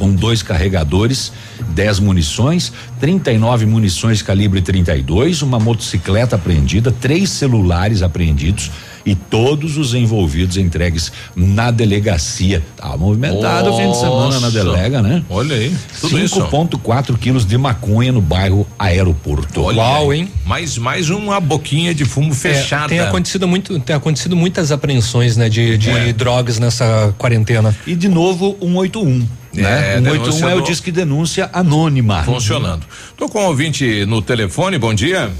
[0.00, 1.30] com dois carregadores,
[1.74, 8.70] 10 munições, 39 munições calibre 32, uma motocicleta apreendida, três celulares apreendidos
[9.04, 12.62] e todos os envolvidos entregues na delegacia.
[12.76, 14.50] Tá movimentado o fim de semana na Nossa.
[14.50, 15.22] delega, né?
[15.28, 16.40] Olha aí, tudo isso.
[16.40, 19.62] 5,4 quilos de maconha no bairro Aeroporto.
[19.62, 20.20] Olha Uau, aí.
[20.20, 20.28] hein?
[20.44, 22.88] Mais, mais uma boquinha de fumo É, fechada.
[22.88, 26.12] tem acontecido muito, tem acontecido muitas apreensões, né, de, de É.
[26.12, 27.76] drogas nessa quarentena.
[27.86, 29.94] E de novo 181, né?
[29.96, 32.22] É, 181 denúncia é o disque denúncia anônima.
[32.24, 32.84] Funcionando.
[33.16, 35.30] Tô com um ouvinte no telefone, bom dia.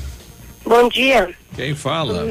[0.65, 2.27] Bom dia, Quem fala?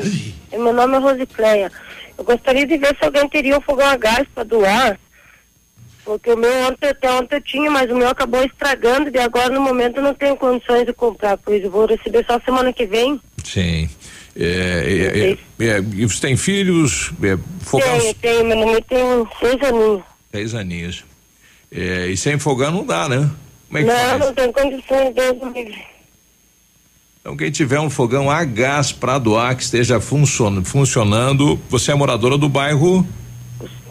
[0.52, 1.72] meu nome é Rosicléia.
[2.18, 5.00] Eu gostaria de ver se alguém teria um fogão a gás para doar.
[6.04, 9.50] Porque o meu ontem, até ontem eu tinha, mas o meu acabou estragando e agora
[9.50, 12.86] no momento eu não tenho condições de comprar, pois eu vou receber só semana que
[12.86, 13.22] vem.
[13.44, 13.90] Sim.
[14.36, 17.12] É, é, é, é, e você tem filhos?
[17.22, 18.00] É, fogão?
[18.00, 19.00] Tenho, tenho, meu nome tem
[19.40, 20.04] seis aninhos.
[20.32, 21.04] Dez aninhos.
[21.72, 23.30] É, e sem fogão não dá, né?
[23.68, 24.20] Como é que não, faz?
[24.20, 25.14] não tenho condições,
[25.54, 25.86] livre.
[27.22, 31.96] Então, quem tiver um fogão a gás para doar que esteja funcionando, funcionando, você é
[31.96, 33.06] moradora do bairro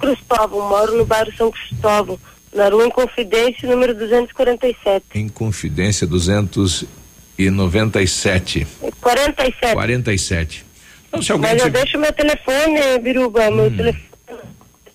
[0.00, 2.16] Cristóvão, moro no bairro São Cristóvão,
[2.54, 5.04] na rua Inconfidência, número 247.
[5.14, 8.66] em Confidência 297.
[9.00, 9.74] 47.
[9.74, 10.64] 47.
[11.08, 11.82] Então, se alguém Mas eu tiver.
[11.82, 13.56] deixo meu telefone, Biruba, Hum.
[13.56, 14.08] meu telefone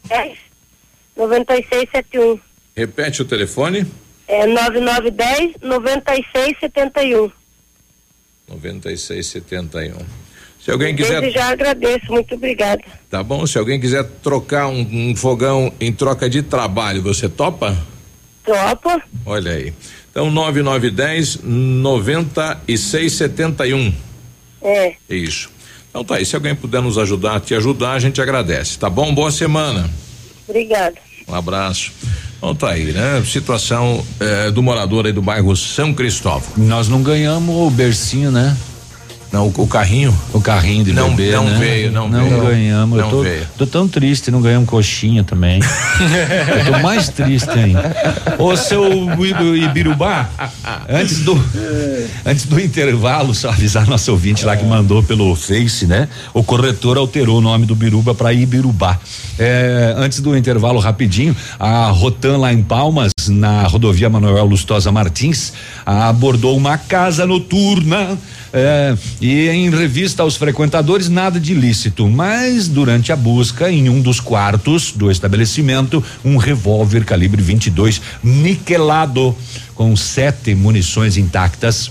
[0.09, 0.37] é 10
[1.17, 2.39] 9671.
[2.75, 3.85] Repete o telefone.
[4.27, 7.31] É 9910 9671.
[8.53, 10.23] 9671.
[10.63, 11.19] Se alguém quiser.
[11.19, 12.81] Desde já agradeço, muito obrigada.
[13.09, 13.45] Tá bom?
[13.45, 17.77] Se alguém quiser trocar um, um fogão em troca de trabalho, você topa?
[18.45, 19.01] Topa?
[19.25, 19.73] Olha aí.
[20.09, 23.93] Então, 9910 9671.
[24.61, 24.95] É.
[25.09, 25.51] É isso.
[25.89, 26.25] Então tá aí.
[26.25, 28.79] Se alguém puder nos ajudar, te ajudar, a gente agradece.
[28.79, 29.13] Tá bom?
[29.13, 29.89] Boa semana.
[30.47, 30.95] Obrigada.
[31.27, 31.91] Um abraço.
[32.43, 33.23] Então tá aí, né?
[33.25, 36.43] Situação eh, do morador aí do bairro São Cristóvão.
[36.57, 38.57] Nós não ganhamos o bercinho, né?
[39.33, 40.15] Não, o, carrinho?
[40.31, 41.57] O carrinho de Não- bebê, não né?
[41.57, 42.41] veio, não Não veio.
[42.43, 42.99] ganhamos.
[42.99, 43.47] Não eu tô, veio.
[43.57, 45.59] tô tão triste, não ganhamos coxinha também.
[46.67, 47.95] eu tô mais triste ainda.
[48.37, 48.85] Ô, seu
[49.25, 50.29] Ibi- Ibirubá,
[50.87, 51.33] antes do,
[52.23, 56.07] antes do intervalo, só avisar nosso ouvinte lá que mandou pelo Face, né?
[56.31, 58.99] O corretor alterou o nome do Biruba para Ibirubá.
[59.39, 65.53] É, antes do intervalo, rapidinho, a Rotan lá em Palmas na rodovia Manuel Lustosa Martins,
[65.83, 68.15] abordou uma casa noturna
[68.53, 73.99] é, e em revista aos frequentadores, nada de ilícito, mas durante a busca em um
[73.99, 79.35] dos quartos do estabelecimento, um revólver calibre 22 niquelado
[79.73, 81.89] com sete munições intactas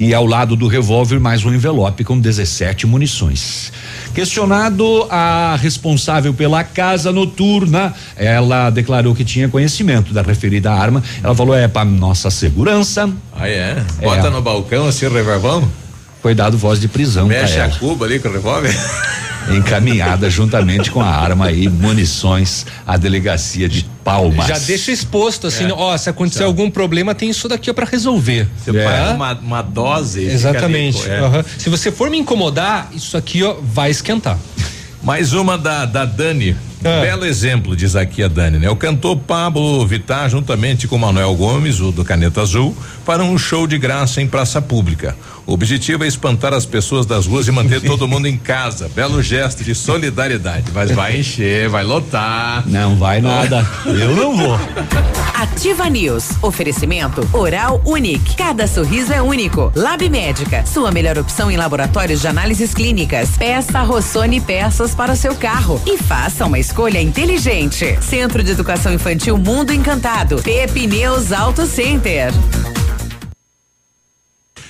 [0.00, 3.70] e ao lado do revólver mais um envelope com 17 munições.
[4.14, 11.02] Questionado a responsável pela casa noturna, ela declarou que tinha conhecimento da referida arma.
[11.22, 13.08] Ela falou: é para nossa segurança.
[13.36, 13.84] Ah, é?
[14.02, 14.30] Bota É.
[14.30, 15.68] no balcão assim o reverbão?
[16.22, 18.74] Foi dado voz de prisão Mexe a cuba ali com o revólver?
[19.48, 24.46] Encaminhada juntamente com a arma e munições à delegacia de Palmas.
[24.46, 25.72] Já deixa exposto assim, É.
[25.72, 28.48] ó, se acontecer algum problema, tem isso daqui para resolver.
[28.56, 30.24] Você faz uma, uma dose.
[30.24, 31.02] Exatamente.
[31.02, 31.18] ali, é.
[31.18, 31.44] aham.
[31.58, 34.38] Se você for me incomodar, isso aqui ó vai esquentar.
[35.02, 36.56] Mais uma da, da Dani.
[36.82, 38.70] Belo exemplo, diz aqui a Dani, né?
[38.70, 42.74] O cantor Pablo Vittar, juntamente com Manuel Gomes, o do Caneta Azul,
[43.04, 45.14] para um show de graça em praça pública.
[45.50, 48.88] O objetivo é espantar as pessoas das ruas e manter todo mundo em casa.
[48.88, 50.70] Belo gesto de solidariedade.
[50.72, 52.62] Mas vai encher, vai lotar.
[52.68, 53.66] Não vai nada.
[53.84, 54.56] Eu não vou.
[55.34, 56.28] Ativa News.
[56.40, 58.36] Oferecimento Oral Unique.
[58.36, 59.72] Cada sorriso é único.
[59.74, 60.64] Lab Médica.
[60.64, 63.30] Sua melhor opção em laboratórios de análises clínicas.
[63.36, 67.98] Peça Rossoni peças para o seu carro e faça uma escolha inteligente.
[68.00, 70.40] Centro de Educação Infantil Mundo Encantado.
[70.44, 72.32] Pepineus Auto Center.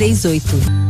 [0.00, 0.89] 29038.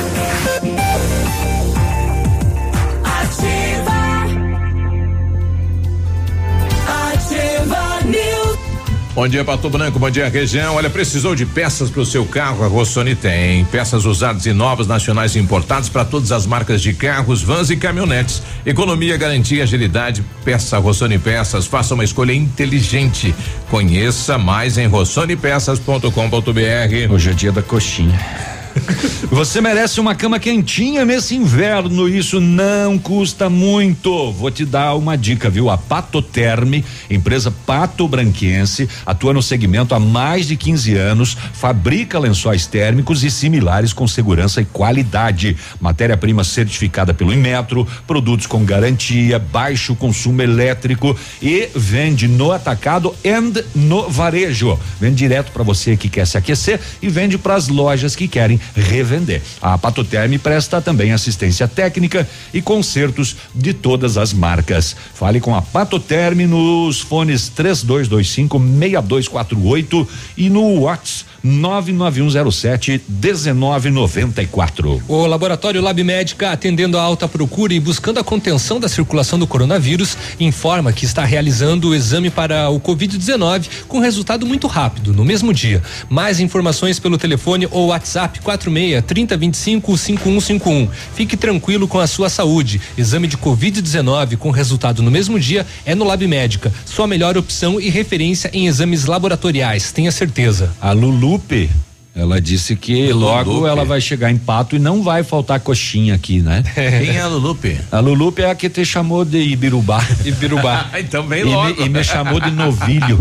[9.13, 9.99] Bom dia, Pato Branco.
[9.99, 10.75] Bom dia, região.
[10.75, 12.63] Olha, precisou de peças para o seu carro?
[12.63, 13.65] A Rossoni tem.
[13.65, 17.75] Peças usadas e novas, nacionais e importadas para todas as marcas de carros, vans e
[17.75, 18.41] caminhonetes.
[18.65, 20.23] Economia, garantia, agilidade.
[20.45, 21.65] Peça Rossoni Peças.
[21.65, 23.35] Faça uma escolha inteligente.
[23.69, 27.13] Conheça mais em rossonepeças.com.br.
[27.13, 28.50] Hoje é dia da coxinha.
[29.31, 34.31] Você merece uma cama quentinha nesse inverno, isso não custa muito.
[34.31, 35.69] Vou te dar uma dica, viu?
[35.69, 42.65] A Patoterme, empresa Pato Branquense, atua no segmento há mais de 15 anos, fabrica lençóis
[42.67, 45.55] térmicos e similares com segurança e qualidade.
[45.79, 53.31] Matéria-prima certificada pelo Inmetro, produtos com garantia, baixo consumo elétrico e vende no atacado e
[53.75, 54.79] no varejo.
[54.99, 58.59] Vende direto para você que quer se aquecer e vende para as lojas que querem
[58.75, 59.41] revender.
[59.61, 64.95] A Patoterme presta também assistência técnica e consertos de todas as marcas.
[65.13, 70.07] Fale com a Patoterme nos fones 3225 6248
[70.37, 75.01] e no WhatsApp 99107 1994.
[75.07, 79.47] O laboratório Lab Médica, atendendo a alta procura e buscando a contenção da circulação do
[79.47, 85.25] coronavírus, informa que está realizando o exame para o Covid-19 com resultado muito rápido, no
[85.25, 85.81] mesmo dia.
[86.09, 90.89] Mais informações pelo telefone ou WhatsApp 46 3025 5151.
[91.15, 92.79] Fique tranquilo com a sua saúde.
[92.97, 96.71] Exame de Covid-19 com resultado no mesmo dia é no Lab Médica.
[96.85, 100.71] Sua melhor opção e referência em exames laboratoriais, tenha certeza.
[100.79, 101.69] A Lulu Lupe,
[102.13, 103.69] ela disse que logo Lulupe.
[103.69, 106.61] ela vai chegar em Pato e não vai faltar coxinha aqui, né?
[106.75, 107.77] Quem é a Lulupe?
[107.89, 110.05] A Lulupe é a que te chamou de Ibirubá.
[110.25, 110.89] Ibirubá.
[110.99, 111.79] então vem e logo.
[111.79, 113.17] Me, e me chamou de novilho.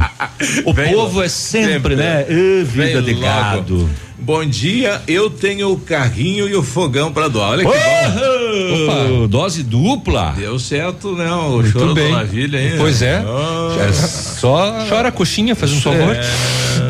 [0.65, 1.23] O Vem povo logo.
[1.23, 1.97] é sempre, Sempre.
[1.97, 2.27] né?
[2.29, 3.25] Ê, vida Vem de logo.
[3.27, 3.91] gado.
[4.23, 7.51] Bom dia, eu tenho o carrinho e o fogão para doar.
[7.53, 8.85] Olha que bom.
[9.23, 10.35] Opa, dose dupla.
[10.37, 11.31] Deu certo, né?
[11.33, 12.13] O Muito choro bem.
[12.13, 12.75] Navilha aí.
[12.77, 13.25] Pois é.
[13.27, 13.93] Ah.
[13.93, 16.17] Só chora coxinha, faz um favor.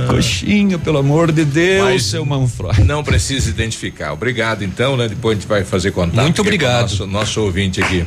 [0.09, 2.83] Coxinha, pelo amor de Deus, Mas- seu Manfroy.
[2.85, 4.13] Não precisa identificar.
[4.13, 5.09] Obrigado, então, né?
[5.09, 6.17] Depois a gente vai fazer contato.
[6.23, 6.83] Muito aqui com o obrigado.
[6.83, 8.05] Nosso, nosso ouvinte aqui.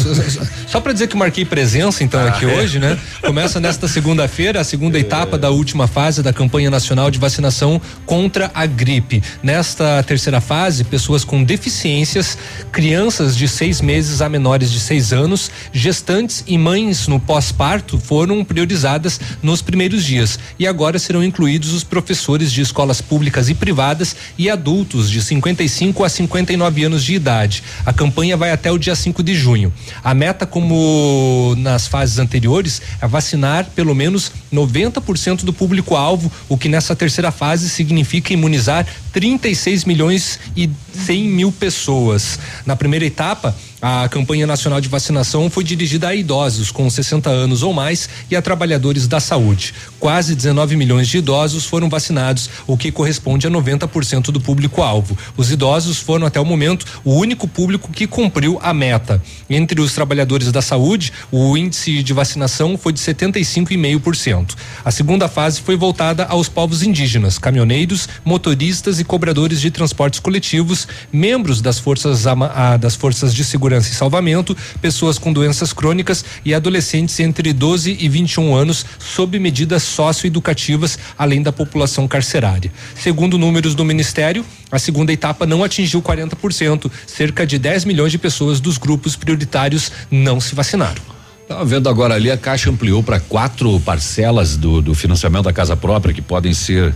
[0.67, 2.47] Só para dizer que marquei presença então aqui é.
[2.49, 2.99] hoje, né?
[3.25, 8.51] Começa nesta segunda-feira a segunda etapa da última fase da campanha nacional de vacinação contra
[8.53, 9.23] a gripe.
[9.41, 12.37] Nesta terceira fase, pessoas com deficiências,
[12.71, 18.45] crianças de seis meses a menores de seis anos, gestantes e mães no pós-parto foram
[18.45, 20.37] priorizadas nos primeiros dias.
[20.59, 26.03] E agora serão incluídos os professores de escolas públicas e privadas e adultos de 55
[26.03, 27.63] a 59 anos de idade.
[27.85, 29.71] A campanha vai até o dia 5 de junho.
[30.03, 36.69] A meta, como nas fases anteriores, é vacinar pelo menos 90% do público-alvo, o que
[36.69, 40.69] nessa terceira fase significa imunizar 36 milhões e
[41.05, 42.39] 100 mil pessoas.
[42.65, 47.63] Na primeira etapa, a campanha nacional de vacinação foi dirigida a idosos com 60 anos
[47.63, 49.73] ou mais e a trabalhadores da saúde.
[49.99, 55.17] Quase 19 milhões de idosos foram vacinados, o que corresponde a 90% do público-alvo.
[55.35, 59.21] Os idosos foram até o momento o único público que cumpriu a meta.
[59.49, 64.55] Entre os trabalhadores da saúde, o índice de vacinação foi de 75,5%.
[64.85, 70.87] A segunda fase foi voltada aos povos indígenas, caminhoneiros, motoristas e cobradores de transportes coletivos,
[71.11, 76.53] membros das forças ah, das forças de segurança e salvamento, pessoas com doenças crônicas e
[76.53, 82.71] adolescentes entre 12 e 21 anos sob medidas socioeducativas, além da população carcerária.
[82.95, 86.91] Segundo números do Ministério, a segunda etapa não atingiu 40%.
[87.05, 91.01] Cerca de 10 milhões de pessoas dos grupos prioritários não se vacinaram.
[91.47, 95.75] Tava vendo agora ali, a Caixa ampliou para quatro parcelas do, do financiamento da casa
[95.75, 96.95] própria que podem ser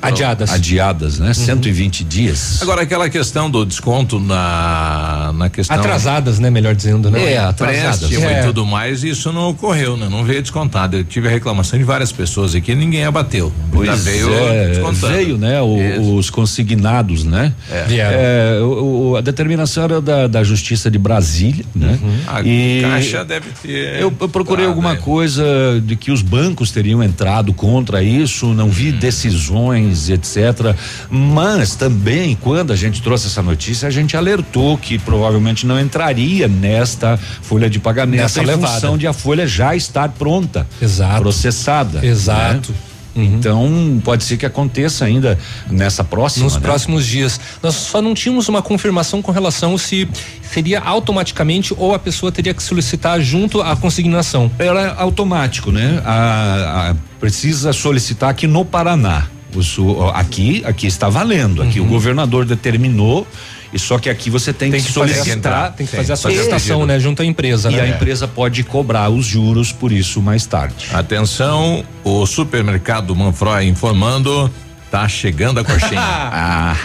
[0.00, 0.50] Adiadas.
[0.52, 1.34] adiadas, né?
[1.34, 2.60] 120 dias.
[2.62, 5.76] Agora, aquela questão do desconto na, na questão.
[5.76, 6.50] Atrasadas, né?
[6.50, 7.32] Melhor dizendo, né?
[7.32, 8.12] É, atrasadas.
[8.12, 8.40] É.
[8.40, 10.08] e tudo mais, isso não ocorreu, né?
[10.10, 10.96] Não veio descontado.
[10.96, 13.52] Eu tive a reclamação de várias pessoas aqui, ninguém abateu.
[13.72, 15.12] Pois Já veio é, descontando.
[15.12, 15.60] veio, né?
[15.60, 17.52] o- os consignados, né?
[17.70, 17.84] É.
[17.84, 18.18] Vieram.
[18.18, 21.98] É, o- o- a determinação era da, da Justiça de Brasília, né?
[22.26, 24.00] A E Caixa deve ter.
[24.00, 24.98] eu, eu procurei alguma aí.
[24.98, 25.44] coisa
[25.84, 30.74] de que os bancos teriam entrado contra isso, não vi decisões etc.
[31.10, 36.48] Mas também, quando a gente trouxe essa notícia, a gente alertou que provavelmente não entraria
[36.48, 38.74] nesta folha de pagamento Nessa em levada.
[38.74, 41.20] função de a folha já estar pronta, Exato.
[41.22, 42.04] processada.
[42.04, 42.70] Exato.
[42.72, 42.76] né?
[43.14, 45.38] Então, pode ser que aconteça ainda
[45.70, 46.44] nessa próxima.
[46.46, 46.60] Nos né?
[46.62, 47.38] próximos dias.
[47.62, 50.08] Nós só não tínhamos uma confirmação com relação se
[50.50, 54.50] seria automaticamente ou a pessoa teria que solicitar junto à consignação.
[54.58, 56.00] Ela é automático, né?
[56.06, 59.26] A- a- precisa solicitar aqui no Paraná.
[59.54, 61.62] O su- aqui, aqui está valendo.
[61.62, 61.86] Aqui Uhum.
[61.86, 63.26] o governador determinou.
[63.72, 65.72] E só que aqui você tem, Tem que, que fazer- solicitar.
[65.72, 67.80] tem que fazer a solicitação, né, junto à empresa, E né?
[67.82, 70.88] a empresa pode cobrar os juros por isso mais tarde.
[70.92, 74.50] Atenção, o supermercado Manfroy informando,
[74.90, 76.00] tá chegando a coxinha.
[76.34, 76.76] Ah,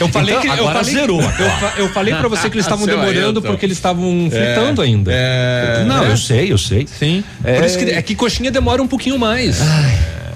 [0.00, 1.20] Eu falei Então, que eu agora falei, zerou.
[1.38, 5.10] Eu, fa- eu falei para você que eles estavam demorando porque eles estavam fritando ainda.
[5.12, 6.12] É, Não, É.
[6.12, 6.86] eu sei, eu sei.
[6.86, 7.22] Sim.
[7.44, 7.56] É.
[7.56, 9.58] Por isso que é que coxinha demora um pouquinho mais.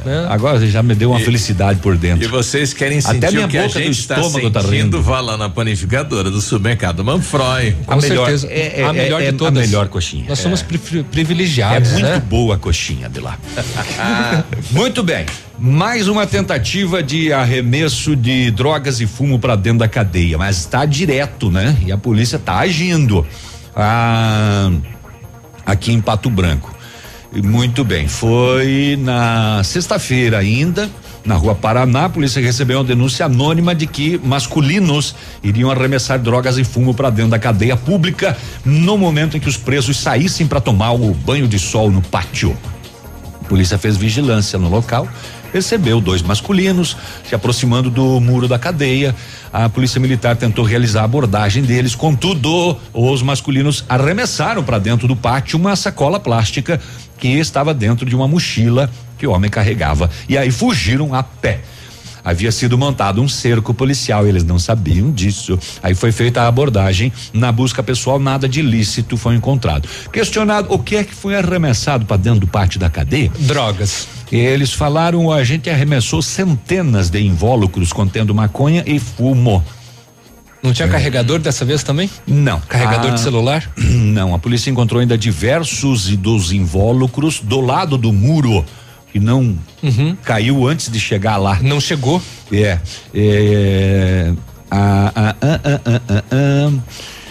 [0.07, 0.27] Né?
[0.31, 2.25] Agora já me deu uma felicidade por dentro.
[2.25, 4.61] E vocês querem sentir Até minha o que a boca do gente está estômago tá
[4.63, 5.03] sentindo, rindo.
[5.03, 7.73] vá lá na panificadora do supermercado Manfroy.
[7.85, 8.47] Com certeza.
[8.49, 9.67] é- é- a melhor é de a todas.
[9.67, 10.25] melhor coxinha.
[10.29, 12.23] Nós somos pri- É privilegiados, muito né?
[12.27, 13.37] boa a coxinha de lá.
[14.71, 15.27] muito bem.
[15.59, 20.85] Mais uma tentativa de arremesso de drogas e fumo para dentro da cadeia, mas está
[20.85, 21.77] direto, né?
[21.87, 23.27] E a polícia está agindo.
[23.75, 24.71] Ah,
[25.65, 26.76] aqui em Pato Branco.
[27.45, 30.91] Muito bem, foi na sexta-feira ainda,
[31.27, 36.57] na rua Paraná, a polícia recebeu uma denúncia anônima de que masculinos iriam arremessar drogas
[36.57, 40.61] e fumo para dentro da cadeia pública no momento em que os presos saíssem para
[40.61, 42.57] tomar o banho de sol no pátio.
[43.41, 45.09] A polícia fez vigilância no local,
[45.53, 46.97] recebeu dois masculinos
[47.29, 49.15] se aproximando do muro da cadeia.
[49.53, 55.17] A polícia militar tentou realizar a abordagem deles, contudo, os masculinos arremessaram para dentro do
[55.17, 56.81] pátio uma sacola plástica
[57.19, 61.61] que estava dentro de uma mochila que o homem carregava e aí fugiram a pé.
[62.27, 65.57] Havia sido montado um cerco policial, eles não sabiam disso.
[65.81, 67.13] Aí foi feita a abordagem.
[67.33, 69.89] Na busca pessoal, nada de ilícito foi encontrado.
[70.13, 73.31] Questionado o que é que foi arremessado para dentro do pátio da cadeia?
[73.39, 74.09] Drogas.
[74.33, 79.65] Eles falaram: a gente arremessou centenas de invólucros contendo maconha e fumo.
[80.63, 82.11] Não tinha carregador dessa vez também?
[82.27, 82.61] Não.
[82.61, 83.71] Carregador Ah, de celular?
[83.77, 88.65] Não, a polícia encontrou ainda diversos e dos invólucros do lado do muro
[89.13, 89.57] que não
[90.23, 91.59] caiu antes de chegar lá.
[91.63, 92.21] Não chegou?
[92.53, 92.79] É.
[93.15, 94.35] é
[94.71, 96.73] ah, ah, ah, ah, ah, ah, ah.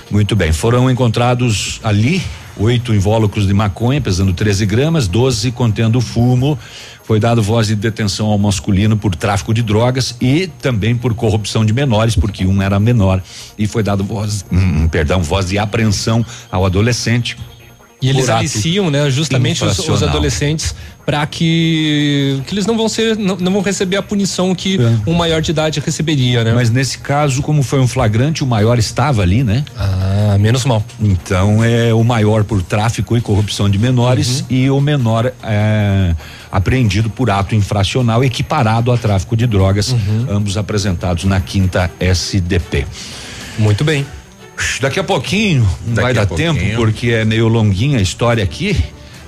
[0.09, 2.21] Muito bem, foram encontrados ali
[2.57, 6.57] oito invólucros de maconha pesando 13 gramas, 12 contendo fumo.
[7.05, 11.63] Foi dado voz de detenção ao masculino por tráfico de drogas e também por corrupção
[11.63, 13.21] de menores, porque um era menor.
[13.57, 17.37] E foi dado voz, hum, perdão, voz de apreensão ao adolescente.
[18.01, 20.75] E eles aliciam, né, justamente os, os adolescentes
[21.05, 24.77] para que que eles não vão ser não, não vão receber a punição que
[25.07, 26.51] um maior de idade receberia, né?
[26.51, 26.53] É.
[26.53, 29.63] Mas nesse caso, como foi um flagrante, o maior estava ali, né?
[29.77, 30.83] Ah, menos mal.
[30.99, 34.45] Então é o maior por tráfico e corrupção de menores Uhum.
[34.49, 36.15] e o menor é,
[36.55, 40.27] apreendido por ato infracional equiparado a tráfico de drogas, Uhum.
[40.29, 42.85] ambos apresentados na quinta SDP.
[43.59, 44.05] Muito bem.
[44.79, 46.53] Daqui a pouquinho, não vai dar pouquinho.
[46.53, 48.75] tempo, porque é meio longuinha a história aqui.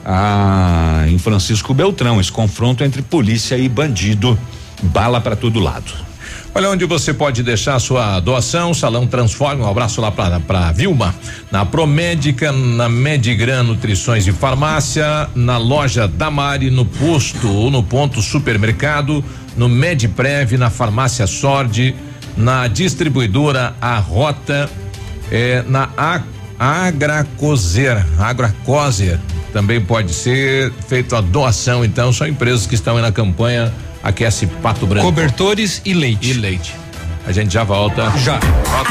[0.05, 4.39] Ah, em Francisco Beltrão, esse confronto entre polícia e bandido,
[4.81, 5.91] bala para todo lado.
[6.57, 11.13] Olha onde você pode deixar sua doação, Salão Transforma, um abraço lá pra, pra Vilma,
[11.51, 18.23] na Promédica, na Medigran Nutrições e Farmácia, na loja Damari, no posto ou no ponto
[18.23, 19.23] supermercado,
[19.55, 21.93] no Medprev, na Farmácia Sord,
[22.35, 24.67] na distribuidora A Rota,
[25.31, 26.23] eh, na A-
[26.57, 29.19] Agracozer, Agracozer,
[29.53, 33.71] também pode ser feito a doação, então são empresas que estão aí na campanha
[34.03, 35.05] Aquece Pato Branco.
[35.05, 36.31] Cobertores e leite.
[36.31, 36.75] E leite.
[37.27, 38.09] A gente já volta.
[38.19, 38.39] Já.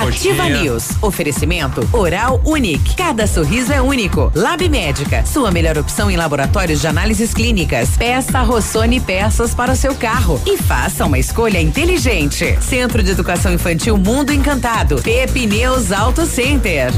[0.06, 0.46] Ativa.
[0.46, 0.90] News.
[1.00, 2.94] Oferecimento Oral Unique.
[2.94, 4.30] Cada sorriso é único.
[4.34, 5.24] Lab Médica.
[5.24, 7.96] Sua melhor opção em laboratórios de análises clínicas.
[7.96, 12.58] Peça Rossoni peças para o seu carro e faça uma escolha inteligente.
[12.60, 15.00] Centro de Educação Infantil Mundo Encantado.
[15.02, 16.92] Pepe News Auto Center.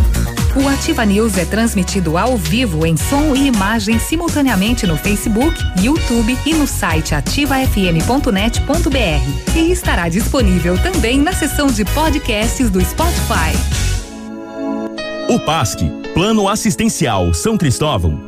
[0.57, 6.37] O Ativa News é transmitido ao vivo em som e imagem simultaneamente no Facebook, YouTube
[6.45, 9.57] e no site ativafm.net.br.
[9.57, 13.53] E estará disponível também na seção de podcasts do Spotify.
[15.29, 15.81] O PASC,
[16.15, 18.27] Plano Assistencial São Cristóvão,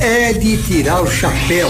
[0.00, 1.68] É de tirar o chapéu.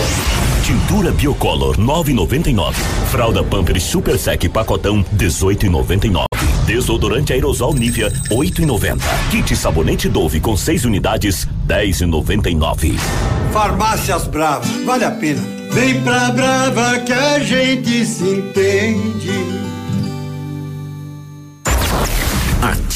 [0.63, 2.75] Tintura Biocolor 9,99.
[3.11, 6.25] Fralda Pampers Super Sec pacotão 18,99.
[6.67, 8.99] Desodorante aerosol Nivea 8,90.
[9.31, 12.99] Kit sabonete Dove com 6 unidades 10,99.
[13.51, 15.43] Farmácias Brava, vale a pena.
[15.73, 19.59] Vem pra Brava que a gente se entende.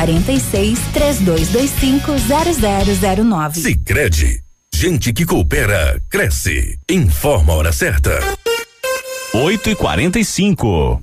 [0.00, 2.12] 46 3225
[3.20, 3.60] 0009.
[3.60, 4.40] Sicredi,
[4.74, 6.78] gente que coopera cresce.
[6.90, 8.18] Informa a hora certa.
[9.34, 11.02] 8 e 45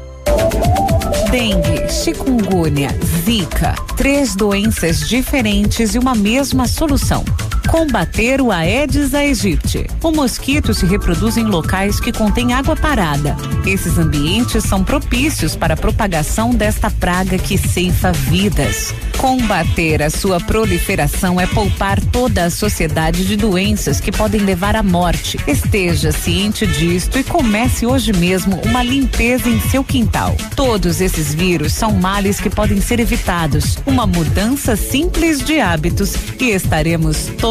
[1.31, 2.89] Dengue, chikungunya,
[3.25, 7.23] zika, três doenças diferentes e uma mesma solução.
[7.67, 9.87] Combater o Aedes aegypti.
[10.03, 13.35] O mosquito se reproduz em locais que contêm água parada.
[13.65, 18.93] Esses ambientes são propícios para a propagação desta praga que ceifa vidas.
[19.17, 24.81] Combater a sua proliferação é poupar toda a sociedade de doenças que podem levar à
[24.81, 25.37] morte.
[25.47, 30.35] Esteja ciente disto e comece hoje mesmo uma limpeza em seu quintal.
[30.55, 33.77] Todos esses vírus são males que podem ser evitados.
[33.85, 37.50] Uma mudança simples de hábitos e estaremos todos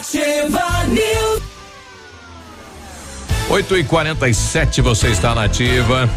[0.00, 1.42] Ativa News.
[3.50, 6.08] 8 e 47 você está na ativa.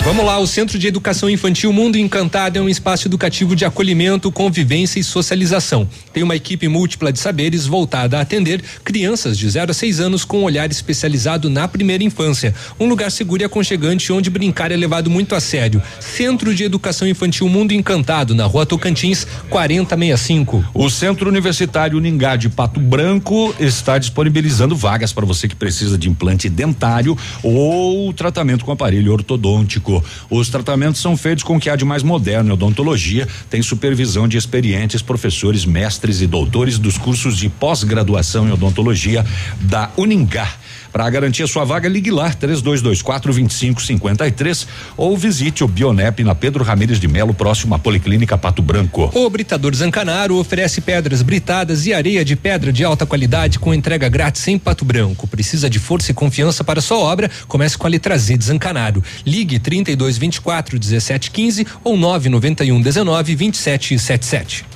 [0.00, 4.30] Vamos lá, o Centro de Educação Infantil Mundo Encantado é um espaço educativo de acolhimento,
[4.30, 5.88] convivência e socialização.
[6.12, 10.24] Tem uma equipe múltipla de saberes voltada a atender crianças de 0 a 6 anos
[10.24, 12.54] com um olhar especializado na primeira infância.
[12.78, 15.82] Um lugar seguro e aconchegante onde brincar é levado muito a sério.
[15.98, 20.64] Centro de Educação Infantil Mundo Encantado, na rua Tocantins, 4065.
[20.72, 26.08] O Centro Universitário Ningá de Pato Branco está disponibilizando vagas para você que precisa de
[26.08, 29.85] implante dentário ou tratamento com aparelho ortodôntico.
[30.30, 34.26] Os tratamentos são feitos com o que há de mais moderno em odontologia, tem supervisão
[34.26, 39.24] de experientes professores, mestres e doutores dos cursos de pós-graduação em odontologia
[39.60, 40.48] da Uningá.
[40.96, 44.66] Para garantir a sua vaga, ligue lá 3224 2553
[44.96, 49.10] ou visite o Bionep na Pedro Ramires de Melo, próximo à Policlínica Pato Branco.
[49.12, 54.08] O Britador Zancanaro oferece pedras britadas e areia de pedra de alta qualidade com entrega
[54.08, 55.26] grátis em Pato Branco.
[55.26, 57.30] Precisa de força e confiança para sua obra?
[57.46, 59.04] Comece com a letra Z de Zancanaro.
[59.26, 64.75] Ligue 3224 1715 ou 991 19 2777.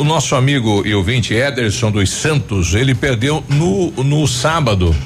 [0.00, 4.96] O nosso amigo e ouvinte Ederson dos Santos, ele perdeu no, no sábado,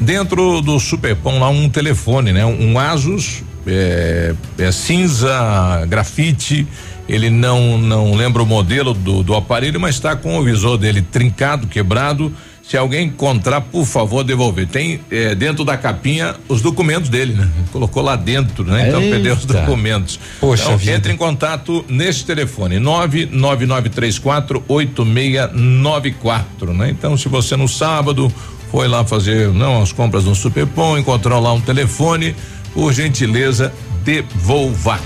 [0.00, 2.46] dentro do Superpão lá um telefone, né?
[2.46, 6.68] Um Asus é, é cinza grafite.
[7.08, 11.02] Ele não não lembra o modelo do, do aparelho, mas está com o visor dele
[11.02, 12.32] trincado, quebrado.
[12.66, 14.66] Se alguém encontrar, por favor, devolver.
[14.66, 17.46] Tem eh, dentro da capinha os documentos dele, né?
[17.70, 18.88] Colocou lá dentro, né?
[18.88, 19.14] Então Eita.
[19.14, 20.18] perdeu os documentos.
[20.40, 20.92] Poxa então, vida.
[20.92, 26.88] entre em contato nesse telefone, 99934 8694, né?
[26.88, 28.32] Então, se você no sábado
[28.70, 32.34] foi lá fazer não as compras no Superpão, encontrou lá um telefone,
[32.72, 34.98] por gentileza, devolva.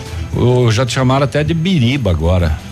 [0.71, 2.68] Já te chamaram até de biriba agora.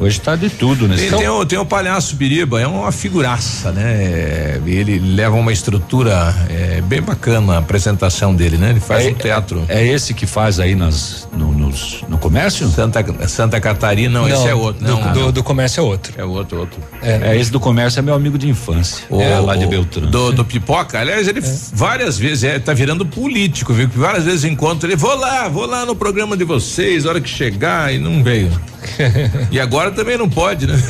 [0.00, 0.94] Hoje tá de tudo, né?
[0.96, 4.60] Tem, tem, o, tem o palhaço Biriba, é uma figuraça, né?
[4.64, 8.70] Ele leva uma estrutura é, bem bacana a apresentação dele, né?
[8.70, 9.64] Ele faz é, um teatro.
[9.68, 12.68] É esse que faz aí nas, no, nos, no comércio?
[12.68, 14.86] Santa, Santa Catarina, não, não esse é outro.
[14.86, 16.12] Não, do, do, do, comércio é outro.
[16.16, 16.80] É outro, outro.
[17.02, 19.04] É, é esse do comércio é meu amigo de infância.
[19.10, 20.08] O, é lá de Beltrão.
[20.08, 21.52] Do, do Pipoca, aliás, ele é.
[21.72, 23.88] várias vezes, é, tá virando político, viu?
[23.88, 27.28] Que várias vezes encontro ele, vou lá, vou lá no programa de vocês, hora que
[27.28, 28.48] chegar, e não veio.
[29.50, 30.80] e agora também não pode, né?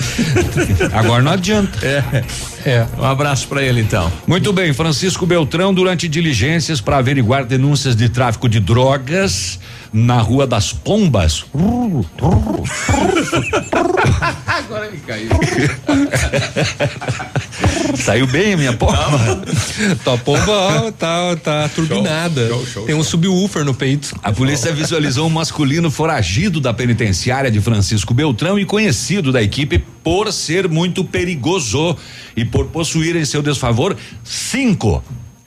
[0.92, 1.78] agora não adianta.
[1.86, 2.24] É.
[2.64, 2.86] É.
[2.98, 4.12] Um abraço para ele então.
[4.26, 9.58] Muito bem, Francisco Beltrão, durante diligências para averiguar denúncias de tráfico de drogas
[9.92, 11.44] na Rua das Pombas.
[14.46, 15.30] Agora ele caiu.
[17.96, 19.42] Saiu bem a minha pomba.
[20.04, 22.48] Tua pomba tá, tá turbinada.
[22.48, 24.14] Show, show, Tem um subwoofer no peito.
[24.22, 29.78] A polícia visualizou um masculino foragido da penitenciária de Francisco Beltrão e conhecido da equipe
[30.02, 31.96] por ser muito perigoso
[32.36, 35.02] e por possuir em seu desfavor cinco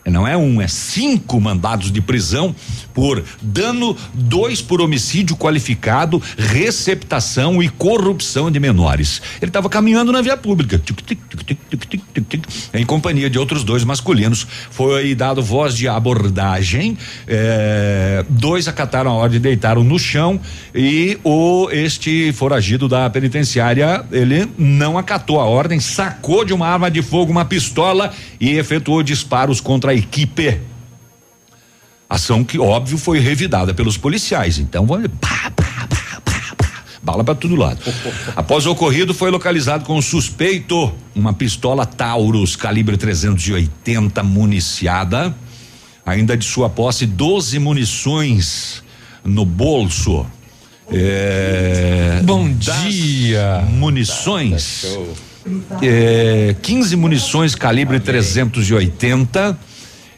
[0.09, 2.55] não é um, é cinco mandados de prisão
[2.93, 9.22] por dano, dois por homicídio qualificado, receptação e corrupção de menores.
[9.41, 10.81] Ele estava caminhando na via pública,
[12.73, 14.47] em companhia de outros dois masculinos.
[14.69, 16.97] Foi dado voz de abordagem.
[17.27, 20.39] Eh, dois acataram a ordem, deitaram no chão
[20.73, 26.89] e o este foragido da penitenciária ele não acatou a ordem, sacou de uma arma
[26.89, 30.70] de fogo uma pistola e efetuou disparos contra a equipe.
[32.12, 34.60] Ação que, óbvio, foi revidada pelos policiais.
[34.60, 35.88] Então, pá, pá, pá,
[36.26, 37.80] pá, pá, bala para todo lado.
[38.36, 45.34] Após o ocorrido, foi localizado com o suspeito uma pistola Taurus calibre 380 municiada.
[46.06, 48.84] Ainda de sua posse, 12 munições
[49.24, 50.26] no bolso.
[50.92, 53.66] É, Bom dia.
[53.70, 54.86] Munições.
[55.82, 59.70] É, 15 munições calibre 380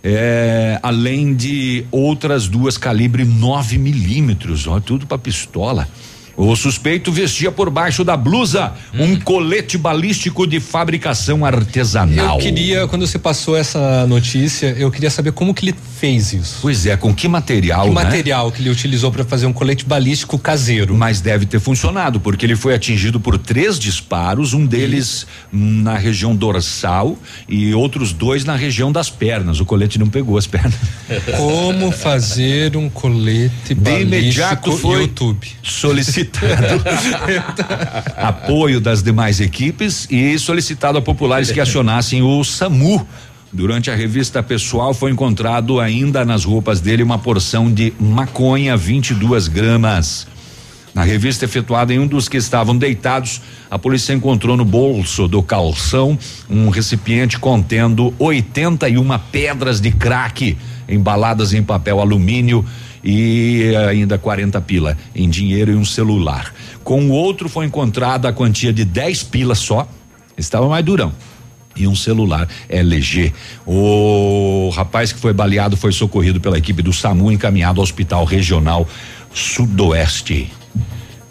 [0.03, 5.87] é, além de outras duas calibre 9 milímetros, ó, tudo para pistola.
[6.35, 9.03] O suspeito vestia por baixo da blusa hum.
[9.03, 12.37] um colete balístico de fabricação artesanal.
[12.37, 16.57] Eu queria, quando você passou essa notícia, eu queria saber como que ele fez isso.
[16.61, 18.03] Pois é, com que material, que né?
[18.03, 20.95] material que ele utilizou para fazer um colete balístico caseiro.
[20.95, 26.35] Mas deve ter funcionado, porque ele foi atingido por três disparos, um deles na região
[26.35, 27.15] dorsal
[27.47, 29.59] e outros dois na região das pernas.
[29.59, 30.79] O colete não pegou as pernas.
[31.37, 35.47] Como fazer um colete balístico De imediato foi YouTube.
[35.61, 36.22] solicitado
[38.17, 43.05] apoio das demais equipes e solicitado a populares que acionassem o SAMU.
[43.51, 49.47] Durante a revista pessoal foi encontrado ainda nas roupas dele uma porção de maconha 22
[49.47, 50.27] gramas.
[50.93, 55.41] Na revista efetuada em um dos que estavam deitados, a polícia encontrou no bolso do
[55.41, 56.17] calção
[56.47, 60.55] um recipiente contendo 81 pedras de crack
[60.87, 62.63] embaladas em papel alumínio
[63.03, 66.53] e ainda 40 pila em dinheiro e um celular.
[66.83, 69.87] Com o outro foi encontrada a quantia de 10 pilas só,
[70.37, 71.11] estava mais durão.
[71.75, 73.33] E um celular LG.
[73.65, 78.87] O rapaz que foi baleado foi socorrido pela equipe do SAMU encaminhado ao Hospital Regional
[79.33, 80.51] Sudoeste.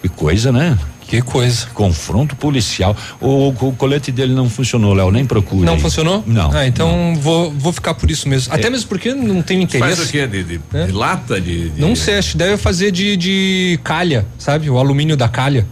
[0.01, 0.77] Que coisa, né?
[1.13, 1.67] Que coisa.
[1.75, 2.97] Confronto policial.
[3.21, 5.67] O, o colete dele não funcionou, Léo, nem procura.
[5.67, 5.81] Não aí.
[5.81, 6.25] funcionou?
[6.27, 6.51] Não.
[6.51, 7.15] Ah, então não.
[7.17, 8.51] Vou, vou ficar por isso mesmo.
[8.51, 8.57] É.
[8.57, 9.97] Até mesmo porque não tenho interesse.
[9.97, 10.27] Faz o quê?
[10.27, 10.87] De, de, é?
[10.87, 11.39] de lata?
[11.39, 14.71] De, de, Não sei, acho que deve fazer de, de calha, sabe?
[14.71, 15.67] O alumínio da calha.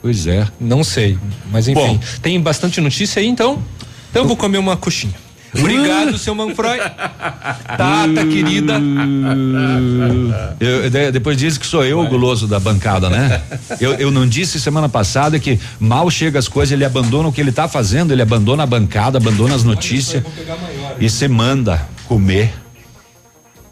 [0.00, 0.48] Pois é.
[0.58, 1.18] Não sei.
[1.52, 1.98] Mas enfim.
[1.98, 2.00] Bom.
[2.22, 3.62] Tem bastante notícia aí, então?
[4.10, 5.12] Então eu vou comer uma coxinha.
[5.58, 6.78] Obrigado, seu Manfroy.
[6.78, 8.80] Tata, querida.
[10.60, 13.42] Eu, de, depois diz que sou eu o guloso da bancada, né?
[13.80, 17.40] Eu, eu não disse semana passada que mal chega as coisas, ele abandona o que
[17.40, 20.22] ele tá fazendo, ele abandona a bancada, abandona as notícias
[20.98, 22.52] e se manda comer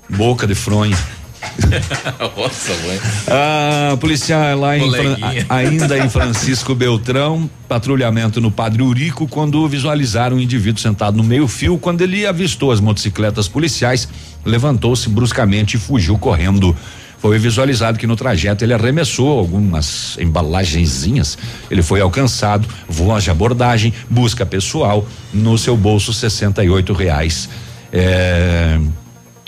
[0.09, 0.96] boca de fronha.
[2.36, 3.01] Nossa, mãe.
[3.28, 5.16] Ah, policial lá em Fran,
[5.48, 11.78] ainda em Francisco Beltrão, patrulhamento no Padre Urico, quando visualizaram um indivíduo sentado no meio-fio,
[11.78, 14.09] quando ele avistou as motocicletas policiais,
[14.44, 16.77] levantou-se bruscamente e fugiu correndo.
[17.19, 21.39] Foi visualizado que no trajeto ele arremessou algumas embalagenzinhas.
[21.70, 27.48] Ele foi alcançado, voz de abordagem, busca pessoal, no seu bolso 68 reais.
[27.93, 28.77] É,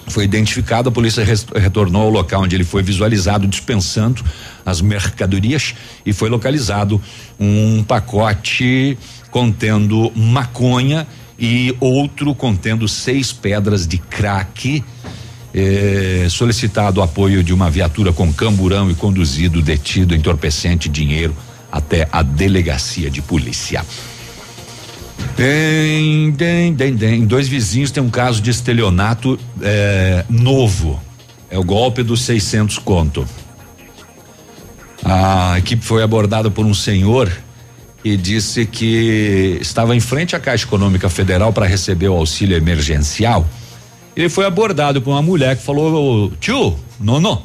[0.07, 1.25] foi identificado, a polícia
[1.55, 4.23] retornou ao local onde ele foi visualizado dispensando
[4.65, 5.75] as mercadorias
[6.05, 7.01] e foi localizado
[7.39, 8.99] um pacote
[9.31, 11.07] contendo maconha
[11.39, 14.85] e outro contendo seis pedras de crack.
[15.57, 21.35] eh, solicitado o apoio de uma viatura com camburão e conduzido detido entorpecente dinheiro
[21.71, 23.85] até a delegacia de polícia.
[25.37, 27.27] Tem, tem, tem, tem.
[27.27, 31.01] Dois vizinhos tem um caso de estelionato eh, novo.
[31.51, 33.27] É o golpe dos 600 conto.
[35.05, 37.31] A equipe foi abordada por um senhor
[38.05, 43.47] e disse que estava em frente à Caixa Econômica Federal para receber o auxílio emergencial.
[44.17, 47.43] Ele foi abordado por uma mulher que falou: Tio, não, não,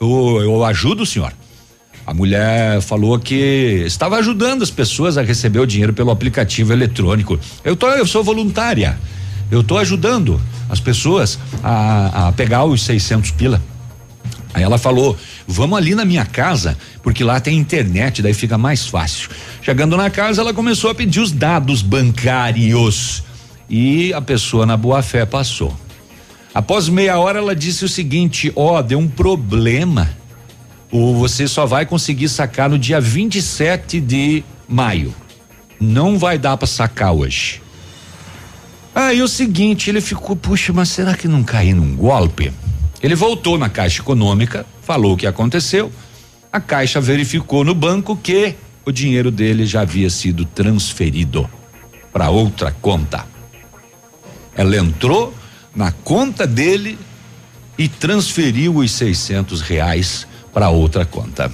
[0.00, 1.32] eu, eu ajudo o senhor.
[2.04, 7.38] A mulher falou que estava ajudando as pessoas a receber o dinheiro pelo aplicativo eletrônico.
[7.64, 8.98] Eu tô, eu sou voluntária.
[9.50, 13.62] Eu estou ajudando as pessoas a, a pegar os 600 pila.
[14.52, 15.16] Aí ela falou:
[15.46, 19.30] "Vamos ali na minha casa, porque lá tem internet, daí fica mais fácil".
[19.62, 23.22] Chegando na casa, ela começou a pedir os dados bancários
[23.70, 25.74] e a pessoa na boa fé passou.
[26.54, 30.10] Após meia hora, ela disse o seguinte: "Ó, oh, deu um problema
[30.92, 35.14] ou você só vai conseguir sacar no dia 27 de maio.
[35.80, 37.62] Não vai dar para sacar hoje.
[38.94, 42.52] Aí o seguinte, ele ficou, puxa, mas será que não caí num golpe?
[43.02, 45.90] Ele voltou na Caixa Econômica, falou o que aconteceu.
[46.52, 48.54] A Caixa verificou no banco que
[48.84, 51.48] o dinheiro dele já havia sido transferido
[52.12, 53.24] para outra conta.
[54.54, 55.32] Ela entrou
[55.74, 56.98] na conta dele
[57.78, 61.50] e transferiu os 600 reais para outra conta.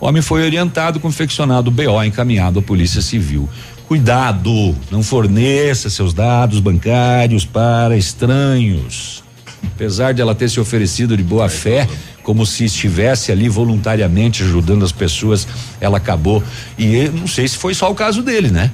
[0.00, 3.48] O homem foi orientado, confeccionado BO encaminhado à Polícia Civil.
[3.88, 9.22] Cuidado, não forneça seus dados bancários para estranhos.
[9.64, 11.88] Apesar de ela ter se oferecido de boa fé,
[12.22, 15.46] como se estivesse ali voluntariamente ajudando as pessoas,
[15.80, 16.42] ela acabou.
[16.78, 18.70] E não sei se foi só o caso dele, né?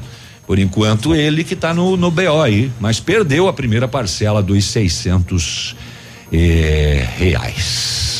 [0.46, 4.64] Por enquanto, ele que está no, no BO aí, mas perdeu a primeira parcela dos
[4.64, 5.76] 600
[6.32, 8.11] eh, reais.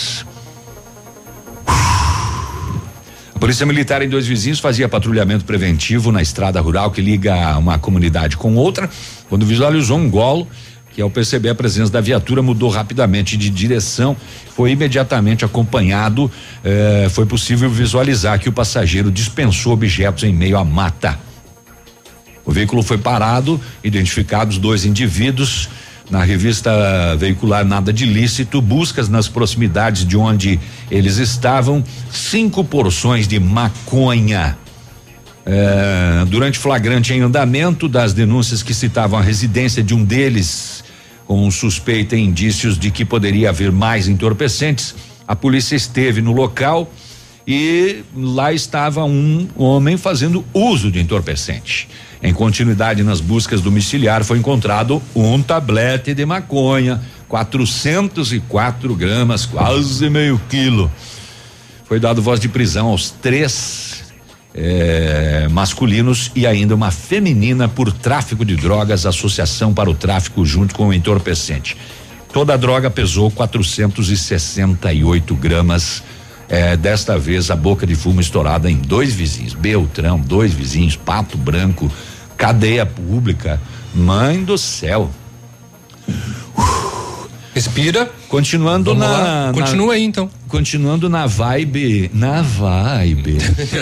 [3.43, 8.37] Polícia Militar em dois vizinhos fazia patrulhamento preventivo na estrada rural que liga uma comunidade
[8.37, 8.89] com outra.
[9.29, 10.47] Quando visualizou um golo,
[10.93, 14.17] que ao perceber a presença da viatura mudou rapidamente de direção,
[14.55, 16.31] foi imediatamente acompanhado.
[16.63, 21.19] Eh, foi possível visualizar que o passageiro dispensou objetos em meio à mata.
[22.45, 25.69] O veículo foi parado, identificados dois indivíduos
[26.13, 30.61] na revista veicular Nada de Lícito, buscas nas proximidades de onde
[30.91, 31.83] eles estavam,
[32.13, 34.59] cinco porções de maconha.
[35.47, 40.85] É, durante flagrante em andamento das denúncias que citavam a residência de um deles,
[41.27, 44.95] com suspeita e indícios de que poderia haver mais entorpecentes,
[45.27, 46.93] a polícia esteve no local
[47.47, 51.89] e lá estava um homem fazendo uso de entorpecente.
[52.23, 60.41] Em continuidade nas buscas domiciliar, foi encontrado um tablete de maconha, 404 gramas, quase meio
[60.49, 60.91] quilo.
[61.85, 64.05] Foi dado voz de prisão aos três
[64.55, 70.75] eh, masculinos e ainda uma feminina por tráfico de drogas, associação para o tráfico junto
[70.75, 71.77] com o entorpecente.
[72.33, 76.03] Toda a droga pesou 468 gramas.
[76.53, 81.39] Eh, desta vez a boca de fumo estourada em dois vizinhos, Beltrão, dois vizinhos, Pato
[81.39, 81.91] Branco,
[82.37, 83.59] cadeia pública.
[83.95, 85.11] Mãe do céu.
[87.55, 88.11] Respira.
[88.29, 89.51] Continuando Vamos na.
[89.55, 90.29] Continua aí então.
[90.47, 93.39] Continuando na vibe, na vibe.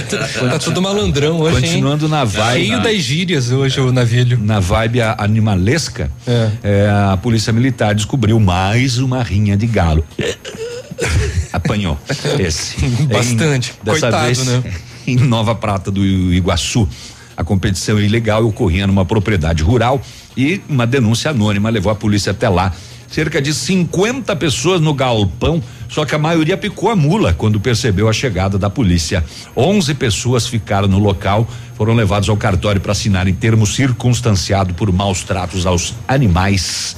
[0.51, 1.60] tá tudo malandrão hoje.
[1.62, 2.10] Continuando hein?
[2.12, 2.66] na vibe.
[2.66, 4.38] Cheio das gírias hoje o navilho.
[4.40, 6.51] Na vibe animalesca, é.
[6.62, 10.05] É, a polícia militar descobriu mais uma rinha de galo.
[11.52, 11.98] Apanhou
[12.39, 12.77] esse.
[13.06, 13.74] Bastante.
[13.81, 14.62] Em, dessa Coitado, vez, né?
[15.06, 16.89] Em Nova Prata do Iguaçu.
[17.36, 20.01] A competição ilegal ocorria numa propriedade rural
[20.36, 22.72] e uma denúncia anônima levou a polícia até lá.
[23.10, 28.09] Cerca de 50 pessoas no galpão, só que a maioria picou a mula quando percebeu
[28.09, 29.24] a chegada da polícia.
[29.56, 35.24] 11 pessoas ficaram no local, foram levados ao cartório para assinarem termo circunstanciado por maus
[35.24, 36.97] tratos aos animais.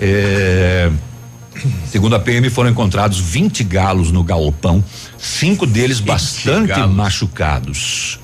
[0.00, 0.90] É,
[1.86, 4.84] Segundo a PM, foram encontrados 20 galos no galpão,
[5.18, 6.94] cinco deles bastante galos.
[6.94, 8.20] machucados.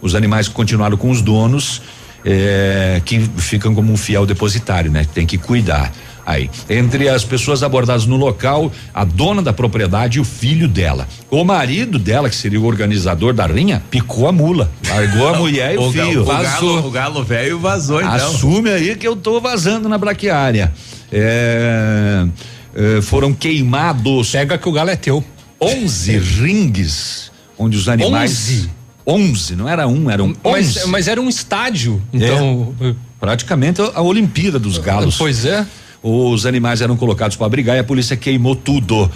[0.00, 1.80] Os animais continuaram com os donos,
[2.24, 5.06] eh, que ficam como um fiel depositário, né?
[5.14, 5.92] Tem que cuidar.
[6.26, 11.06] Aí, entre as pessoas abordadas no local, a dona da propriedade e o filho dela.
[11.30, 15.74] O marido dela, que seria o organizador da rinha, picou a mula, largou a mulher
[15.74, 16.22] e o, o filho.
[16.22, 18.14] O galo, o galo velho vazou, então.
[18.14, 20.72] Assume aí que eu tô vazando na braquiária.
[21.12, 22.26] É,
[22.74, 24.30] é, foram queimados.
[24.30, 25.24] Pega que o galo é teu.
[25.60, 28.48] 11 ringues, onde os animais.
[28.48, 28.70] 11?
[29.06, 30.36] 11, não era um, eram 11.
[30.44, 32.74] Mas, mas era um estádio, então.
[32.80, 35.16] É, praticamente a Olimpíada dos Galos.
[35.16, 35.66] Pois é.
[36.02, 39.10] os animais eram colocados para brigar e a polícia queimou tudo.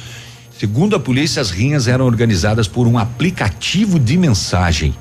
[0.59, 4.95] Segundo a polícia, as rinhas eram organizadas por um aplicativo de mensagem.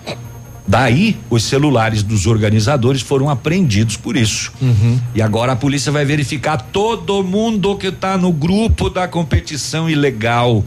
[0.68, 4.52] Daí, os celulares dos organizadores foram apreendidos por isso.
[4.61, 4.99] Uhum.
[5.15, 10.64] E agora a polícia vai verificar todo mundo que está no grupo da competição ilegal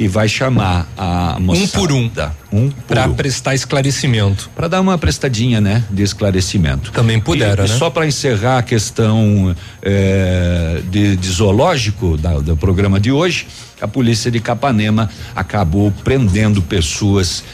[0.00, 1.66] e vai chamar a moçada.
[1.66, 2.10] Um por um.
[2.50, 4.48] Um Para prestar esclarecimento.
[4.56, 5.84] Para dar uma prestadinha, né?
[5.90, 6.90] De esclarecimento.
[6.90, 7.76] Também puderam, e, né?
[7.76, 13.46] Só para encerrar a questão eh, de, de zoológico da, do programa de hoje,
[13.78, 17.44] a polícia de Capanema acabou prendendo pessoas,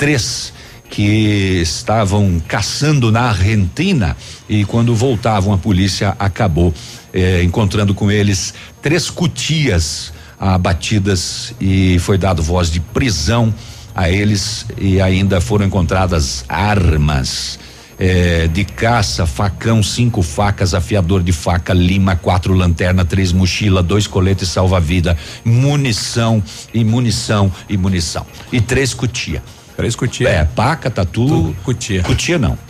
[0.00, 0.50] três
[0.88, 4.16] que estavam caçando na Argentina
[4.48, 6.72] e quando voltavam a polícia acabou
[7.12, 13.54] eh, encontrando com eles três cutias abatidas e foi dado voz de prisão
[13.94, 17.58] a eles e ainda foram encontradas armas
[17.98, 24.06] eh, de caça, facão, cinco facas, afiador de faca, lima, quatro lanterna, três mochila, dois
[24.06, 25.14] coletes salva-vida,
[25.44, 29.42] munição e munição e munição e três cutia.
[29.80, 30.28] Três cutia.
[30.28, 32.02] É, paca, tatu, cutia.
[32.02, 32.58] Cutia não.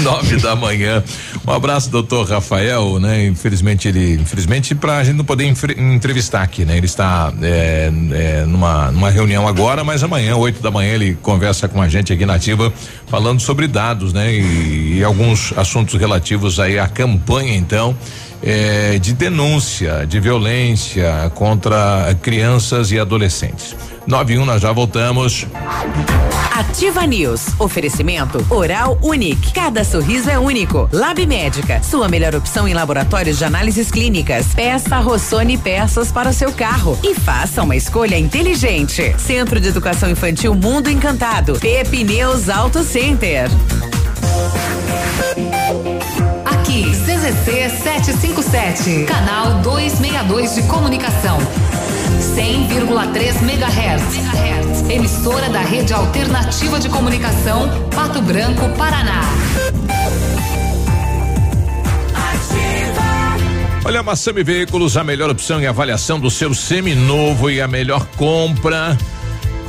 [0.00, 1.04] Nove da manhã.
[1.46, 3.26] Um abraço, doutor Rafael, né?
[3.26, 6.78] Infelizmente ele, infelizmente para a gente não poder entrevistar aqui, né?
[6.78, 11.68] Ele está é, é, numa, numa reunião agora, mas amanhã, oito da manhã, ele conversa
[11.68, 12.72] com a gente aqui na Ativa,
[13.06, 14.32] falando sobre dados, né?
[14.32, 17.94] E, e alguns assuntos relativos aí à campanha, então.
[18.42, 23.76] É, de denúncia de violência contra crianças e adolescentes.
[24.06, 25.46] 91, nós já voltamos.
[26.60, 27.48] Ativa News.
[27.58, 29.52] Oferecimento Oral Unique.
[29.52, 30.88] Cada sorriso é único.
[30.92, 31.82] Lab Médica.
[31.82, 34.48] Sua melhor opção em laboratórios de análises clínicas.
[34.54, 36.98] Peça Rossoni peças para o seu carro.
[37.02, 39.14] E faça uma escolha inteligente.
[39.18, 41.58] Centro de Educação Infantil Mundo Encantado.
[41.58, 43.48] Pepineus Auto Center.
[47.30, 51.38] CZC 757, canal 262 de comunicação.
[52.18, 54.90] 100,3 MHz.
[54.90, 59.22] Emissora da Rede Alternativa de Comunicação, Pato Branco, Paraná.
[63.84, 68.98] Olha, Massami Veículos, a melhor opção e avaliação do seu seminovo e a melhor compra.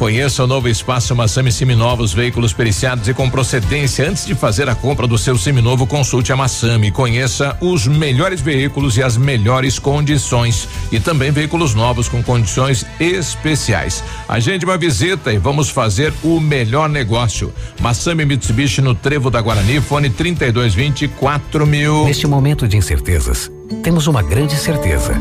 [0.02, 4.10] Conheça o novo espaço Massami Seminovos, veículos periciados e com procedência.
[4.10, 6.90] Antes de fazer a compra do seu seminovo, consulte a Massami.
[6.90, 10.68] Conheça os melhores veículos e as melhores condições.
[10.92, 14.04] E também veículos novos com condições especiais.
[14.28, 17.54] Agende uma visita e vamos fazer o melhor negócio.
[17.80, 21.68] Massami Mitsubishi no Trevo da Guarani, fone 3220 4000.
[21.68, 22.06] mil.
[22.06, 23.52] Neste momento de incertezas,
[23.84, 25.14] temos uma grande certeza.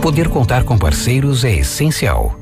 [0.00, 2.41] Poder contar com parceiros é essencial.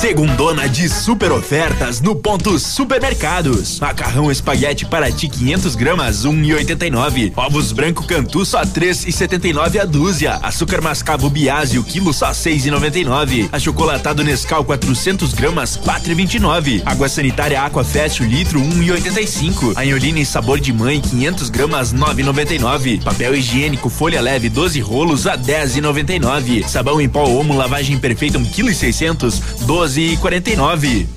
[0.00, 3.78] Segundona de super ofertas no ponto supermercados.
[3.78, 7.34] Macarrão espaguete para ti 500 gramas 1,89.
[7.36, 10.36] Ovos branco cantu só 3,79 a dúzia.
[10.36, 13.50] Açúcar mascavo Biase o quilo só 6,99.
[13.52, 16.80] Achocolatado Nescau 400 gramas 4,29.
[16.86, 19.76] Água sanitária Aquafest o litro 1,85.
[19.76, 23.04] Anholine sabor de mãe 500 gramas 9,99.
[23.04, 26.66] Papel higiênico folha leve 12 rolos a 10,99.
[26.66, 28.72] Sabão em pó Omo lavagem perfeita 1 kg
[29.96, 31.08] e 600 12 e 49.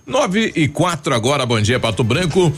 [0.07, 2.53] Nove e quatro agora, bom dia, Pato Branco.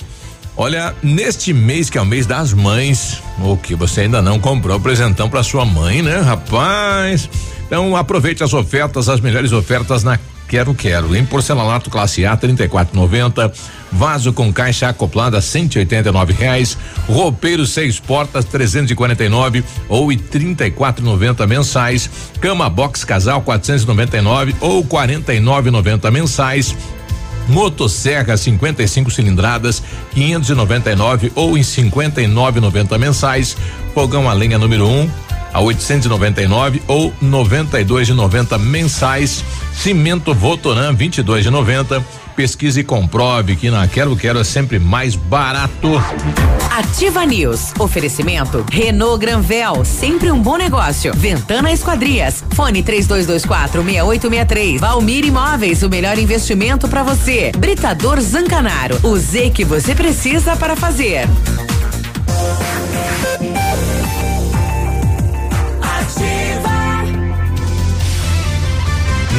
[0.57, 4.81] Olha, neste mês que é o mês das mães, o que você ainda não comprou
[4.81, 7.31] presentão para sua mãe, né, rapaz?
[7.65, 10.19] Então aproveite as ofertas, as melhores ofertas na
[10.49, 11.15] Quero Quero.
[11.15, 13.53] Em porcelanato classe A 34,90.
[13.93, 16.77] Vaso com caixa acoplada 189 reais.
[17.09, 22.11] Roupeiro seis portas 349 ou e 34,90 mensais.
[22.41, 26.77] Cama box casal 499 ou 49,90 mensais.
[27.49, 29.83] Motosserra 55 cilindradas
[30.13, 33.57] 599 ou em 59,90 mensais.
[33.95, 35.11] Fogão a lenha número 1 um,
[35.53, 39.45] a 899 ou 92,90 mensais.
[39.73, 42.03] Cimento Votoran 22,90.
[42.37, 45.89] Pesquise e comprove que na Quero Quero é sempre mais barato.
[46.71, 47.73] Ativa News.
[47.79, 51.15] Oferecimento Renault Granvel, sempre um bom negócio.
[51.17, 52.45] Ventana Esquadrias.
[52.53, 54.81] Fone 3224 6863.
[54.81, 57.53] Valmir Imóveis, o melhor investimento para você.
[57.57, 59.01] Britador Zancanaro.
[59.03, 61.27] O Z que você precisa para fazer.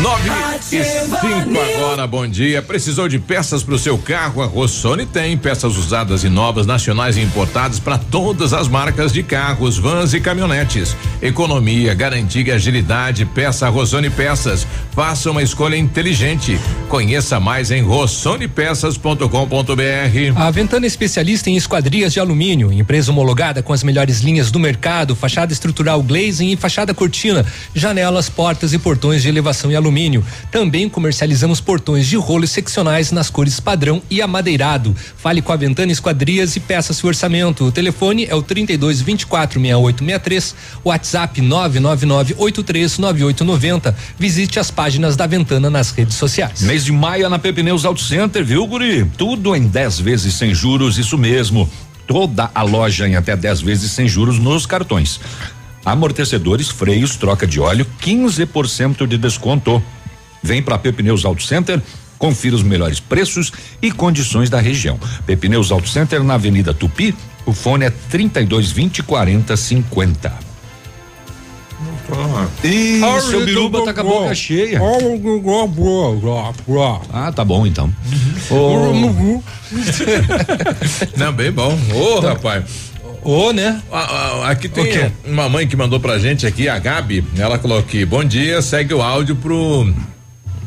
[0.02, 2.61] Nove e cinco agora, bom dia.
[2.61, 4.44] Precisou de peças para o seu carro?
[4.44, 9.24] A Rossoni tem peças usadas e novas, nacionais e importadas para todas as marcas de
[9.24, 10.95] carros, vans e caminhonetes.
[11.19, 13.26] Economia, garantia e agilidade.
[13.26, 14.68] Peça Rossoni Peças.
[14.91, 16.60] Faça uma escolha inteligente.
[16.90, 19.26] Conheça mais em rossonepeças.com.br.
[20.36, 24.60] A Ventana é especialista em esquadrias de alumínio, empresa homologada com as melhores linhas do
[24.60, 27.44] mercado, fachada estrutural glazing e fachada cortina,
[27.74, 29.86] janelas, portas e portões de elevação e alumínio
[30.51, 34.95] Também comercializamos portões de rolos seccionais nas cores padrão e amadeirado.
[35.18, 37.65] Fale com a Ventana Esquadrias e peça seu orçamento.
[37.65, 43.95] O telefone é o 32 24 6863, WhatsApp 999 83 9890.
[44.18, 46.61] Visite as páginas da Ventana nas redes sociais.
[46.61, 49.05] Mês de maio é na Pepineus Auto Center, viu, Guri?
[49.18, 51.69] Tudo em 10 vezes sem juros, isso mesmo.
[52.05, 55.19] Toda a loja em até 10 vezes sem juros nos cartões
[55.88, 59.81] amortecedores, freios, troca de óleo, 15% de desconto.
[60.43, 61.81] Vem para Pepineus Auto Center,
[62.18, 64.99] confira os melhores preços e condições da região.
[65.26, 67.15] Pepineus Auto Center na Avenida Tupi,
[67.45, 70.47] o fone é 32 20 40 50.
[72.64, 74.81] Ih, seu biruba tá com a boca cheia.
[77.14, 77.93] Ah, tá bom então.
[78.49, 79.41] Oh.
[81.18, 81.77] Não, bem bom.
[81.93, 82.64] Ô, oh, rapaz.
[83.23, 83.81] Ô, oh, né?
[84.45, 85.11] aqui tem okay.
[85.26, 87.23] uma mãe que mandou pra gente aqui, a Gabi.
[87.38, 89.94] Ela colocou aqui: bom dia, segue o áudio pro.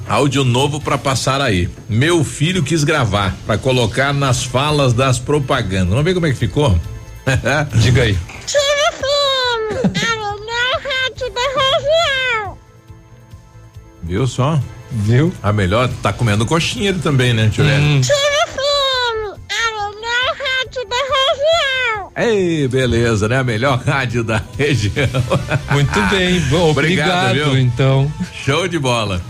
[0.09, 1.69] Áudio novo para passar aí.
[1.89, 5.91] Meu filho quis gravar para colocar nas falas das propagandas.
[5.91, 6.79] Vamos ver como é que ficou?
[7.81, 8.19] Diga aí.
[8.45, 12.59] Tira filho, a melhor rádio da região.
[14.03, 14.61] Viu só?
[14.91, 15.33] Viu?
[15.41, 18.01] A melhor, tá comendo coxinha ele também, né, Tio hum.
[22.17, 23.39] Ei, beleza, né?
[23.39, 25.09] A melhor rádio da região.
[25.71, 28.13] Muito bem, bom, obrigado, obrigado então.
[28.45, 29.23] Show de bola.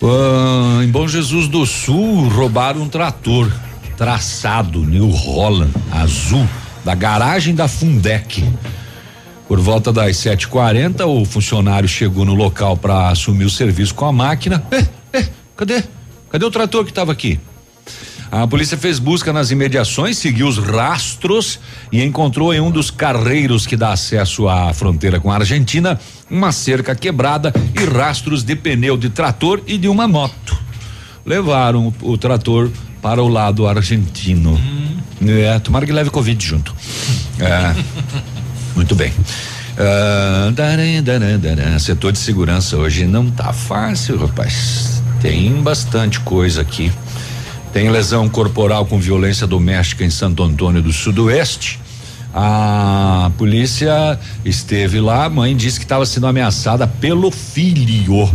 [0.00, 3.50] Uh, em Bom Jesus do Sul, roubaram um trator
[3.96, 6.46] traçado New Holland azul
[6.84, 8.44] da garagem da Fundec.
[9.48, 14.12] Por volta das 7h40, o funcionário chegou no local para assumir o serviço com a
[14.12, 14.62] máquina.
[14.70, 15.82] Eh, eh, cadê?
[16.30, 17.38] Cadê o trator que estava aqui?
[18.42, 21.60] A polícia fez busca nas imediações, seguiu os rastros
[21.92, 26.50] e encontrou em um dos carreiros que dá acesso à fronteira com a Argentina uma
[26.50, 30.58] cerca quebrada e rastros de pneu de trator e de uma moto.
[31.24, 34.54] Levaram o, o trator para o lado argentino.
[34.54, 34.96] Hum.
[35.28, 36.74] É, tomara que leve Covid junto.
[37.38, 37.72] É,
[38.74, 39.12] muito bem.
[39.76, 40.50] Uh,
[41.78, 45.00] setor de segurança hoje não tá fácil, rapaz.
[45.20, 46.90] Tem bastante coisa aqui.
[47.74, 51.80] Tem lesão corporal com violência doméstica em Santo Antônio do Sudoeste.
[52.32, 58.32] A polícia esteve lá, a mãe disse que estava sendo ameaçada pelo filho.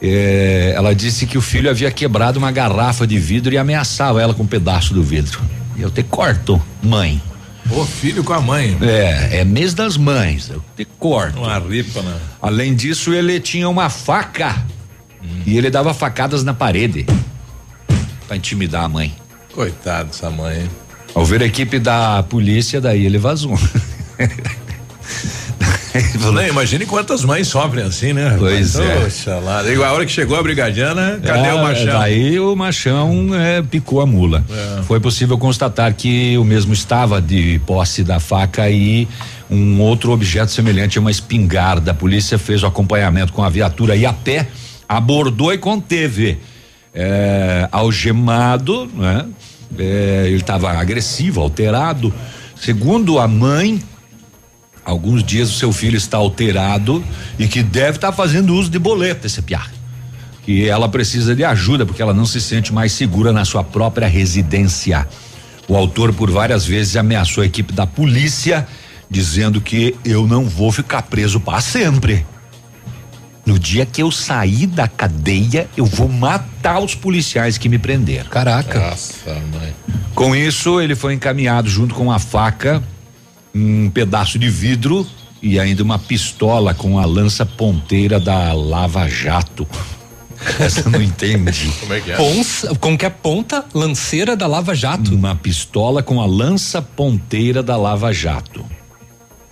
[0.00, 4.32] É, ela disse que o filho havia quebrado uma garrafa de vidro e ameaçava ela
[4.32, 5.40] com um pedaço do vidro.
[5.76, 7.20] E eu te corto, mãe.
[7.68, 8.78] O filho com a mãe.
[8.80, 10.50] É, é mês das mães.
[10.50, 11.40] Eu te corto.
[11.40, 12.16] Uma ripa, né?
[12.40, 14.64] Além disso, ele tinha uma faca.
[15.20, 15.42] Hum.
[15.44, 17.04] E ele dava facadas na parede
[18.26, 19.14] para intimidar a mãe.
[19.52, 20.68] Coitado dessa mãe.
[21.14, 23.58] Ao ver a equipe da polícia, daí ele vazou.
[26.20, 28.34] Não, imagine quantas mães sofrem assim, né?
[28.36, 29.00] Pois Mas, é.
[29.00, 29.60] Poxa lá.
[29.60, 31.98] A hora que chegou a brigadiana, cadê é, o machão?
[31.98, 34.44] Daí o machão é, picou a mula.
[34.50, 34.82] É.
[34.82, 39.06] Foi possível constatar que o mesmo estava de posse da faca e
[39.48, 41.92] um outro objeto semelhante a uma espingarda.
[41.92, 44.48] A polícia fez o acompanhamento com a viatura e a pé,
[44.88, 46.38] abordou e conteve
[46.94, 49.26] é, algemado, né?
[49.76, 52.14] É, ele estava agressivo, alterado.
[52.54, 53.82] Segundo a mãe,
[54.84, 57.04] alguns dias o seu filho está alterado
[57.38, 59.66] e que deve estar fazendo uso de boleta, esse piá.
[60.44, 64.06] Que ela precisa de ajuda porque ela não se sente mais segura na sua própria
[64.06, 65.08] residência.
[65.66, 68.68] O autor por várias vezes ameaçou a equipe da polícia
[69.10, 72.24] dizendo que eu não vou ficar preso para sempre.
[73.46, 78.30] No dia que eu sair da cadeia, eu vou matar os policiais que me prenderam.
[78.30, 78.78] Caraca.
[78.78, 79.74] Nossa, mãe.
[80.14, 82.82] Com isso, ele foi encaminhado junto com uma faca,
[83.54, 85.06] um pedaço de vidro
[85.42, 89.66] e ainda uma pistola com a lança ponteira da Lava Jato.
[90.58, 91.70] Essa eu não entendi.
[91.80, 92.16] Como é que é?
[92.16, 95.14] Ponça, como que é ponta lanceira da Lava Jato?
[95.14, 98.64] Uma pistola com a lança ponteira da Lava Jato.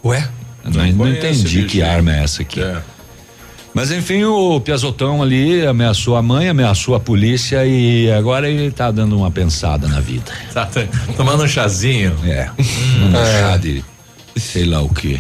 [0.05, 0.28] Ué?
[0.64, 2.60] Não, não conheço, entendi que arma é essa aqui.
[3.74, 8.90] Mas enfim, o Piazotão ali ameaçou a mãe, ameaçou a polícia e agora ele tá
[8.90, 10.31] dando uma pensada na vida.
[10.53, 10.82] Tá, tá
[11.16, 12.15] tomando um chazinho.
[12.24, 12.51] É.
[12.59, 13.82] Um chá de
[14.36, 15.19] sei lá o que.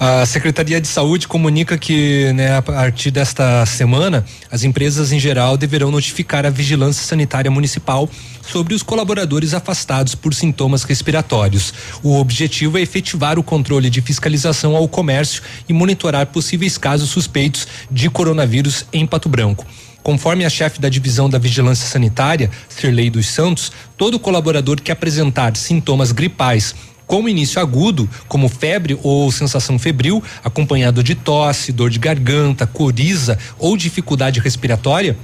[0.00, 5.56] A Secretaria de Saúde comunica que, né, a partir desta semana, as empresas em geral
[5.56, 8.08] deverão notificar a Vigilância Sanitária Municipal
[8.40, 11.74] sobre os colaboradores afastados por sintomas respiratórios.
[12.00, 17.66] O objetivo é efetivar o controle de fiscalização ao comércio e monitorar possíveis casos suspeitos
[17.90, 19.66] de coronavírus em Pato Branco.
[20.00, 25.56] Conforme a chefe da divisão da Vigilância Sanitária, Sirlei dos Santos, todo colaborador que apresentar
[25.56, 26.72] sintomas gripais
[27.08, 33.38] com início agudo, como febre ou sensação febril, acompanhado de tosse, dor de garganta, coriza
[33.58, 35.16] ou dificuldade respiratória,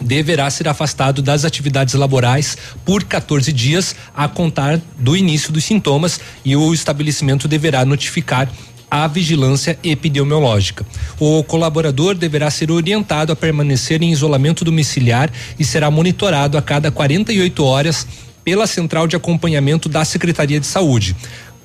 [0.00, 6.18] deverá ser afastado das atividades laborais por 14 dias a contar do início dos sintomas
[6.44, 8.50] e o estabelecimento deverá notificar
[8.90, 10.86] a vigilância epidemiológica.
[11.20, 16.90] O colaborador deverá ser orientado a permanecer em isolamento domiciliar e será monitorado a cada
[16.90, 18.06] 48 horas
[18.48, 21.14] pela Central de Acompanhamento da Secretaria de Saúde.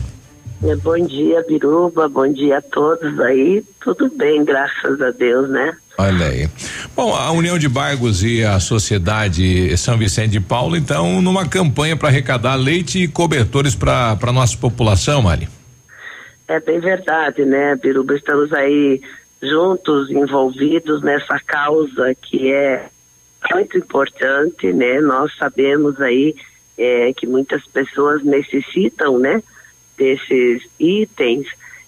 [0.64, 2.08] É, Bom dia, Biruba.
[2.08, 3.64] Bom dia a todos aí.
[3.82, 5.76] Tudo bem, graças a Deus, né?
[5.98, 6.50] Olha aí.
[6.96, 11.96] Bom, a União de Bairros e a Sociedade São Vicente de Paulo, então, numa campanha
[11.96, 15.48] para arrecadar leite e cobertores para a nossa população, Mari.
[16.48, 18.16] É bem verdade, né, Biruba?
[18.16, 19.02] Estamos aí
[19.42, 22.90] juntos, envolvidos nessa causa que é
[23.54, 25.00] muito importante, né?
[25.02, 26.36] Nós sabemos aí
[26.78, 29.42] é, que muitas pessoas necessitam, né,
[29.98, 31.48] desses itens.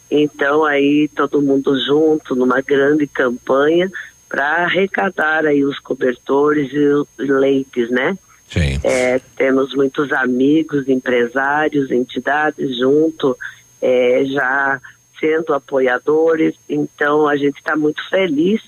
[0.10, 3.92] Então aí todo mundo junto numa grande campanha
[4.30, 8.18] para arrecadar aí os cobertores e os leites, né?
[8.48, 8.80] Sim.
[8.84, 13.38] É, temos muitos amigos, empresários, entidades junto,
[13.82, 14.80] é, já
[15.20, 16.56] sendo apoiadores.
[16.70, 18.62] Então a gente está muito feliz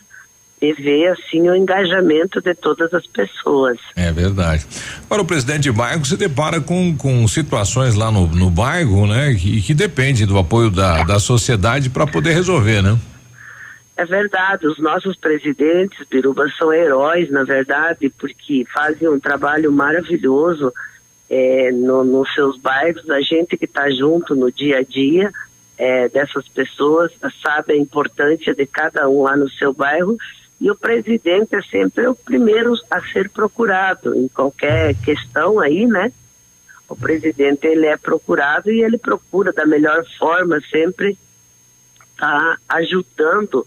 [0.62, 3.78] e ver assim o engajamento de todas as pessoas.
[3.96, 4.66] É verdade.
[5.08, 9.34] Para o presidente de bairro se depara com, com situações lá no, no bairro, né?
[9.36, 12.98] Que, que depende do apoio da, da sociedade para poder resolver, né?
[13.96, 20.74] É verdade, os nossos presidentes, Biruba, são heróis, na verdade, porque fazem um trabalho maravilhoso
[21.30, 23.10] é, no, nos seus bairros.
[23.10, 25.32] A gente que está junto no dia a dia
[25.78, 27.12] é, dessas pessoas
[27.42, 30.18] sabe a importância de cada um lá no seu bairro
[30.60, 36.12] e o presidente é sempre o primeiro a ser procurado em qualquer questão aí, né?
[36.88, 41.18] O presidente ele é procurado e ele procura da melhor forma sempre
[42.18, 43.66] tá ajudando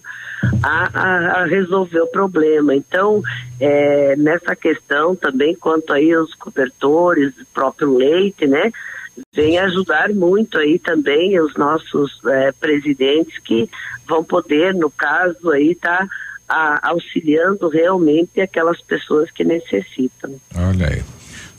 [0.63, 2.75] a, a, a resolver o problema.
[2.75, 3.23] Então,
[3.59, 8.71] é, nessa questão também quanto aí os cobertores, próprio leite, né?
[9.35, 13.69] Vem ajudar muito aí também os nossos é, presidentes que
[14.07, 16.07] vão poder, no caso aí, tá
[16.53, 20.35] a, auxiliando realmente aquelas pessoas que necessitam.
[20.55, 21.03] Olha aí.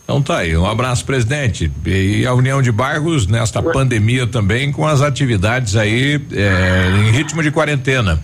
[0.03, 1.71] Então tá aí, um abraço, presidente.
[1.85, 7.41] E a União de Bairros nesta pandemia também com as atividades aí é, em ritmo
[7.41, 8.19] de quarentena.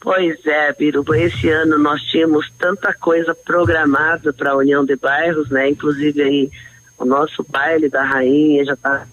[0.00, 5.48] Pois é, Biruba, esse ano nós tínhamos tanta coisa programada para a União de Bairros,
[5.48, 5.70] né?
[5.70, 6.50] Inclusive aí
[6.98, 9.06] o nosso baile da rainha já está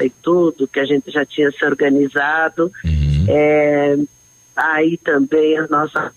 [0.00, 2.70] e tudo, que a gente já tinha se organizado.
[2.84, 3.24] Uhum.
[3.28, 3.96] É,
[4.56, 6.12] aí também as nossas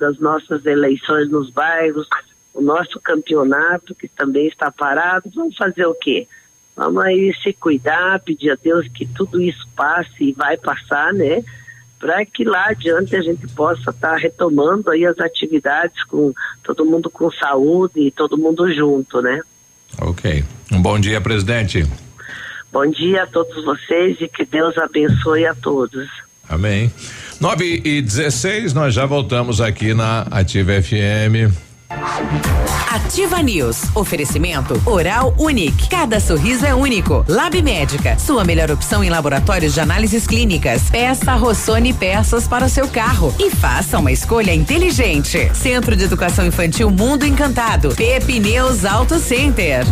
[0.00, 2.08] as nossas eleições nos bairros,
[2.52, 5.30] o nosso campeonato que também está parado.
[5.34, 6.26] Vamos fazer o quê?
[6.76, 11.44] Vamos aí se cuidar, pedir a Deus que tudo isso passe e vai passar, né?
[11.98, 16.84] Para que lá adiante a gente possa estar tá retomando aí as atividades com todo
[16.84, 19.40] mundo com saúde e todo mundo junto, né?
[20.00, 20.44] Ok.
[20.72, 21.86] Um bom dia, presidente.
[22.72, 26.08] Bom dia a todos vocês e que Deus abençoe a todos.
[26.48, 26.92] Amém.
[27.40, 31.52] 9 e 16, nós já voltamos aqui na Ativa FM.
[32.90, 33.82] Ativa News.
[33.94, 35.88] Oferecimento Oral Unique.
[35.88, 37.24] Cada sorriso é único.
[37.28, 38.18] Lab Médica.
[38.18, 40.90] Sua melhor opção em laboratórios de análises clínicas.
[40.90, 45.50] Peça Rossoni peças para o seu carro e faça uma escolha inteligente.
[45.54, 47.94] Centro de Educação Infantil Mundo Encantado.
[47.94, 49.84] Pepineus Auto Center.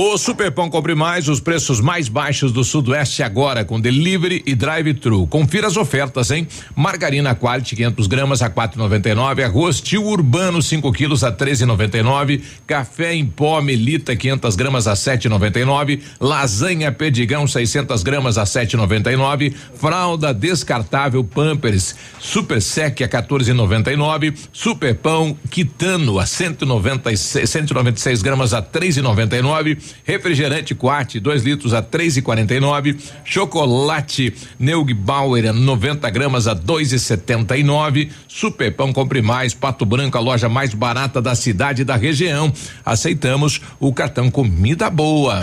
[0.00, 5.26] O Superpão Compre Mais, os preços mais baixos do Sudoeste agora, com delivery e drive-thru.
[5.26, 6.46] Confira as ofertas, hein?
[6.76, 9.44] Margarina Quality 500 gramas a 4,99.
[9.44, 12.40] Arroz Tio Urbano 5 quilos a 13,99.
[12.64, 16.00] Café em pó Melita 500 gramas a 7,99.
[16.20, 19.52] Lasanha Pedigão 600 gramas a 7,99.
[19.74, 24.32] Fralda descartável Pampers Super Sec a 14,99.
[24.52, 29.87] Superpão Quitano a 196, 196 gramas a 3,99.
[30.04, 32.96] Refrigerante Quart, 2 litros a 3,49.
[33.24, 38.10] Chocolate Neugbauer, 90 gramas a 2,79.
[38.26, 42.52] Super Pão Compre Mais, Pato Branco, a loja mais barata da cidade e da região.
[42.84, 45.40] Aceitamos o cartão Comida Boa.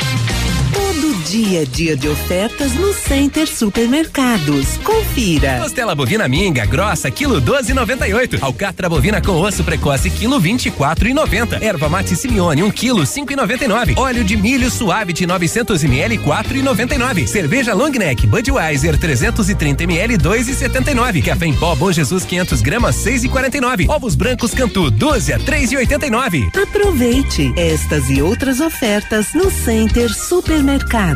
[1.25, 4.77] Dia a dia de ofertas no Center Supermercados.
[4.83, 5.59] Confira.
[5.59, 8.43] Costela bovina minga grossa, quilo 12,98.
[8.43, 11.63] Alcatra bovina com osso precoce, quilo 24,90.
[11.63, 13.97] Erva mate Simeone, 1 um quilo 5,99.
[13.97, 17.25] Óleo de milho suave de 900 ml, 4,99.
[17.25, 21.23] Cerveja long neck Budweiser 330 ml, 2,79.
[21.23, 23.89] Café em pó Bom Jesus 500 gramas, 6,49.
[23.89, 26.55] Ovos brancos Cantu, 12 a 3,89.
[26.55, 31.14] Aproveite estas e outras ofertas no Center Supermercados.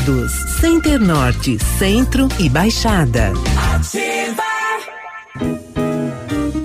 [0.59, 3.33] Center Norte, Centro e Baixada.
[3.75, 4.43] Ativa.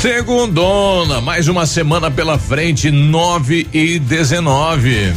[0.00, 5.12] Segundona, mais uma semana pela frente, 9 e 19.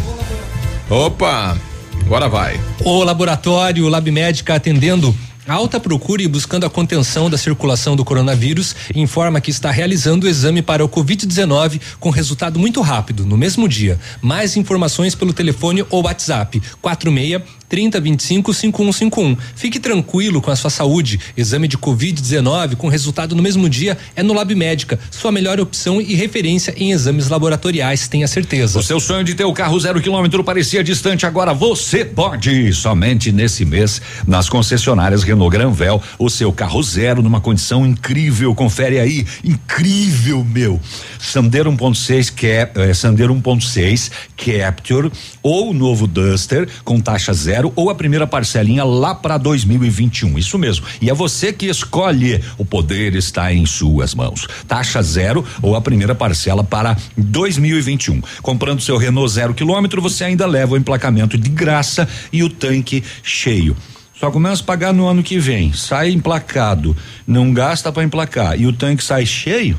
[0.90, 1.58] Opa,
[2.06, 2.60] agora vai.
[2.84, 5.16] O laboratório Lab Médica atendendo
[5.48, 10.30] alta procura e buscando a contenção da circulação do coronavírus informa que está realizando o
[10.30, 13.98] exame para o Covid-19 com resultado muito rápido, no mesmo dia.
[14.22, 17.42] Mais informações pelo telefone ou WhatsApp 46
[17.74, 19.36] 3025 5151.
[19.56, 21.20] Fique tranquilo com a sua saúde.
[21.36, 26.00] Exame de Covid-19 com resultado no mesmo dia é no Lab Médica, sua melhor opção
[26.00, 28.78] e referência em exames laboratoriais, tenha certeza.
[28.78, 32.72] O seu sonho de ter o carro zero quilômetro parecia distante, agora você pode.
[32.74, 38.54] Somente nesse mês, nas concessionárias Renault Granvel, o seu carro zero numa condição incrível.
[38.54, 40.80] Confere aí, incrível, meu.
[41.18, 45.12] Sandero 1.6 Cap, eh, Sandero 1.6 Capture
[45.42, 50.38] ou novo Duster com taxa zero ou a primeira parcelinha lá para 2021.
[50.38, 50.86] Isso mesmo.
[51.02, 52.44] E é você que escolhe.
[52.58, 54.48] O poder está em suas mãos.
[54.68, 58.22] Taxa zero ou a primeira parcela para 2021.
[58.42, 63.04] Comprando seu Renault zero quilômetro, você ainda leva o emplacamento de graça e o tanque
[63.22, 63.76] cheio.
[64.20, 65.74] Só começa a pagar no ano que vem.
[65.74, 66.96] Sai emplacado,
[67.28, 69.78] não gasta para emplacar e o tanque sai cheio.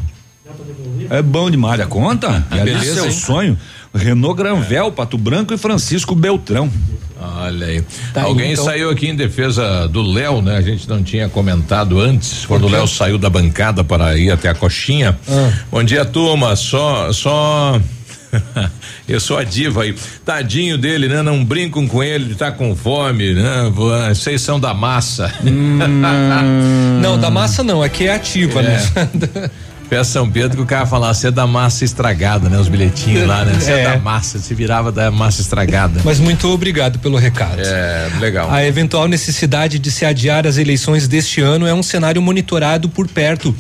[1.11, 2.47] É bom demais a conta.
[2.51, 3.13] É beleza, seu hein?
[3.13, 3.59] sonho.
[3.95, 6.71] Renault Granvel, Pato Branco e Francisco Beltrão.
[7.39, 7.83] Olha aí.
[8.13, 8.65] Tá aí, Alguém então.
[8.65, 10.57] saiu aqui em defesa do Léo, né?
[10.57, 12.69] A gente não tinha comentado antes, quando o?
[12.69, 15.19] Léo saiu da bancada para ir até a coxinha.
[15.29, 15.53] Ah.
[15.71, 16.55] Bom dia, turma.
[16.57, 17.81] Só, só.
[19.07, 19.95] Eu sou a diva aí.
[20.25, 21.23] Tadinho dele, né?
[21.23, 23.71] Não brincam com ele, ele tá com fome, né?
[23.73, 25.33] Vocês são da massa.
[27.01, 28.63] Não, da massa não, aqui é ativa, É.
[28.63, 29.51] né?
[29.89, 32.59] Festa São Pedro que o cara falava, você é da massa estragada, né?
[32.59, 33.55] Os bilhetinhos lá, né?
[33.55, 33.81] Você é.
[33.81, 33.85] É.
[33.85, 36.01] da massa, se virava da massa estragada.
[36.05, 37.61] Mas muito obrigado pelo recado.
[37.61, 38.51] É, legal.
[38.51, 43.07] A eventual necessidade de se adiar as eleições deste ano é um cenário monitorado por
[43.07, 43.55] perto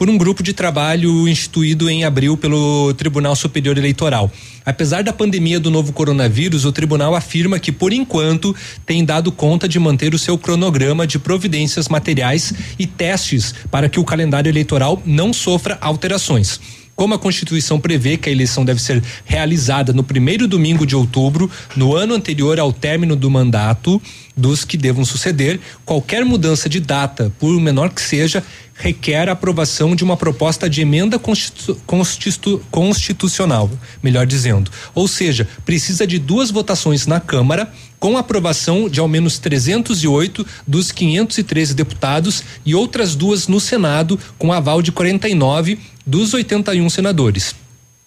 [0.00, 4.32] por um grupo de trabalho instituído em abril pelo Tribunal Superior Eleitoral.
[4.64, 8.56] Apesar da pandemia do novo coronavírus, o tribunal afirma que, por enquanto,
[8.86, 14.00] tem dado conta de manter o seu cronograma de providências materiais e testes para que
[14.00, 16.79] o calendário eleitoral não sofra alterações.
[17.00, 21.50] Como a Constituição prevê que a eleição deve ser realizada no primeiro domingo de outubro,
[21.74, 24.02] no ano anterior ao término do mandato
[24.36, 29.96] dos que devam suceder, qualquer mudança de data, por menor que seja, requer a aprovação
[29.96, 33.70] de uma proposta de emenda constitu- constitu- constitucional,
[34.02, 34.70] melhor dizendo.
[34.94, 40.92] Ou seja, precisa de duas votações na Câmara com aprovação de ao menos 308 dos
[40.92, 45.78] 513 deputados e outras duas no Senado com aval de 49
[46.10, 47.54] dos 81 senadores.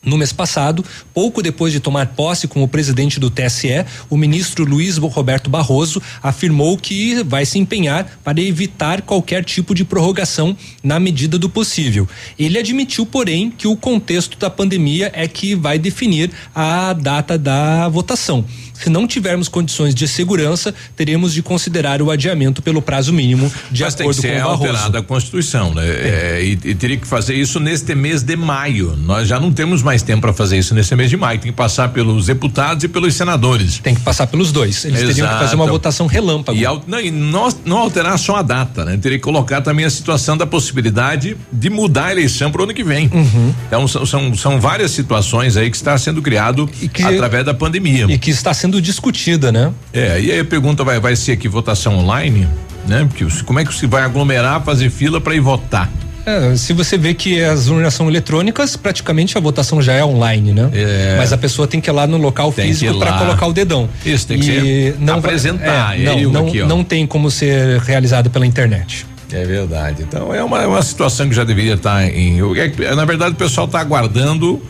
[0.06, 0.84] No mês passado,
[1.14, 6.78] pouco depois de tomar posse como presidente do TSE, o ministro Luiz Roberto Barroso afirmou
[6.78, 12.06] que vai se empenhar para evitar qualquer tipo de prorrogação na medida do possível.
[12.38, 17.88] Ele admitiu, porém, que o contexto da pandemia é que vai definir a data da
[17.88, 18.44] votação.
[18.84, 23.84] Se não tivermos condições de segurança, teremos de considerar o adiamento pelo prazo mínimo, de
[23.84, 24.66] Mas tem que acordo com ser o Barroso.
[24.66, 25.86] alterada a Constituição, né?
[25.86, 28.96] É, e, e teria que fazer isso neste mês de maio.
[28.98, 31.40] Nós já não temos mais tempo para fazer isso nesse mês de maio.
[31.40, 33.80] Tem que passar pelos deputados e pelos senadores.
[33.80, 34.84] Tem que passar pelos dois.
[34.84, 36.58] Eles teriam que fazer uma votação relâmpago.
[36.58, 38.98] E, não, e não, não alterar só a data, né?
[38.98, 42.74] Teria que colocar também a situação da possibilidade de mudar a eleição para o ano
[42.74, 43.10] que vem.
[43.14, 43.54] Uhum.
[43.68, 46.70] Então são, são, são várias situações aí que está sendo criado
[47.06, 48.08] através da pandemia.
[48.10, 49.72] E que está sendo discutida, né?
[49.94, 52.48] É, e aí a pergunta vai, vai ser que votação online,
[52.88, 53.06] né?
[53.08, 55.90] Porque os- como é que se vai aglomerar, fazer fila para ir votar?
[56.26, 60.54] É, se você vê que as urnas são eletrônicas, praticamente a votação já é online,
[60.54, 60.70] né?
[60.74, 61.16] É.
[61.18, 63.90] Mas a pessoa tem que ir lá no local Tem físico para colocar o dedão.
[64.06, 64.54] Isso, tem que E
[64.94, 69.06] ser- não apresentar, é, não, não, aqui, não tem como ser realizado pela internet.
[69.34, 70.04] É verdade.
[70.08, 72.40] Então é uma, é uma situação que já deveria estar em.
[72.58, 74.62] é que, na verdade, o pessoal está aguardando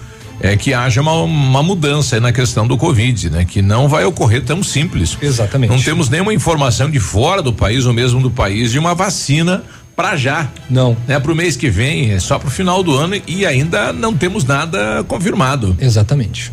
[0.43, 3.45] é, que haja uma, uma mudança aí na questão do Covid, né?
[3.45, 5.17] Que não vai ocorrer tão simples.
[5.21, 5.71] Exatamente.
[5.71, 9.63] Não temos nenhuma informação de fora do país ou mesmo do país de uma vacina
[9.95, 10.49] pra já.
[10.69, 10.97] Não.
[11.07, 14.43] É pro mês que vem, é só pro final do ano e ainda não temos
[14.43, 15.77] nada confirmado.
[15.79, 16.51] Exatamente.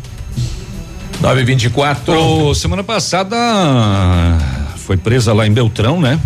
[1.19, 2.13] 924.
[2.13, 3.35] Ô, semana passada
[4.77, 6.17] foi presa lá em Beltrão, né?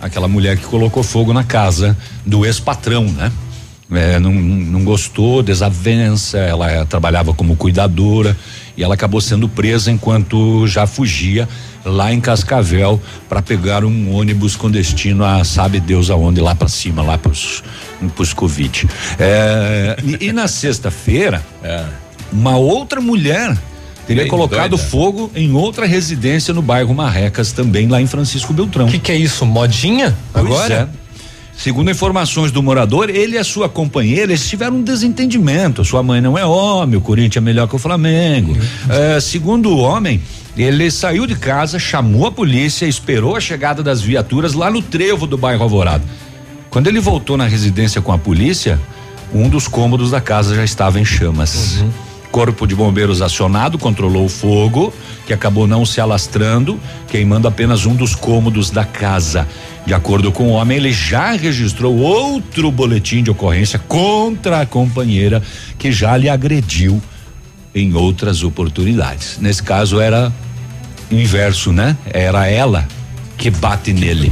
[0.00, 3.30] Aquela mulher que colocou fogo na casa do ex-patrão, né?
[3.92, 8.36] É, não, não gostou, desavença, ela trabalhava como cuidadora
[8.76, 11.48] e ela acabou sendo presa enquanto já fugia
[11.84, 16.68] lá em Cascavel para pegar um ônibus com destino a sabe Deus aonde, lá para
[16.68, 17.64] cima, lá pros,
[18.14, 18.88] pros Covid.
[19.18, 21.44] É, e, e na sexta-feira,
[22.32, 23.56] uma outra mulher
[24.06, 24.84] teria Bem colocado doida.
[24.84, 28.86] fogo em outra residência no bairro Marrecas, também lá em Francisco Beltrão.
[28.86, 29.44] O que, que é isso?
[29.46, 30.16] Modinha?
[30.34, 30.88] Agora?
[31.56, 35.84] Segundo informações do morador, ele e a sua companheira eles tiveram um desentendimento.
[35.84, 38.56] Sua mãe não é homem, o Corinthians é melhor que o Flamengo.
[38.88, 40.22] É, segundo o homem,
[40.56, 45.26] ele saiu de casa, chamou a polícia, esperou a chegada das viaturas lá no trevo
[45.26, 46.04] do bairro Alvorada.
[46.70, 48.80] Quando ele voltou na residência com a polícia,
[49.32, 51.84] um dos cômodos da casa já estava em chamas.
[52.30, 54.92] Corpo de bombeiros acionado controlou o fogo,
[55.26, 56.78] que acabou não se alastrando,
[57.08, 59.48] queimando apenas um dos cômodos da casa.
[59.84, 65.42] De acordo com o homem, ele já registrou outro boletim de ocorrência contra a companheira
[65.78, 67.02] que já lhe agrediu
[67.74, 69.38] em outras oportunidades.
[69.40, 70.32] Nesse caso era
[71.10, 71.96] inverso, né?
[72.12, 72.86] Era ela
[73.36, 74.30] que bate nele.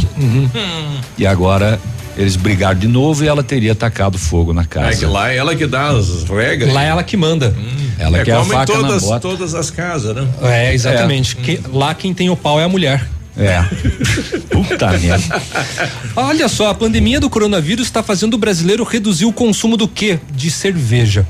[1.17, 1.81] E agora
[2.19, 4.91] eles brigaram de novo e ela teria atacado fogo na casa.
[4.91, 6.73] É que lá é ela que dá as regras.
[6.75, 7.55] Lá é ela que manda.
[7.99, 9.21] Ela é que é a como em faca na todas, bota.
[9.21, 10.27] todas as casas, né?
[10.43, 11.37] É, exatamente.
[11.37, 13.07] Que- lá quem tem o pau é a mulher.
[13.37, 13.63] É.
[14.51, 15.43] Puta merda.
[16.17, 20.19] Olha só, a pandemia do coronavírus está fazendo o brasileiro reduzir o consumo do quê?
[20.33, 21.25] De cerveja.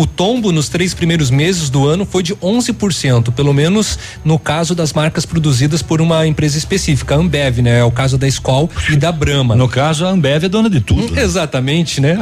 [0.00, 4.74] O tombo nos três primeiros meses do ano foi de 11%, pelo menos no caso
[4.74, 7.80] das marcas produzidas por uma empresa específica, a Ambev, né?
[7.80, 9.54] É o caso da Skol e da Brahma.
[9.54, 11.20] No caso, a Ambev é dona de tudo.
[11.20, 12.16] Exatamente, né?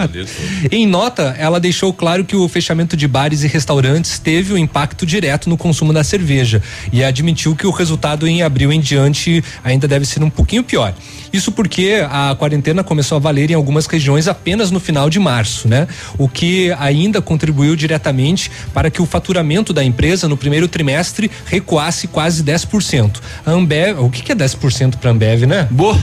[0.73, 5.07] Em nota, ela deixou claro que o fechamento de bares e restaurantes teve um impacto
[5.07, 6.61] direto no consumo da cerveja
[6.93, 10.93] e admitiu que o resultado em abril em diante ainda deve ser um pouquinho pior.
[11.33, 15.69] Isso porque a quarentena começou a valer em algumas regiões apenas no final de março,
[15.69, 15.87] né?
[16.17, 22.09] O que ainda contribuiu diretamente para que o faturamento da empresa no primeiro trimestre recuasse
[22.09, 23.19] quase 10%.
[23.45, 25.67] A Ambev, o que que é 10% para Ambev, né?
[25.71, 25.99] Boa.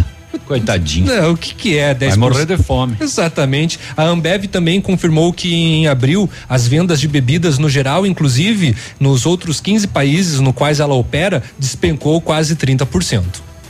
[0.45, 1.07] Coitadinho.
[1.07, 2.09] Não, o que que é 10%?
[2.09, 2.97] Vai morrer de fome.
[2.99, 3.79] Exatamente.
[3.95, 9.25] A Ambev também confirmou que em abril as vendas de bebidas no geral, inclusive nos
[9.25, 13.23] outros 15 países no quais ela opera, despencou quase 30%.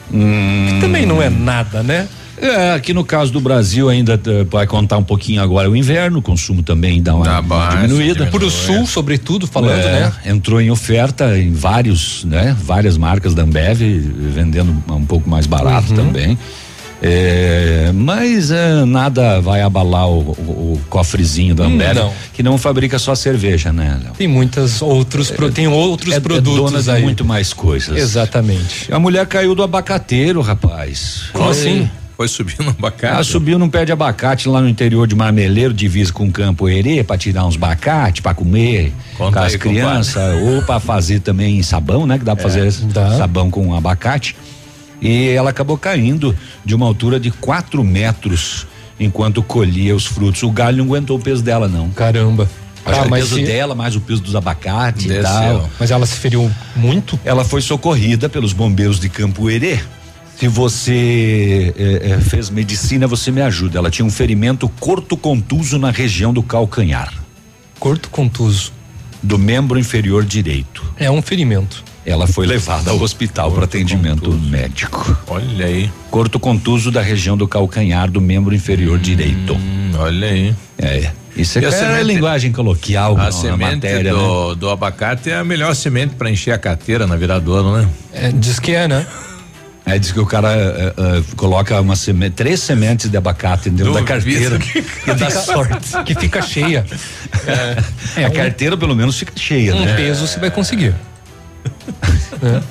[0.10, 2.08] Que também não é nada, né?
[2.38, 6.20] É, aqui no caso do Brasil ainda eh, vai contar um pouquinho agora o inverno,
[6.20, 8.26] o consumo também dá uma diminuída.
[8.26, 10.14] Pro sul, sobretudo, falando, É, né?
[10.26, 12.54] Entrou em oferta em vários, né?
[12.62, 13.80] Várias marcas da Ambev
[14.34, 15.96] vendendo um pouco mais barato Uhum.
[15.96, 16.38] também.
[17.08, 22.12] É, mas é, nada vai abalar o, o- o cofrezinho da Ambev, Não.
[22.34, 24.00] que não fabrica só cerveja, né?
[24.04, 24.14] Léo?
[24.18, 27.04] Tem muitos outros, pro- tem outros é, produtos é dona de aí.
[27.04, 27.96] muito mais coisas.
[27.96, 28.92] Exatamente.
[28.92, 31.26] A mulher caiu do abacateiro, rapaz.
[31.32, 31.52] Como É.
[31.52, 31.90] assim?
[32.18, 33.14] Foi subir no abacate?
[33.14, 37.04] Ela subiu num pé de abacate lá no interior de Marmeleiro, divisa com Campo Herê,
[37.04, 42.08] pra tirar uns abacate, pra comer Conta com as crianças, ou pra fazer também sabão,
[42.08, 42.18] né?
[42.18, 43.18] Que dá pra É, fazer dá.
[43.18, 44.34] sabão com abacate.
[45.06, 48.66] E ela acabou caindo de uma altura de 4 metros
[49.00, 50.42] enquanto colhia os frutos.
[50.44, 51.90] O galho não aguentou o peso dela, não.
[51.92, 52.50] Caramba.
[52.86, 55.70] Acho Ah, que o peso se- dela, mais o peso dos abacates e tal.
[55.80, 57.20] Mas ela se feriu muito?
[57.26, 59.80] Ela foi socorrida pelos bombeiros de Campo Herê.
[60.38, 63.78] Se você eh, eh, fez medicina, você me ajuda.
[63.80, 67.14] Ela tinha um ferimento corto contuso na região do calcanhar.
[67.80, 68.72] Corto contuso.
[69.24, 70.84] Do membro inferior direito.
[70.98, 71.84] É um ferimento.
[72.06, 75.18] Ela foi levada ao hospital para atendimento médico.
[75.28, 75.90] Olha aí.
[76.12, 79.54] Corto contuso da região do calcanhar do membro inferior direito.
[79.56, 80.56] Hum, olha aí.
[80.78, 81.10] É.
[81.36, 84.20] Isso é, é semente- linguagem coloquial A na semente matéria, né?
[84.20, 87.76] do, do abacate é a melhor semente pra encher a carteira na virada do ano,
[87.78, 87.90] né?
[88.14, 89.06] É, diz que é, né?
[89.86, 93.94] É, diz que o cara eh, eh, coloca uma semente, três sementes de abacate dentro
[93.94, 96.04] da Duvido carteira que- e dá sorte.
[96.06, 96.86] Que fica cheia.
[98.16, 99.96] É, a um- carteira pelo menos fica cheia, Um né?
[99.96, 100.96] peso você vai conseguir.
[102.44, 102.62] É.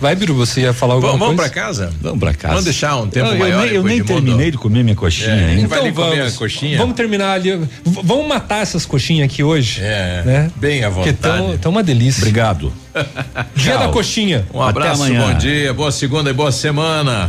[0.00, 1.84] Vai, Biru, você ia falar alguma Vamos, vamos pra coisa?
[1.86, 1.92] casa?
[2.00, 2.48] Vamos pra casa.
[2.54, 4.22] Vamos deixar um tempo eu, eu maior nem, eu nem de mundo?
[4.24, 5.68] terminei de comer minha coxinha É, ainda.
[5.68, 6.78] vai ali comer a coxinha?
[6.78, 7.68] Vamos terminar ali.
[7.84, 9.80] Vamos matar essas coxinhas aqui hoje.
[9.82, 10.50] É, né?
[10.56, 11.58] bem à Porque vontade.
[11.58, 12.20] tão uma delícia.
[12.22, 12.72] Obrigado.
[13.54, 13.86] Dia Tchau.
[13.86, 14.46] da coxinha.
[14.54, 15.28] Um abraço, amanhã.
[15.32, 17.28] bom dia, boa segunda e boa semana.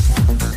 [0.13, 0.50] Thank you.